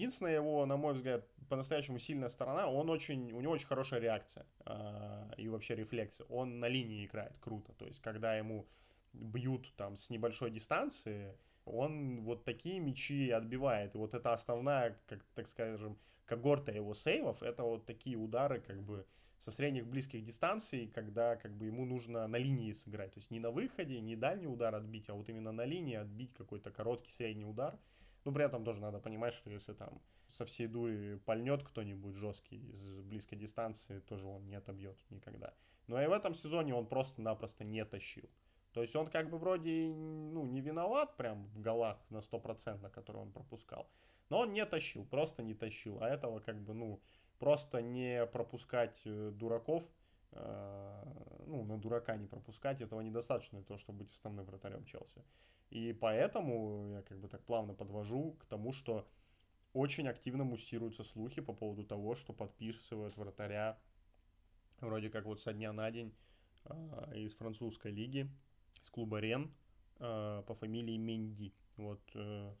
[0.00, 4.46] Единственная его, на мой взгляд, по-настоящему сильная сторона, он очень, у него очень хорошая реакция
[4.64, 6.24] э, и вообще рефлексия.
[6.30, 7.74] Он на линии играет круто.
[7.74, 8.66] То есть, когда ему
[9.12, 11.36] бьют там с небольшой дистанции,
[11.66, 13.94] он вот такие мячи отбивает.
[13.94, 18.82] И вот это основная, как так скажем, когорта его сейвов, это вот такие удары как
[18.82, 19.04] бы
[19.38, 23.12] со средних близких дистанций, когда как бы ему нужно на линии сыграть.
[23.12, 26.32] То есть не на выходе, не дальний удар отбить, а вот именно на линии отбить
[26.32, 27.78] какой-то короткий средний удар–
[28.24, 32.70] ну, при этом тоже надо понимать, что если там со всей дури пальнет кто-нибудь жесткий
[32.70, 35.54] из близкой дистанции, тоже он не отобьет никогда.
[35.86, 38.28] Но и в этом сезоне он просто-напросто не тащил.
[38.72, 42.90] То есть он как бы вроде ну, не виноват прям в голах на 100%, на
[42.90, 43.88] которые он пропускал.
[44.28, 45.98] Но он не тащил, просто не тащил.
[46.00, 47.00] А этого как бы, ну,
[47.40, 49.82] просто не пропускать э, дураков,
[50.32, 55.24] ну, на дурака не пропускать, этого недостаточно для того, чтобы быть основным вратарем Челси.
[55.70, 59.06] И поэтому я как бы так плавно подвожу к тому, что
[59.72, 63.78] очень активно муссируются слухи по поводу того, что подписывают вратаря
[64.80, 66.12] вроде как вот со дня на день
[66.64, 68.28] э, из французской лиги,
[68.82, 69.52] с клуба Рен
[69.98, 71.52] э, по фамилии Менди.
[71.76, 72.54] Вот э, э,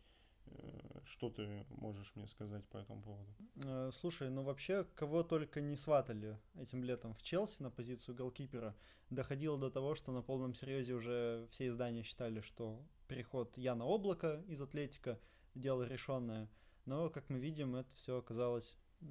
[1.04, 3.34] что ты можешь мне сказать по этому поводу?
[3.56, 8.76] Э, слушай, ну вообще кого только не сватали этим летом в Челси на позицию голкипера.
[9.10, 14.42] Доходило до того, что на полном серьезе уже все издания считали, что переход Яна Облака
[14.46, 15.18] из Атлетика,
[15.54, 16.48] дело решенное.
[16.84, 19.06] Но, как мы видим, это все оказалось э,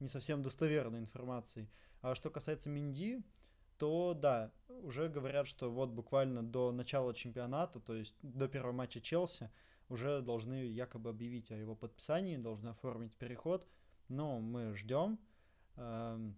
[0.00, 1.70] не совсем достоверной информацией.
[2.00, 3.22] А что касается Минди,
[3.78, 9.00] то да, уже говорят, что вот буквально до начала чемпионата, то есть до первого матча
[9.00, 9.50] Челси,
[9.92, 13.66] уже должны якобы объявить о его подписании, должны оформить переход.
[14.08, 15.18] Но мы ждем
[15.76, 16.32] э,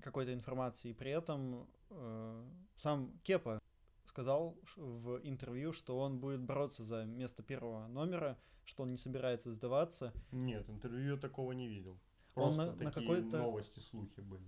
[0.00, 0.90] какой-то информации.
[0.90, 2.44] И при этом э,
[2.76, 3.60] сам Кепа
[4.04, 9.52] сказал в интервью, что он будет бороться за место первого номера, что он не собирается
[9.52, 10.12] сдаваться.
[10.32, 11.98] Нет, интервью я такого не видел.
[12.34, 13.38] Просто он на, такие на какой-то...
[13.38, 14.46] новости, слухи были.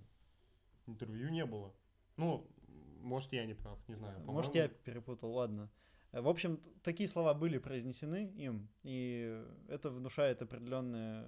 [0.87, 1.73] Интервью не было.
[2.17, 2.47] Ну,
[3.01, 4.19] может, я не прав, не знаю.
[4.25, 5.69] Может, я перепутал, ладно.
[6.21, 11.27] В общем, такие слова были произнесены им, и это внушает определенные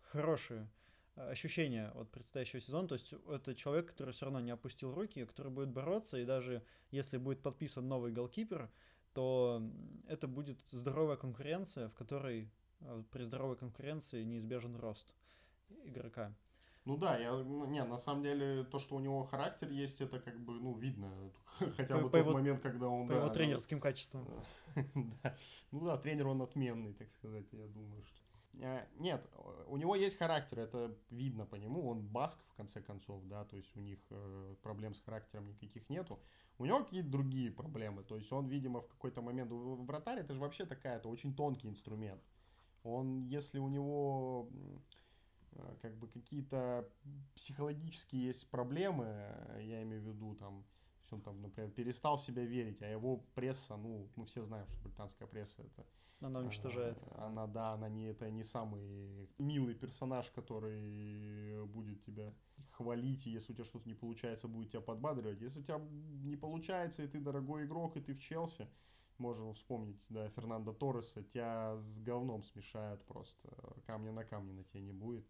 [0.00, 0.66] хорошие
[1.14, 2.88] ощущение от предстоящего сезона.
[2.88, 6.62] То есть это человек, который все равно не опустил руки, который будет бороться, и даже
[6.90, 8.70] если будет подписан новый голкипер,
[9.12, 9.62] то
[10.06, 15.14] это будет здоровая конкуренция, в которой а, при здоровой конкуренции неизбежен рост
[15.84, 16.34] игрока.
[16.88, 20.18] Ну да, я, ну, не, на самом деле, то, что у него характер есть, это
[20.18, 21.10] как бы, ну, видно,
[21.76, 23.06] хотя по, бы по тот его, момент, когда он...
[23.06, 24.26] По да, его тренерским качествам.
[25.22, 25.36] да.
[25.70, 28.28] Ну да, тренер он отменный, так сказать, я думаю, что
[28.60, 29.24] Э, нет,
[29.66, 33.56] у него есть характер, это видно по нему, он баск в конце концов, да, то
[33.56, 36.18] есть у них э, проблем с характером никаких нету.
[36.58, 40.40] У него какие-то другие проблемы, то есть он, видимо, в какой-то момент, вратарь это же
[40.40, 42.22] вообще такая, это очень тонкий инструмент.
[42.82, 44.48] Он, если у него
[45.82, 46.88] как бы какие-то
[47.34, 49.04] психологические есть проблемы,
[49.60, 50.64] я имею в виду там,
[51.00, 54.66] есть он там, например, перестал в себя верить, а его пресса, ну, мы все знаем,
[54.68, 55.86] что британская пресса это...
[56.20, 56.98] Она уничтожает.
[57.12, 62.34] Она, она да, она не, это не самый милый персонаж, который будет тебя
[62.72, 65.40] хвалить, и если у тебя что-то не получается, будет тебя подбадривать.
[65.40, 68.66] Если у тебя не получается, и ты дорогой игрок, и ты в Челси,
[69.18, 73.48] можем вспомнить, да, Фернандо Торреса, тебя с говном смешают просто,
[73.86, 75.24] камня на камне на тебе не будет.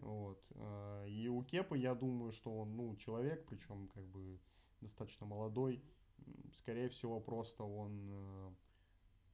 [0.00, 0.42] Вот.
[0.54, 4.40] Э, и у Кепа, я думаю, что он, ну, человек, причем как бы
[4.80, 5.82] достаточно молодой,
[6.56, 8.50] скорее всего, просто он, э,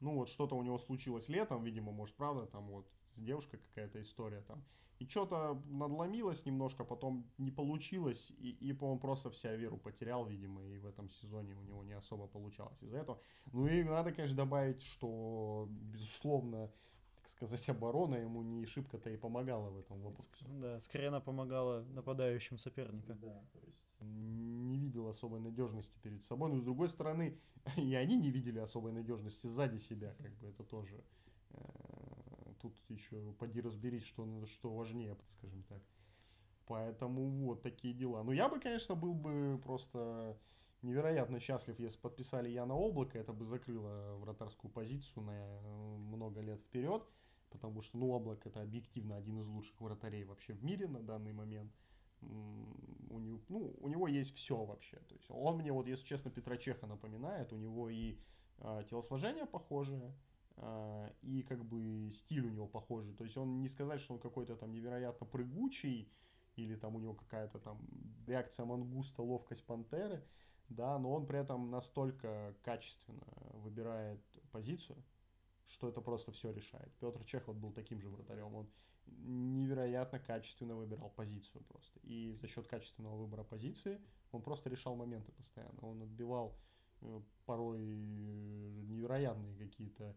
[0.00, 4.00] ну, вот что-то у него случилось летом, видимо, может, правда, там вот с девушкой какая-то
[4.00, 4.64] история там,
[4.98, 10.64] и что-то надломилось немножко, потом не получилось, и, и он просто вся веру потерял, видимо,
[10.64, 13.20] и в этом сезоне у него не особо получалось из-за этого.
[13.52, 16.72] Ну и надо, конечно, добавить, что, безусловно,
[17.26, 20.30] так сказать, оборона ему не шибко-то и помогала в этом вопросе.
[20.48, 23.14] Да, скорее она помогала нападающим соперника.
[23.14, 26.50] Да, то есть не видел особой надежности перед собой.
[26.50, 27.36] Но с другой стороны,
[27.76, 31.02] и они не видели особой надежности сзади себя, как бы это тоже.
[31.50, 35.82] Э, тут еще поди разберись, что, что важнее, скажем так.
[36.66, 38.22] Поэтому вот такие дела.
[38.22, 40.36] Но я бы, конечно, был бы просто
[40.86, 43.18] невероятно счастлив, если подписали Яна Облака.
[43.18, 47.02] Это бы закрыло вратарскую позицию на э, много лет вперед.
[47.50, 51.32] Потому что, ну, Облак это объективно один из лучших вратарей вообще в мире на данный
[51.32, 51.72] момент
[52.22, 54.96] у него, ну, у него есть все вообще.
[55.08, 57.52] То есть он мне, вот, если честно, Петра Чеха напоминает.
[57.52, 58.18] У него и
[58.58, 60.14] э, телосложение похожее,
[60.56, 63.14] э, и как бы стиль у него похожий.
[63.14, 66.10] То есть он не сказать, что он какой-то там невероятно прыгучий,
[66.56, 67.78] или там у него какая-то там
[68.26, 70.24] реакция мангуста, ловкость пантеры,
[70.68, 74.20] да, но он при этом настолько качественно выбирает
[74.50, 75.02] позицию,
[75.66, 76.92] что это просто все решает.
[77.00, 78.54] Петр Чех вот был таким же вратарем.
[78.54, 78.68] Он
[79.06, 82.00] невероятно качественно выбирал позицию просто.
[82.02, 84.00] И за счет качественного выбора позиции
[84.32, 85.78] он просто решал моменты постоянно.
[85.80, 86.58] Он отбивал
[87.00, 90.16] э, порой невероятные какие-то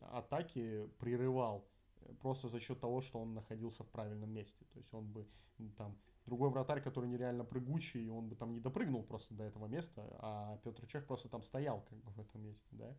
[0.00, 1.68] атаки, прерывал
[2.00, 4.64] э, просто за счет того, что он находился в правильном месте.
[4.72, 5.28] То есть он бы
[5.76, 5.98] там
[6.30, 10.58] другой вратарь, который нереально прыгучий, он бы там не допрыгнул просто до этого места, а
[10.62, 12.96] Петр Чех просто там стоял как бы в этом месте, да.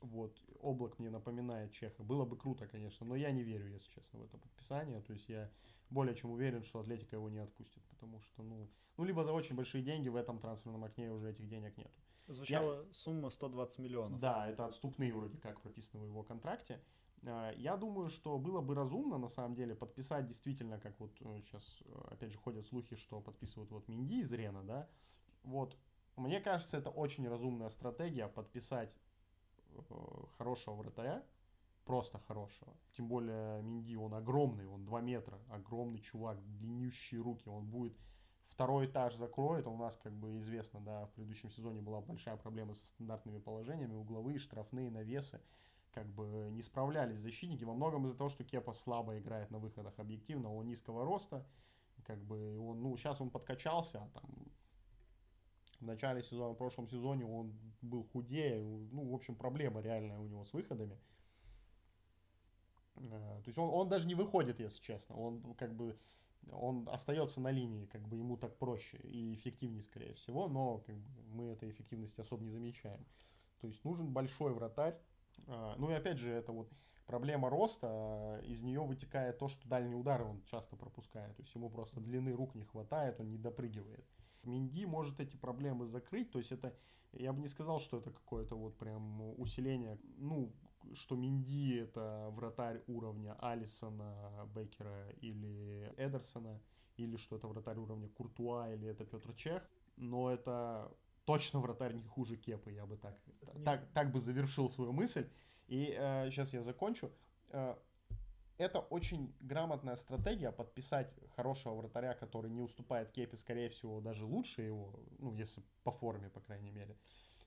[0.00, 2.02] Вот, облак мне напоминает Чеха.
[2.02, 5.00] Было бы круто, конечно, но я не верю, если честно, в это подписание.
[5.00, 5.50] То есть я
[5.90, 9.56] более чем уверен, что Атлетика его не отпустит, потому что, ну, ну либо за очень
[9.56, 12.00] большие деньги в этом трансферном окне уже этих денег нету.
[12.28, 12.92] Звучала я...
[12.92, 14.20] сумма 120 миллионов.
[14.20, 16.80] Да, это отступные вроде как прописаны в его контракте.
[17.24, 21.82] А, я думаю, что было бы разумно, на самом деле, подписать действительно, как вот сейчас,
[21.84, 24.88] э, э, опять же, ходят слухи, что подписывают вот Минди из Рена, да.
[25.42, 25.76] Вот,
[26.16, 28.92] мне кажется, это очень разумная стратегия подписать
[29.90, 31.24] Э, хорошего вратаря,
[31.84, 32.74] просто хорошего.
[32.92, 37.96] Тем более Минди, он огромный, он 2 метра, огромный чувак, длиннющие руки, он будет
[38.48, 42.74] второй этаж закроет, у нас, как бы известно, да, в предыдущем сезоне была большая проблема
[42.74, 45.40] со стандартными положениями, угловые, штрафные, навесы,
[45.98, 49.98] как бы не справлялись защитники, во многом из-за того, что Кепа слабо играет на выходах
[49.98, 51.44] объективно, он низкого роста,
[52.04, 54.30] как бы он, ну, сейчас он подкачался, а там
[55.80, 57.52] в начале сезона, в прошлом сезоне он
[57.82, 58.62] был худее.
[58.92, 60.96] Ну, в общем, проблема реальная у него с выходами.
[62.94, 65.16] Э, то есть он, он даже не выходит, если честно.
[65.16, 65.98] Он как бы
[66.52, 70.96] он остается на линии, как бы ему так проще и эффективнее, скорее всего, но как
[70.96, 73.04] бы, мы этой эффективности особо не замечаем.
[73.60, 74.96] То есть нужен большой вратарь.
[75.46, 76.70] Э, ну и опять же, это вот
[77.06, 81.36] проблема роста, из нее вытекает то, что дальние удары он часто пропускает.
[81.36, 84.06] То есть ему просто длины рук не хватает, он не допрыгивает.
[84.44, 86.76] Минди может эти проблемы закрыть, то есть это,
[87.12, 90.52] я бы не сказал, что это какое-то вот прям усиление, ну,
[90.94, 96.60] что Минди это вратарь уровня Алисона, Бекера или Эдерсона,
[96.96, 100.90] или что это вратарь уровня Куртуа, или это Петр Чех, но это
[101.28, 103.14] точно вратарь не хуже Кепы, я бы так,
[103.62, 105.28] так, так бы завершил свою мысль.
[105.66, 107.10] И э, сейчас я закончу.
[107.50, 107.76] Э,
[108.56, 114.62] это очень грамотная стратегия подписать хорошего вратаря, который не уступает Кепе, скорее всего, даже лучше
[114.62, 116.96] его, ну, если по форме, по крайней мере.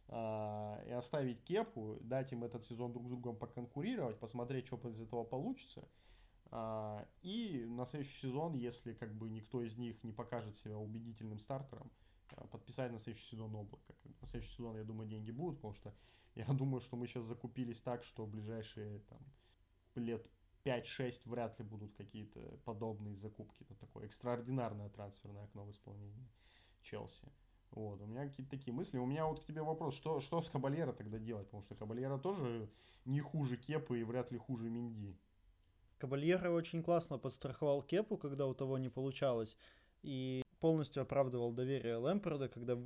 [0.10, 5.02] А, и оставить Кепу, дать им этот сезон друг с другом поконкурировать, посмотреть, что из
[5.02, 5.82] этого получится.
[6.52, 11.40] А, и на следующий сезон, если как бы никто из них не покажет себя убедительным
[11.40, 11.90] стартером,
[12.52, 13.94] подписать на следующий сезон облако.
[14.22, 15.94] На следующий сезон, я думаю, деньги будут, потому что
[16.36, 19.20] я думаю, что мы сейчас закупились так, что ближайшие там,
[19.95, 20.26] лет
[20.66, 23.64] 5-6 вряд ли будут какие-то подобные закупки.
[23.64, 26.30] Это такое экстраординарное трансферное окно в исполнении
[26.82, 27.32] Челси.
[27.72, 28.98] Вот, у меня какие-то такие мысли.
[28.98, 31.48] У меня вот к тебе вопрос, что, что с Кабальера тогда делать?
[31.48, 32.70] Потому что Кабальера тоже
[33.06, 35.18] не хуже Кепы и вряд ли хуже Минди.
[35.98, 39.58] Кабальера очень классно подстраховал Кепу, когда у того не получалось.
[40.03, 42.77] И полностью оправдывал доверие Лэмпорда, когда э,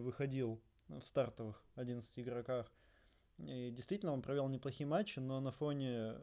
[0.00, 2.70] выходил в стартовых 11 игроках.
[3.38, 6.14] И действительно, он провел неплохие матчи, но на фоне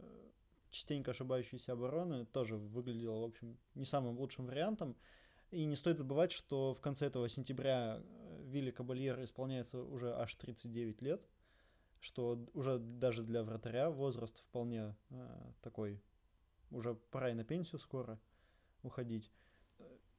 [0.69, 4.95] частенько ошибающейся обороны тоже выглядело, в общем, не самым лучшим вариантом.
[5.49, 8.01] И не стоит забывать, что в конце этого сентября
[8.43, 11.27] Вилли Кабальер исполняется уже аж 39 лет,
[11.99, 15.99] что уже даже для вратаря возраст вполне э, такой,
[16.69, 18.19] уже пора и на пенсию скоро
[18.83, 19.31] уходить.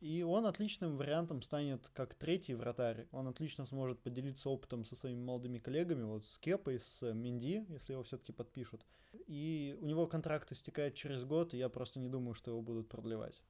[0.00, 3.06] И он отличным вариантом станет как третий вратарь.
[3.12, 7.92] Он отлично сможет поделиться опытом со своими молодыми коллегами, вот с Кепой, с Минди, если
[7.92, 8.86] его все-таки подпишут.
[9.26, 12.88] И у него контракт истекает через год, и я просто не думаю, что его будут
[12.88, 13.42] продлевать.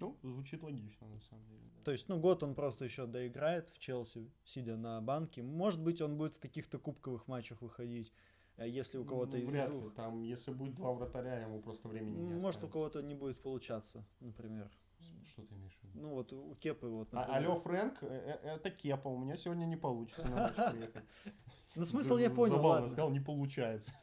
[0.00, 1.62] Ну, звучит логично, на самом деле.
[1.76, 1.82] Да.
[1.84, 5.42] То есть, ну, год он просто еще доиграет в Челси, сидя на банке.
[5.42, 8.12] Может быть, он будет в каких-то кубковых матчах выходить,
[8.58, 9.84] э, если у кого-то ну, из вряд двух.
[9.84, 9.90] Ли.
[9.92, 14.04] Там, если будет два вратаря, ему просто времени не Может, у кого-то не будет получаться,
[14.20, 14.70] например.
[15.24, 16.00] Что ты имеешь в виду?
[16.00, 17.50] Ну вот у Кепы вот, а, например.
[17.50, 21.04] Алло, Фрэнк, э, э, это Кепа, у меня сегодня не получится на приехать.
[21.74, 23.92] Ну смысл я понял, Забавно сказал, не получается.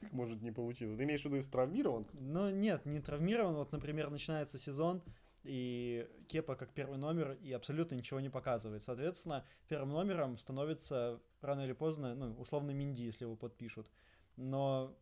[0.00, 0.96] Как может не получиться?
[0.96, 2.06] Ты имеешь в виду, если травмирован?
[2.12, 3.54] Ну нет, не травмирован.
[3.54, 5.02] Вот, например, начинается сезон,
[5.44, 8.84] и Кепа как первый номер, и абсолютно ничего не показывает.
[8.84, 13.90] Соответственно, первым номером становится рано или поздно, ну, условно, Минди, если его подпишут.
[14.36, 14.94] Но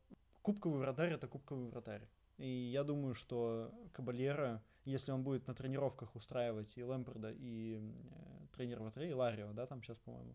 [0.42, 2.08] кубковый вратарь— это кубковый вратарь.
[2.38, 8.46] И я думаю, что Кабальера если он будет на тренировках устраивать и Лэмпорда, и э,
[8.52, 10.34] тренера вратарей, и Ларио, да, там сейчас, по-моему.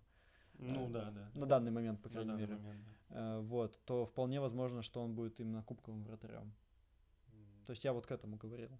[0.60, 1.32] Ну э, да, да.
[1.34, 2.56] На данный момент, по крайней мере.
[2.56, 3.38] Момент, да.
[3.38, 6.54] э, вот, то вполне возможно, что он будет именно кубковым вратарем.
[7.32, 7.66] Mm.
[7.66, 8.78] То есть я вот к этому говорил.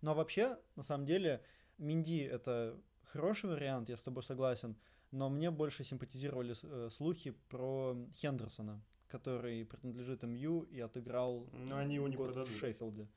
[0.00, 1.42] Но вообще, на самом деле,
[1.76, 4.76] Минди это хороший вариант, я с тобой согласен,
[5.10, 11.96] но мне больше симпатизировали э, слухи про Хендерсона, который принадлежит МЮ и отыграл Но они
[11.96, 12.54] его не год продадут.
[12.54, 13.08] в Шеффилде.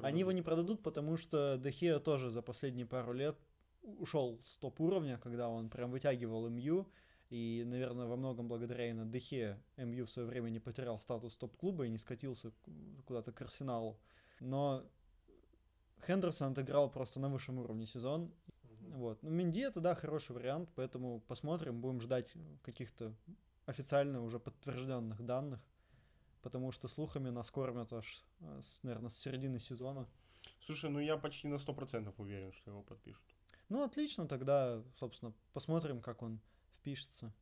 [0.00, 3.36] Они его не продадут, потому что Дехея тоже за последние пару лет
[3.82, 6.86] ушел с топ-уровня, когда он прям вытягивал МЮ,
[7.30, 11.86] и, наверное, во многом благодаря именно Дехе МЮ в свое время не потерял статус топ-клуба
[11.86, 12.52] и не скатился
[13.06, 13.98] куда-то к Арсеналу.
[14.40, 14.84] Но
[16.06, 18.30] Хендерсон отыграл просто на высшем уровне сезон.
[18.90, 19.22] Вот.
[19.22, 23.14] Ну, Минди это, да, хороший вариант, поэтому посмотрим, будем ждать каких-то
[23.66, 25.60] официально уже подтвержденных данных,
[26.42, 30.08] потому что слухами нас кормят аж, э, наверное, с середины сезона.
[30.60, 33.22] Слушай, ну я почти на 100% уверен, что его подпишут.
[33.68, 36.40] Ну, отлично, тогда, собственно, посмотрим, как он
[36.80, 37.32] впишется.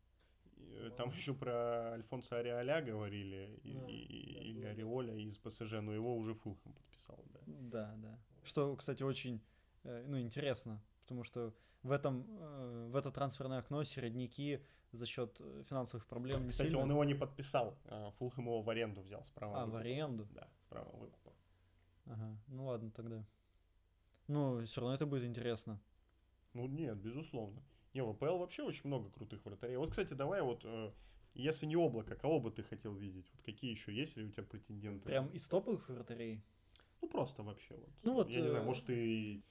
[0.57, 5.93] Э, там еще про Альфонса Ариоля говорили, да, и, и, или Ариоля из ПСЖ, но
[5.93, 7.41] его уже Фулхэм подписал, да.
[7.47, 8.19] Да, да.
[8.45, 9.41] Что, кстати, очень
[9.85, 12.27] э, ну, интересно, потому что в, этом,
[12.91, 14.61] в это трансферное окно середняки
[14.93, 16.49] за счет э, финансовых проблем.
[16.49, 16.83] Кстати, сильно...
[16.83, 17.79] он его не подписал.
[17.85, 19.63] А, Фулхэм его в аренду взял справа.
[19.63, 19.77] А, выкупа.
[19.77, 20.29] в аренду?
[20.33, 21.33] Да, справа выкупа.
[22.07, 23.25] Ага, ну ладно тогда.
[24.27, 25.81] Ну, все равно это будет интересно.
[26.55, 27.63] Ну нет, безусловно.
[27.95, 29.77] Не, в АПЛ вообще очень много крутых вратарей.
[29.77, 30.93] Вот, кстати, давай вот, э,
[31.35, 33.29] если не облако, кого бы ты хотел видеть?
[33.33, 35.05] Вот какие еще есть ли у тебя претенденты?
[35.07, 36.43] Прям из топовых вратарей?
[37.01, 37.91] Ну, просто вообще вот.
[38.03, 38.31] Ну вот.
[38.31, 38.43] Я э...
[38.43, 39.43] не знаю, может, ты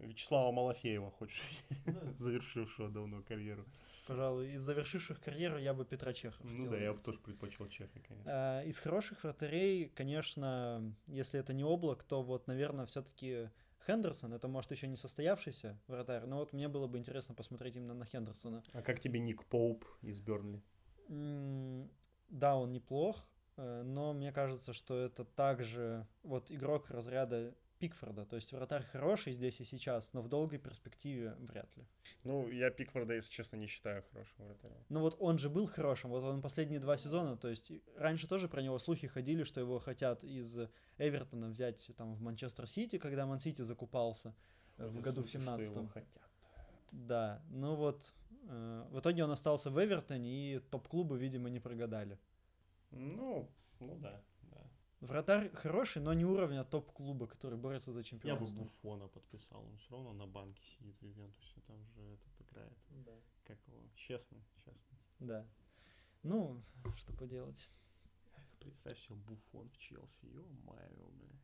[0.00, 1.42] Вячеслава Малафеева хочешь
[2.18, 3.64] завершившего давно карьеру.
[4.06, 6.42] Пожалуй, из завершивших карьеру я бы Петра Чеха.
[6.44, 8.30] Ну да, я бы тоже предпочел Чеха, конечно.
[8.30, 13.48] А, из хороших вратарей, конечно, если это не облак, то вот, наверное, все-таки
[13.86, 17.94] Хендерсон, это может еще не состоявшийся вратарь, но вот мне было бы интересно посмотреть именно
[17.94, 18.62] на Хендерсона.
[18.72, 20.62] А как тебе Ник Поуп из Бернли?
[21.08, 28.24] Да, он неплох, э, но мне кажется, что это также вот игрок разряда Пикфорда.
[28.24, 31.84] То есть вратарь хороший здесь и сейчас, но в долгой перспективе вряд ли.
[32.22, 34.76] Ну, я Пикфорда, если честно, не считаю хорошим вратарем.
[34.88, 38.48] Ну вот он же был хорошим, вот он последние два сезона, то есть раньше тоже
[38.48, 40.58] про него слухи ходили, что его хотят из
[40.98, 44.34] Эвертона взять там в Манчестер Сити, когда Ман Сити закупался
[44.78, 46.08] э, в году в 17 хотят.
[46.92, 48.14] Да, ну вот
[48.48, 52.18] э, в итоге он остался в Эвертоне, и топ-клубы, видимо, не прогадали.
[52.90, 54.22] Ну, ну да.
[55.04, 58.46] Вратарь хороший, но не уровня топ-клуба, который борется за чемпионство.
[58.46, 62.40] Я бы Буфона подписал, он все равно на банке сидит в Ивентусе, там же этот
[62.40, 62.78] играет.
[62.88, 63.12] Да.
[63.44, 63.82] Как его?
[63.94, 64.96] Честно, честно.
[65.18, 65.46] Да.
[66.22, 66.64] Ну,
[66.96, 67.68] что поделать.
[68.60, 71.38] Представь себе Буфон в Челси, ё-моё, бля.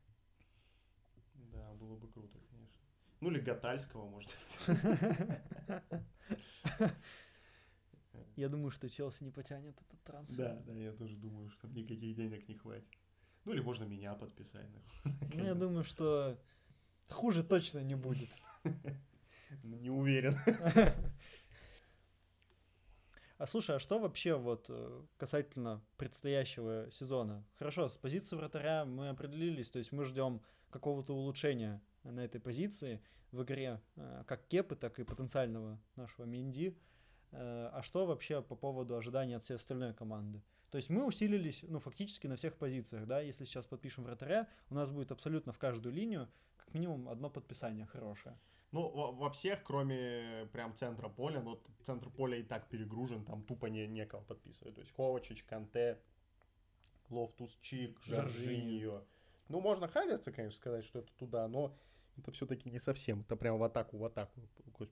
[1.52, 2.80] Да, было бы круто, конечно.
[3.20, 4.34] Ну или Гатальского, может.
[8.36, 10.36] Я думаю, что Челси не потянет этот трансфер.
[10.36, 12.88] Да, да, я тоже думаю, что никаких денег не хватит.
[13.44, 14.66] Ну или можно меня подписать.
[15.34, 16.38] Ну, я думаю, что
[17.08, 18.30] хуже точно не будет.
[19.62, 20.38] Не уверен.
[23.40, 27.42] А слушай, а что вообще вот э, касательно предстоящего сезона?
[27.54, 33.00] Хорошо, с позиции вратаря мы определились, то есть мы ждем какого-то улучшения на этой позиции
[33.32, 36.76] в игре, э, как Кепы, так и потенциального нашего Минди.
[37.32, 40.42] Э, а что вообще по поводу ожидания от всей остальной команды?
[40.70, 44.74] То есть мы усилились, ну, фактически на всех позициях, да, если сейчас подпишем вратаря, у
[44.74, 48.38] нас будет абсолютно в каждую линию как минимум одно подписание хорошее.
[48.72, 53.66] Ну, во, всех, кроме прям центра поля, но центр поля и так перегружен, там тупо
[53.66, 54.76] не, некого подписывать.
[54.76, 56.00] То есть Ковачич, Канте,
[57.08, 59.04] Лофтус Чик, Жоржиньо.
[59.48, 61.76] Ну, можно Хаверца, конечно, сказать, что это туда, но
[62.20, 63.20] это все-таки не совсем.
[63.20, 64.40] Это прям в атаку, в атаку.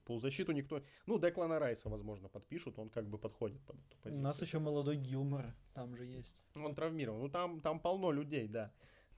[0.05, 0.83] Полузащиту никто...
[1.07, 4.19] Ну, Деклана Райса, возможно, подпишут, он как бы подходит под эту позицию.
[4.19, 6.43] У нас еще молодой Гилмор там же есть.
[6.55, 7.21] Он травмирован.
[7.21, 8.71] Ну, там, там полно людей, да.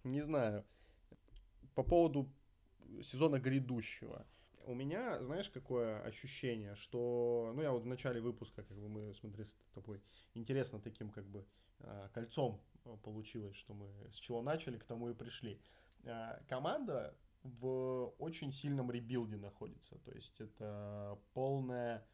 [0.04, 0.64] Не знаю.
[1.76, 2.32] По поводу
[3.04, 4.26] сезона грядущего.
[4.66, 9.14] У меня, знаешь, какое ощущение, что, ну, я вот в начале выпуска, как бы мы
[9.16, 10.02] смотрели с тобой,
[10.36, 11.46] интересно таким, как бы,
[11.80, 15.60] а, кольцом а, получилось, что мы с чего начали, к тому и пришли.
[16.06, 22.06] А, команда в очень сильном rebuild е находится, то есть это полное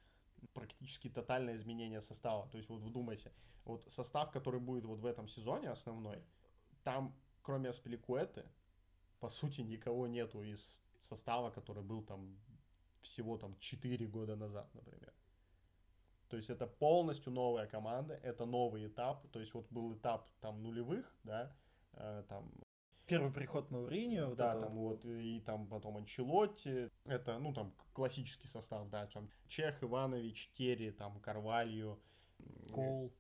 [0.53, 2.47] практически тотальное изменение состава.
[2.49, 3.31] То есть вот вдумайся,
[3.65, 6.23] вот состав, который будет вот в этом сезоне основной,
[6.83, 8.45] там кроме Аспиликуэты,
[9.19, 12.37] по сути, никого нету из состава, который был там
[13.01, 15.13] всего там 4 года назад, например.
[16.29, 19.25] То есть это полностью новая команда, это новый этап.
[19.31, 21.55] То есть вот был этап там нулевых, да,
[21.93, 22.51] э, там
[23.07, 24.27] Первый приход Мауриньо.
[24.27, 25.03] Вот да, там вот.
[25.03, 26.89] вот, и там потом Анчелотти.
[27.05, 31.99] Это, ну, там, классический состав, да, там Чех, Иванович, Терри, там, Карвалью.
[32.71, 33.13] Кол.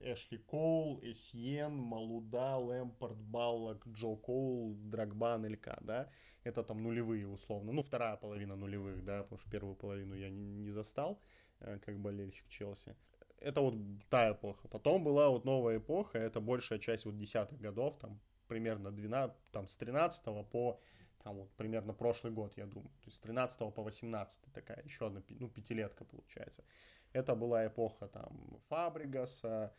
[0.00, 6.08] Эшли Коул, Эсьен, Малуда, Лэмпорт, Баллок, Джо Коул, Драгбан, Элька, да,
[6.44, 10.44] это там нулевые условно, ну, вторая половина нулевых, да, потому что первую половину я не,
[10.44, 11.20] не застал,
[11.60, 12.94] э, как болельщик Челси.
[13.40, 13.74] Это вот
[14.08, 14.68] та эпоха.
[14.68, 19.68] Потом была вот новая эпоха, это большая часть вот десятых годов, там, примерно 12, там,
[19.68, 20.80] с 13 по
[21.22, 22.90] там вот примерно прошлый год, я думаю.
[23.00, 26.64] То есть с 13 по 18 такая еще одна, ну, пятилетка получается.
[27.12, 29.72] Это была эпоха там Фабригаса,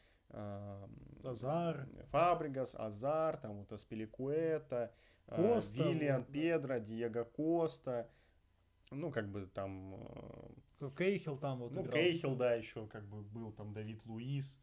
[1.23, 1.87] Азар.
[2.11, 4.93] Фабригас, Азар, там вот Аспиликуэта,
[5.27, 8.09] а, Коста, Виллиан, вот, Педро, Диего Коста,
[8.91, 9.95] ну, как бы там...
[10.79, 11.93] Э, Кейхил там вот Ну, играл.
[11.93, 14.59] Кейхил, да, еще как бы был там Давид Луис.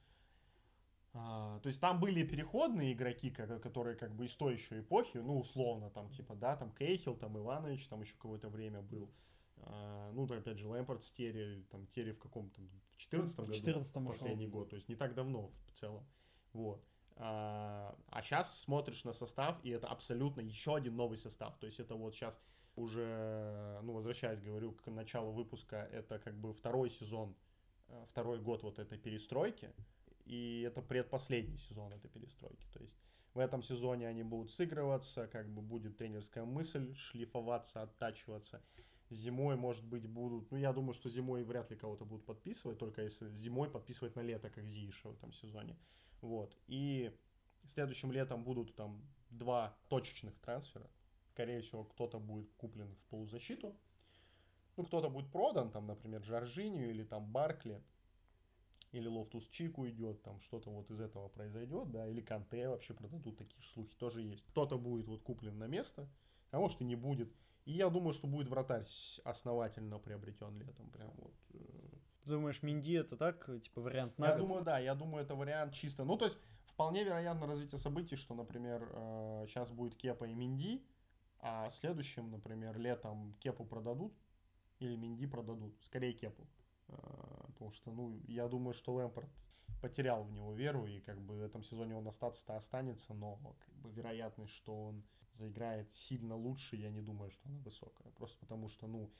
[1.18, 5.38] А, то есть там были переходные игроки, которые как бы из той еще эпохи, ну,
[5.38, 9.10] условно, там, типа, да, там Кейхил, там Иванович, там еще какое-то время был.
[9.58, 13.52] А, ну, там, опять же, Лэмпорт с Терри, там, Терри в каком-то, в 14 году,
[13.52, 16.06] 14 последний год, то есть не так давно в целом,
[16.52, 16.84] вот.
[17.16, 21.80] А, а сейчас смотришь на состав, и это абсолютно еще один новый состав, то есть
[21.80, 22.38] это вот сейчас
[22.74, 27.34] уже, ну, возвращаясь, говорю, к началу выпуска, это как бы второй сезон,
[27.88, 29.72] э, второй год вот этой перестройки,
[30.26, 32.96] и это предпоследний сезон этой перестройки, то есть
[33.34, 38.62] в этом сезоне они будут сыгрываться, как бы будет тренерская мысль шлифоваться, оттачиваться,
[39.10, 40.50] Зимой, может быть, будут...
[40.50, 44.20] Ну, я думаю, что зимой вряд ли кого-то будут подписывать, только если зимой подписывать на
[44.20, 45.76] лето, как Зиша в этом сезоне.
[46.20, 46.56] Вот.
[46.66, 47.16] И
[47.66, 49.00] следующим летом будут там
[49.30, 50.90] два точечных трансфера.
[51.28, 53.76] Скорее всего, кто-то будет куплен в полузащиту.
[54.76, 57.80] Ну, кто-то будет продан, там, например, Жоржиньо или там Баркли.
[58.96, 63.36] Или Лофтус Чику идет, там что-то вот из этого произойдет, да, или Канте вообще продадут,
[63.36, 64.42] такие же слухи тоже есть.
[64.46, 66.08] Кто-то будет вот куплен на место,
[66.50, 67.30] а может и не будет.
[67.66, 68.86] И я думаю, что будет вратарь
[69.22, 70.88] основательно приобретен летом.
[70.92, 71.34] Прям вот.
[71.52, 71.58] Э.
[72.24, 74.46] Ты думаешь, Менди это так, типа вариант на Я год?
[74.46, 76.04] думаю, да, я думаю, это вариант чисто.
[76.04, 78.80] Ну, то есть, вполне вероятно развитие событий, что, например,
[79.46, 80.82] сейчас э, будет Кепа и Минди,
[81.40, 84.14] а следующим, например, летом Кепу продадут
[84.78, 85.74] или Минди продадут.
[85.82, 86.46] Скорее Кепу.
[86.88, 89.30] Э, потому что, ну, я думаю, что Лэмпорт
[89.80, 93.74] потерял в него веру, и как бы в этом сезоне он остаться-то останется, но как
[93.76, 98.10] бы вероятность, что он заиграет сильно лучше, я не думаю, что она высокая.
[98.12, 99.10] Просто потому что, ну,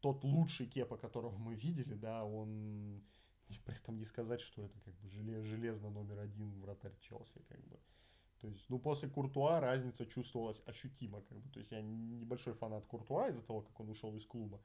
[0.00, 3.02] тот лучший Кепа, которого мы видели, да, он
[3.64, 7.60] при этом не сказать, что это как бы желез, железно номер один вратарь Челси, как
[7.66, 7.78] бы.
[8.40, 11.50] То есть, ну, после Куртуа разница чувствовалась ощутимо, как бы.
[11.50, 14.60] То есть, я небольшой фанат Куртуа из-за того, как он ушел из клуба.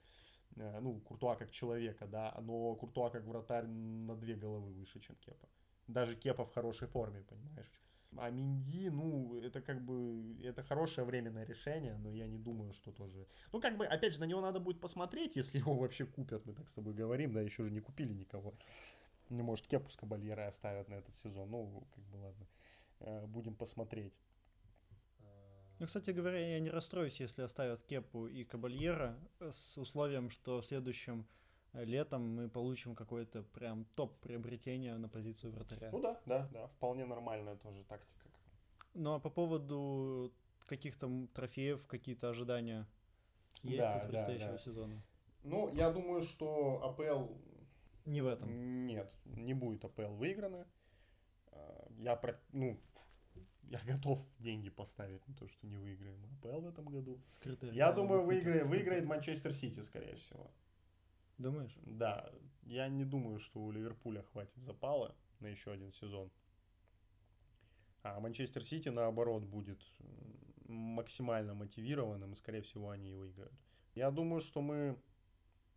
[0.56, 5.16] Э, ну, Куртуа как человека, да, но Куртуа как вратарь на две головы выше, чем
[5.16, 5.48] Кепа.
[5.88, 7.82] Даже Кепа в хорошей форме, понимаешь?
[8.18, 12.92] А Минди, ну, это как бы, это хорошее временное решение, но я не думаю, что
[12.92, 13.28] тоже...
[13.52, 16.54] Ну, как бы, опять же, на него надо будет посмотреть, если его вообще купят, мы
[16.54, 18.54] так с тобой говорим, да, еще же не купили никого.
[19.30, 22.48] Ну, может, Кепу с Кабальера оставят на этот сезон, ну, как бы, ладно,
[23.00, 24.14] э, будем посмотреть.
[25.84, 30.66] Ну, кстати говоря, я не расстроюсь, если оставят Кепу и Кабальера с условием, что в
[30.66, 31.28] следующем
[31.74, 35.90] летом мы получим какое-то прям топ приобретение на позицию вратаря.
[35.92, 38.30] Ну да, да, да, вполне нормальная тоже тактика.
[38.94, 40.32] Ну а по поводу
[40.68, 42.88] каких-то трофеев, какие-то ожидания
[43.62, 44.64] есть да, от предстоящего да, да.
[44.64, 45.04] сезона?
[45.44, 47.34] Ну, я думаю, что АПЛ...
[48.06, 48.86] Не в этом.
[48.88, 50.66] Нет, не будет АПЛ выиграно.
[51.52, 52.18] А, я,
[52.54, 52.80] ну,
[53.70, 57.22] я готов деньги поставить на то, что не выиграем АПЛ в этом году.
[57.30, 60.52] Скрытая я думаю, выиграет, выиграет Манчестер Сити, скорее всего.
[61.38, 61.76] Думаешь?
[61.82, 62.32] Да.
[62.64, 66.32] Я не думаю, что у Ливерпуля хватит запала на еще один сезон.
[68.04, 69.82] А Манчестер Сити, наоборот, будет
[70.68, 73.54] максимально мотивированным, и, скорее всего, они и выиграют.
[73.96, 74.98] Я думаю, что мы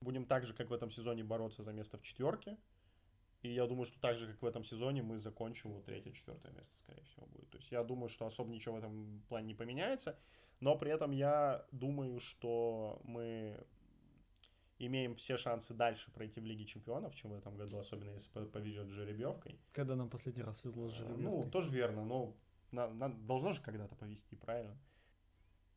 [0.00, 2.56] будем так же, как в этом сезоне, бороться за место в четверке.
[3.42, 6.76] И я думаю, что так же, как в этом сезоне, мы закончим вот третье-четвертое место,
[6.78, 7.50] скорее всего, будет.
[7.50, 10.18] То есть я думаю, что особо ничего в этом плане не поменяется.
[10.60, 13.62] Но при этом я думаю, что мы
[14.78, 18.88] имеем все шансы дальше пройти в Лиге Чемпионов, чем в этом году, особенно если повезет
[18.88, 19.58] с жеребьевкой.
[19.72, 21.44] Когда нам последний раз везло с э, жеребьевкой?
[21.44, 22.36] Ну, тоже верно, но
[22.70, 24.76] на, на, должно же когда-то повезти, правильно?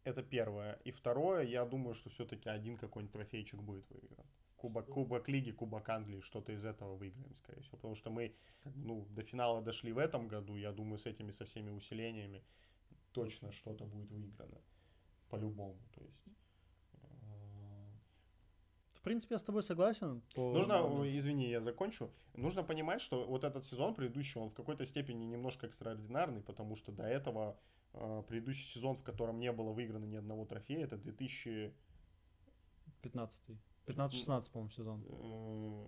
[0.03, 0.80] Это первое.
[0.86, 4.26] И второе, я думаю, что все-таки один какой-нибудь трофейчик будет выигран.
[4.60, 7.77] Кубок, кубок Лиги, Кубок Англии, что-то из этого выиграем, скорее всего.
[7.77, 8.36] Потому что мы
[8.76, 12.44] ну, до финала дошли в этом году, я думаю, с этими со всеми усилениями
[13.14, 14.61] точно что-то будет выиграно.
[15.30, 15.77] По-любому.
[15.94, 16.19] То есть
[18.99, 20.22] в принципе, я с тобой согласен.
[20.36, 21.18] По Нужно, моменту.
[21.18, 22.11] извини, я закончу.
[22.34, 26.91] Нужно понимать, что вот этот сезон предыдущий, он в какой-то степени немножко экстраординарный, потому что
[26.91, 27.57] до этого
[27.94, 31.73] э, предыдущий сезон, в котором не было выиграно ни одного трофея, это 2000...
[33.02, 33.57] 15
[33.90, 35.06] 15-16, по-моему, сезон.
[35.07, 35.86] Э,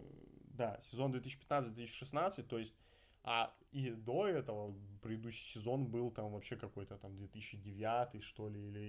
[0.53, 2.75] да, сезон 2015-2016, то есть
[3.23, 8.79] а и до этого предыдущий сезон был там вообще какой-то там 2009 что ли, или,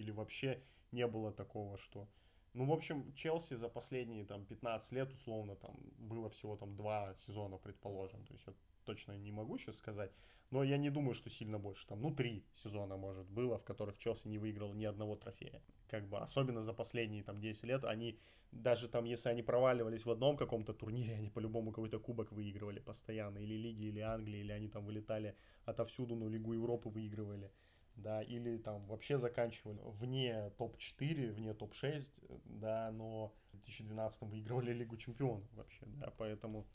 [0.00, 0.62] или вообще
[0.92, 2.08] не было такого, что
[2.54, 7.14] ну, в общем, Челси за последние там 15 лет, условно, там было всего там два
[7.14, 8.24] сезона, предположим.
[8.26, 8.52] То есть я
[8.84, 10.12] точно не могу сейчас сказать.
[10.50, 11.86] Но я не думаю, что сильно больше.
[11.86, 15.62] Там, ну, три сезона, может, было, в которых Челси не выиграл ни одного трофея.
[15.92, 18.18] Как бы, особенно за последние там 10 лет, они,
[18.50, 23.38] даже там, если они проваливались в одном каком-то турнире, они по-любому какой-то кубок выигрывали постоянно.
[23.38, 25.36] Или Лиги, или Англии, или они там вылетали
[25.66, 27.52] отовсюду, но Лигу Европы выигрывали
[27.94, 32.08] да, или там вообще заканчивали вне топ-4, вне топ-6,
[32.46, 36.66] да, но в 2012 выигрывали Лигу Чемпионов вообще, да, поэтому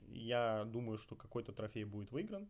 [0.00, 2.48] я думаю, что какой-то трофей будет выигран.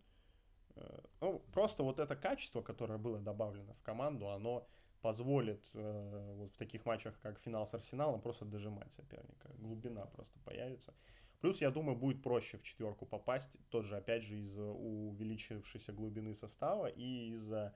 [0.76, 4.68] Э, ну, просто вот это качество, которое было добавлено в команду, оно
[5.00, 9.50] позволит э, вот в таких матчах, как финал с Арсеналом, просто дожимать соперника.
[9.58, 10.94] Глубина просто появится.
[11.40, 16.86] Плюс, я думаю, будет проще в четверку попасть, тоже, опять же, из-за увеличившейся глубины состава
[16.86, 17.74] и из-за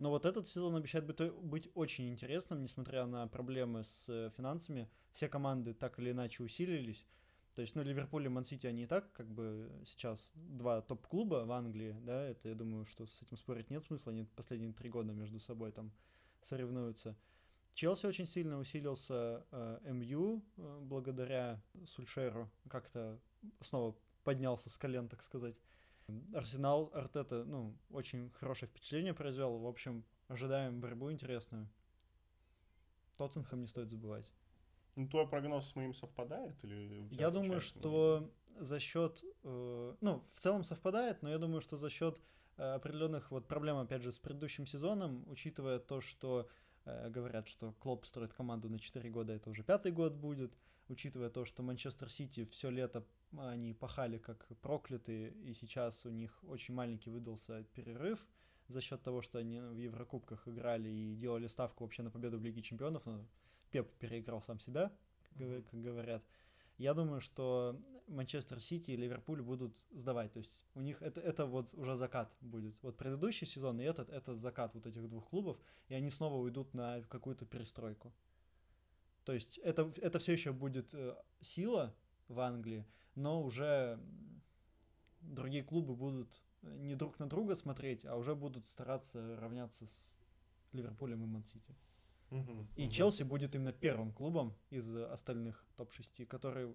[0.00, 4.88] Но вот этот сезон обещает быть, быть очень интересным, несмотря на проблемы с э, финансами.
[5.12, 7.06] Все команды так или иначе усилились.
[7.54, 11.52] То есть, ну, Ливерпуль и Мансити, они и так, как бы, сейчас два топ-клуба в
[11.52, 15.12] Англии, да, это, я думаю, что с этим спорить нет смысла, они последние три года
[15.12, 15.92] между собой там
[16.40, 17.16] соревнуются.
[17.74, 23.20] Челси очень сильно усилился, э, МЮ, э, благодаря Сульшеру, как-то
[23.60, 25.60] снова поднялся с колен, так сказать.
[26.34, 29.58] Арсенал, Артета, ну, очень хорошее впечатление произвел.
[29.58, 31.68] В общем, ожидаем борьбу интересную.
[33.16, 34.32] Тоттенхэм не стоит забывать.
[34.96, 36.62] Ну, твой прогноз с моим совпадает?
[36.64, 41.76] Или я думаю, что за счет, э, ну, в целом совпадает, но я думаю, что
[41.76, 42.20] за счет
[42.56, 46.48] э, определенных вот проблем, опять же, с предыдущим сезоном, учитывая то, что
[46.84, 50.58] э, говорят, что Клоп строит команду на 4 года, это уже пятый год будет,
[50.88, 53.04] учитывая то, что Манчестер Сити все лето
[53.38, 58.26] они пахали как проклятые, и сейчас у них очень маленький выдался перерыв
[58.68, 62.42] за счет того, что они в Еврокубках играли и делали ставку вообще на победу в
[62.42, 63.24] Лиге Чемпионов, но
[63.70, 64.92] Пеп переиграл сам себя,
[65.36, 66.24] как говорят.
[66.76, 67.78] Я думаю, что
[68.10, 70.32] Манчестер Сити и Ливерпуль будут сдавать.
[70.32, 72.82] То есть у них это, это вот уже закат будет.
[72.82, 76.74] Вот предыдущий сезон и этот, это закат вот этих двух клубов, и они снова уйдут
[76.74, 78.12] на какую-то перестройку.
[79.24, 81.94] То есть это, это все еще будет э, сила
[82.28, 84.00] в Англии, но уже
[85.20, 90.18] другие клубы будут не друг на друга смотреть, а уже будут стараться равняться с
[90.72, 91.74] Ливерпулем и Ман-Сити.
[92.30, 92.90] И мгм.
[92.90, 96.74] Челси будет именно первым клубом из остальных топ-6, которые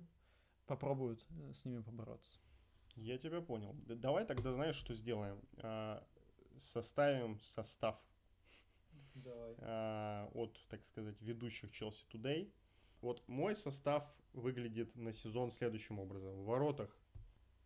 [0.67, 2.39] попробуют э, с ними побороться.
[2.95, 3.73] Я тебя понял.
[3.87, 5.41] Давай тогда знаешь, что сделаем?
[5.57, 6.05] А,
[6.57, 7.99] Составим состав
[9.15, 9.55] Давай.
[9.59, 12.51] а, от, так сказать, ведущих Челси Today.
[13.01, 14.03] Вот мой состав
[14.33, 16.35] выглядит на сезон следующим образом.
[16.35, 16.97] В воротах,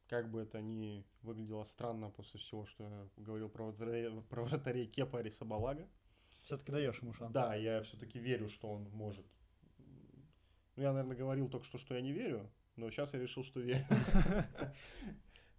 [0.07, 4.87] как бы это ни выглядело странно после всего, что я говорил про вратарей, про вратарей
[4.87, 5.87] Кепа Арисабалага.
[6.49, 7.31] Все-таки даешь ему шанс.
[7.31, 9.23] Да, я все-таки верю, что он может.
[9.77, 13.59] Ну, я, наверное, говорил только что, что я не верю, но сейчас я решил, что
[13.59, 13.85] верю.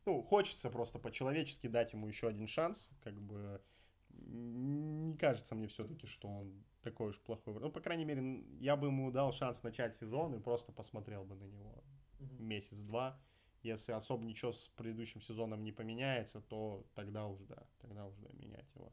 [0.04, 2.90] Ну, хочется просто по-человечески дать ему еще один шанс.
[3.04, 3.62] Как бы
[4.08, 7.54] не кажется мне все-таки, что он такой уж плохой.
[7.60, 11.36] Ну, по крайней мере, я бы ему дал шанс начать сезон и просто посмотрел бы
[11.36, 11.84] на него
[12.18, 12.44] Мгм.
[12.44, 13.20] месяц-два.
[13.62, 18.30] Если особо ничего с предыдущим сезоном не поменяется, то тогда уже да, тогда уже да,
[18.32, 18.92] менять его.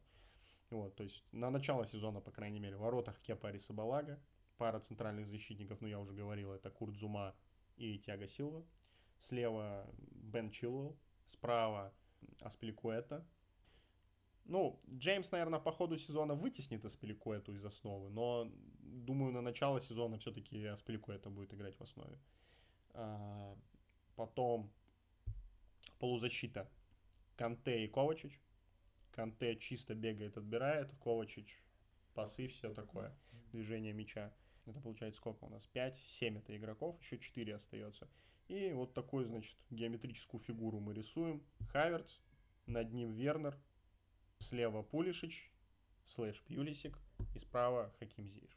[0.70, 4.20] Вот, то есть на начало сезона, по крайней мере, в воротах Кепа Арисабалага,
[4.58, 7.34] пара центральных защитников, ну я уже говорил, это Курт Зума
[7.76, 8.64] и Тиаго Силва.
[9.18, 11.92] Слева Бен Чилвелл, справа
[12.40, 13.26] Аспиликуэта.
[14.44, 20.18] Ну, Джеймс, наверное, по ходу сезона вытеснит Аспиликуэту из основы, но думаю, на начало сезона
[20.18, 22.18] все-таки Аспиликуэта будет играть в основе.
[22.94, 23.56] А,
[24.18, 24.68] Потом
[26.00, 26.68] полузащита
[27.36, 28.40] Канте и Ковачич.
[29.18, 31.60] Канте чисто бегает, отбирает, Ковачич
[32.14, 33.12] пасы, все такое,
[33.50, 34.32] движение мяча.
[34.64, 35.66] Это получается сколько у нас?
[35.66, 38.08] 5, 7 это игроков, еще 4 остается.
[38.46, 41.42] И вот такую, значит, геометрическую фигуру мы рисуем.
[41.72, 42.20] Хаверц,
[42.66, 43.58] над ним Вернер,
[44.38, 45.50] слева Пулишич,
[46.06, 46.96] слэш Пьюлисик,
[47.34, 48.56] и справа Хаким Зиеш.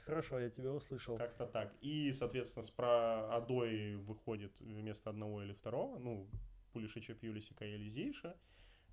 [0.00, 1.18] Хорошо, я тебя услышал.
[1.18, 1.72] Как-то так.
[1.82, 6.28] И, соответственно, с про Адой выходит вместо одного или второго, ну,
[6.72, 8.36] Пулишича, Пьюлисика или Зейша.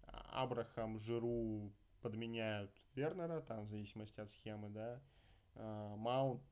[0.07, 1.71] Абрахам, Жиру
[2.01, 5.01] подменяют Вернера, там, в зависимости от схемы, да.
[5.55, 6.43] А, Маунт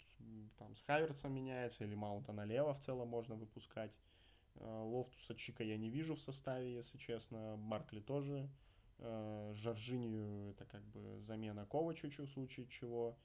[0.57, 3.91] там с Хаверцем меняется, или Маунта налево в целом можно выпускать.
[4.55, 7.55] А, Лофтуса Чика я не вижу в составе, если честно.
[7.57, 8.49] Баркли тоже.
[8.99, 13.17] А, Жоржиньо это как бы замена Ковачичу в случае чего.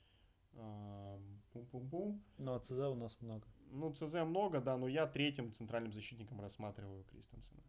[0.54, 1.20] А,
[1.52, 2.22] Пум-пум-пум.
[2.38, 3.46] Но А ЦЗ у нас много.
[3.70, 7.62] Ну, ЦЗ много, да, но я третьим центральным защитником рассматриваю Кристенсена.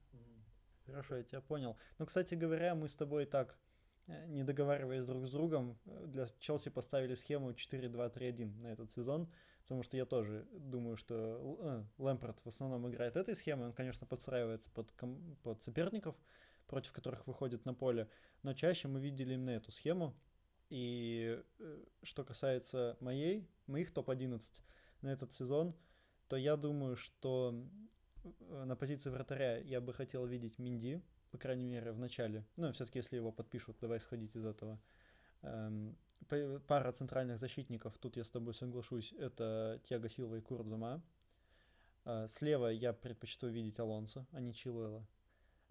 [0.89, 1.77] Хорошо, я тебя понял.
[1.97, 3.57] Ну, кстати говоря, мы с тобой так,
[4.07, 9.31] э, не договариваясь друг с другом, э, для Челси поставили схему 4-2-3-1 на этот сезон,
[9.63, 11.15] потому что я тоже думаю, что
[11.61, 13.67] э, Лэмпорт в основном играет этой схемой.
[13.67, 16.15] Он, конечно, подстраивается под, ком- под соперников,
[16.67, 18.09] против которых выходит на поле,
[18.43, 20.15] но чаще мы видели именно эту схему.
[20.69, 21.41] И
[22.03, 24.61] что касается моей, моих топ-11
[25.01, 25.75] на этот сезон,
[26.27, 27.55] то я думаю, что
[28.49, 31.01] на позиции вратаря я бы хотел видеть Минди,
[31.31, 32.45] по крайней мере, в начале.
[32.55, 34.79] Ну, все-таки, если его подпишут, давай исходить из этого.
[35.41, 35.95] Эм,
[36.67, 41.01] Пара центральных защитников, тут я с тобой соглашусь, это Тиаго Силва и Курдзума.
[42.05, 45.05] Э, Слева я предпочту видеть Алонсо, а не Чилуэла.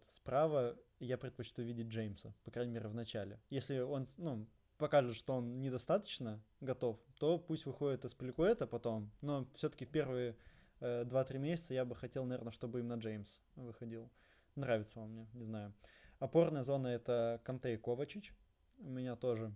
[0.05, 3.39] Справа я предпочту видеть Джеймса, по крайней мере, в начале.
[3.51, 4.47] Если он, ну,
[4.79, 9.11] покажет, что он недостаточно готов, то пусть выходит из Пеликуэта потом.
[9.21, 10.35] Но все-таки в первые э,
[10.81, 14.11] 2-3 месяца я бы хотел, наверное, чтобы именно Джеймс выходил.
[14.55, 15.73] Нравится он мне, не знаю.
[16.19, 18.35] Опорная зона это Канте и Ковачич.
[18.79, 19.55] У меня тоже.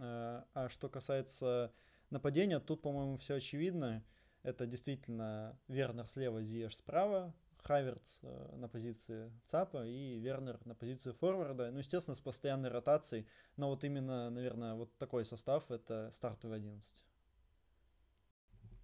[0.00, 1.72] Э, А что касается
[2.10, 4.04] нападения, тут, по-моему, все очевидно.
[4.42, 11.12] Это действительно Вернер слева, Зиеш справа, Хаверц э, на позиции ЦАПа и Вернер на позиции
[11.12, 11.70] форварда.
[11.70, 13.26] Ну, естественно, с постоянной ротацией.
[13.56, 17.02] Но вот именно, наверное, вот такой состав это стартовый 11.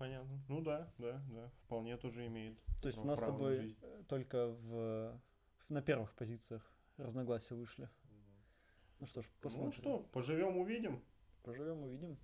[0.00, 0.40] Понятно.
[0.48, 1.50] Ну да, да, да.
[1.64, 2.58] Вполне тоже имеет.
[2.80, 3.76] То есть у нас с тобой жизнь.
[4.08, 5.20] только в,
[5.68, 7.86] на первых позициях разногласия вышли.
[8.98, 9.72] Ну что ж, Ну посмотрим.
[9.72, 11.04] что, поживем, увидим.
[11.42, 12.18] Поживем, увидим.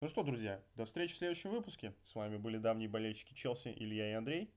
[0.00, 1.96] Ну что, друзья, до встречи в следующем выпуске.
[2.04, 4.54] С вами были давние болельщики Челси Илья и Андрей.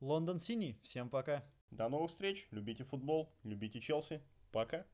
[0.00, 0.78] Лондон Синий.
[0.82, 1.42] Всем пока.
[1.70, 2.46] До новых встреч.
[2.50, 4.22] Любите футбол, любите Челси.
[4.52, 4.86] Пока.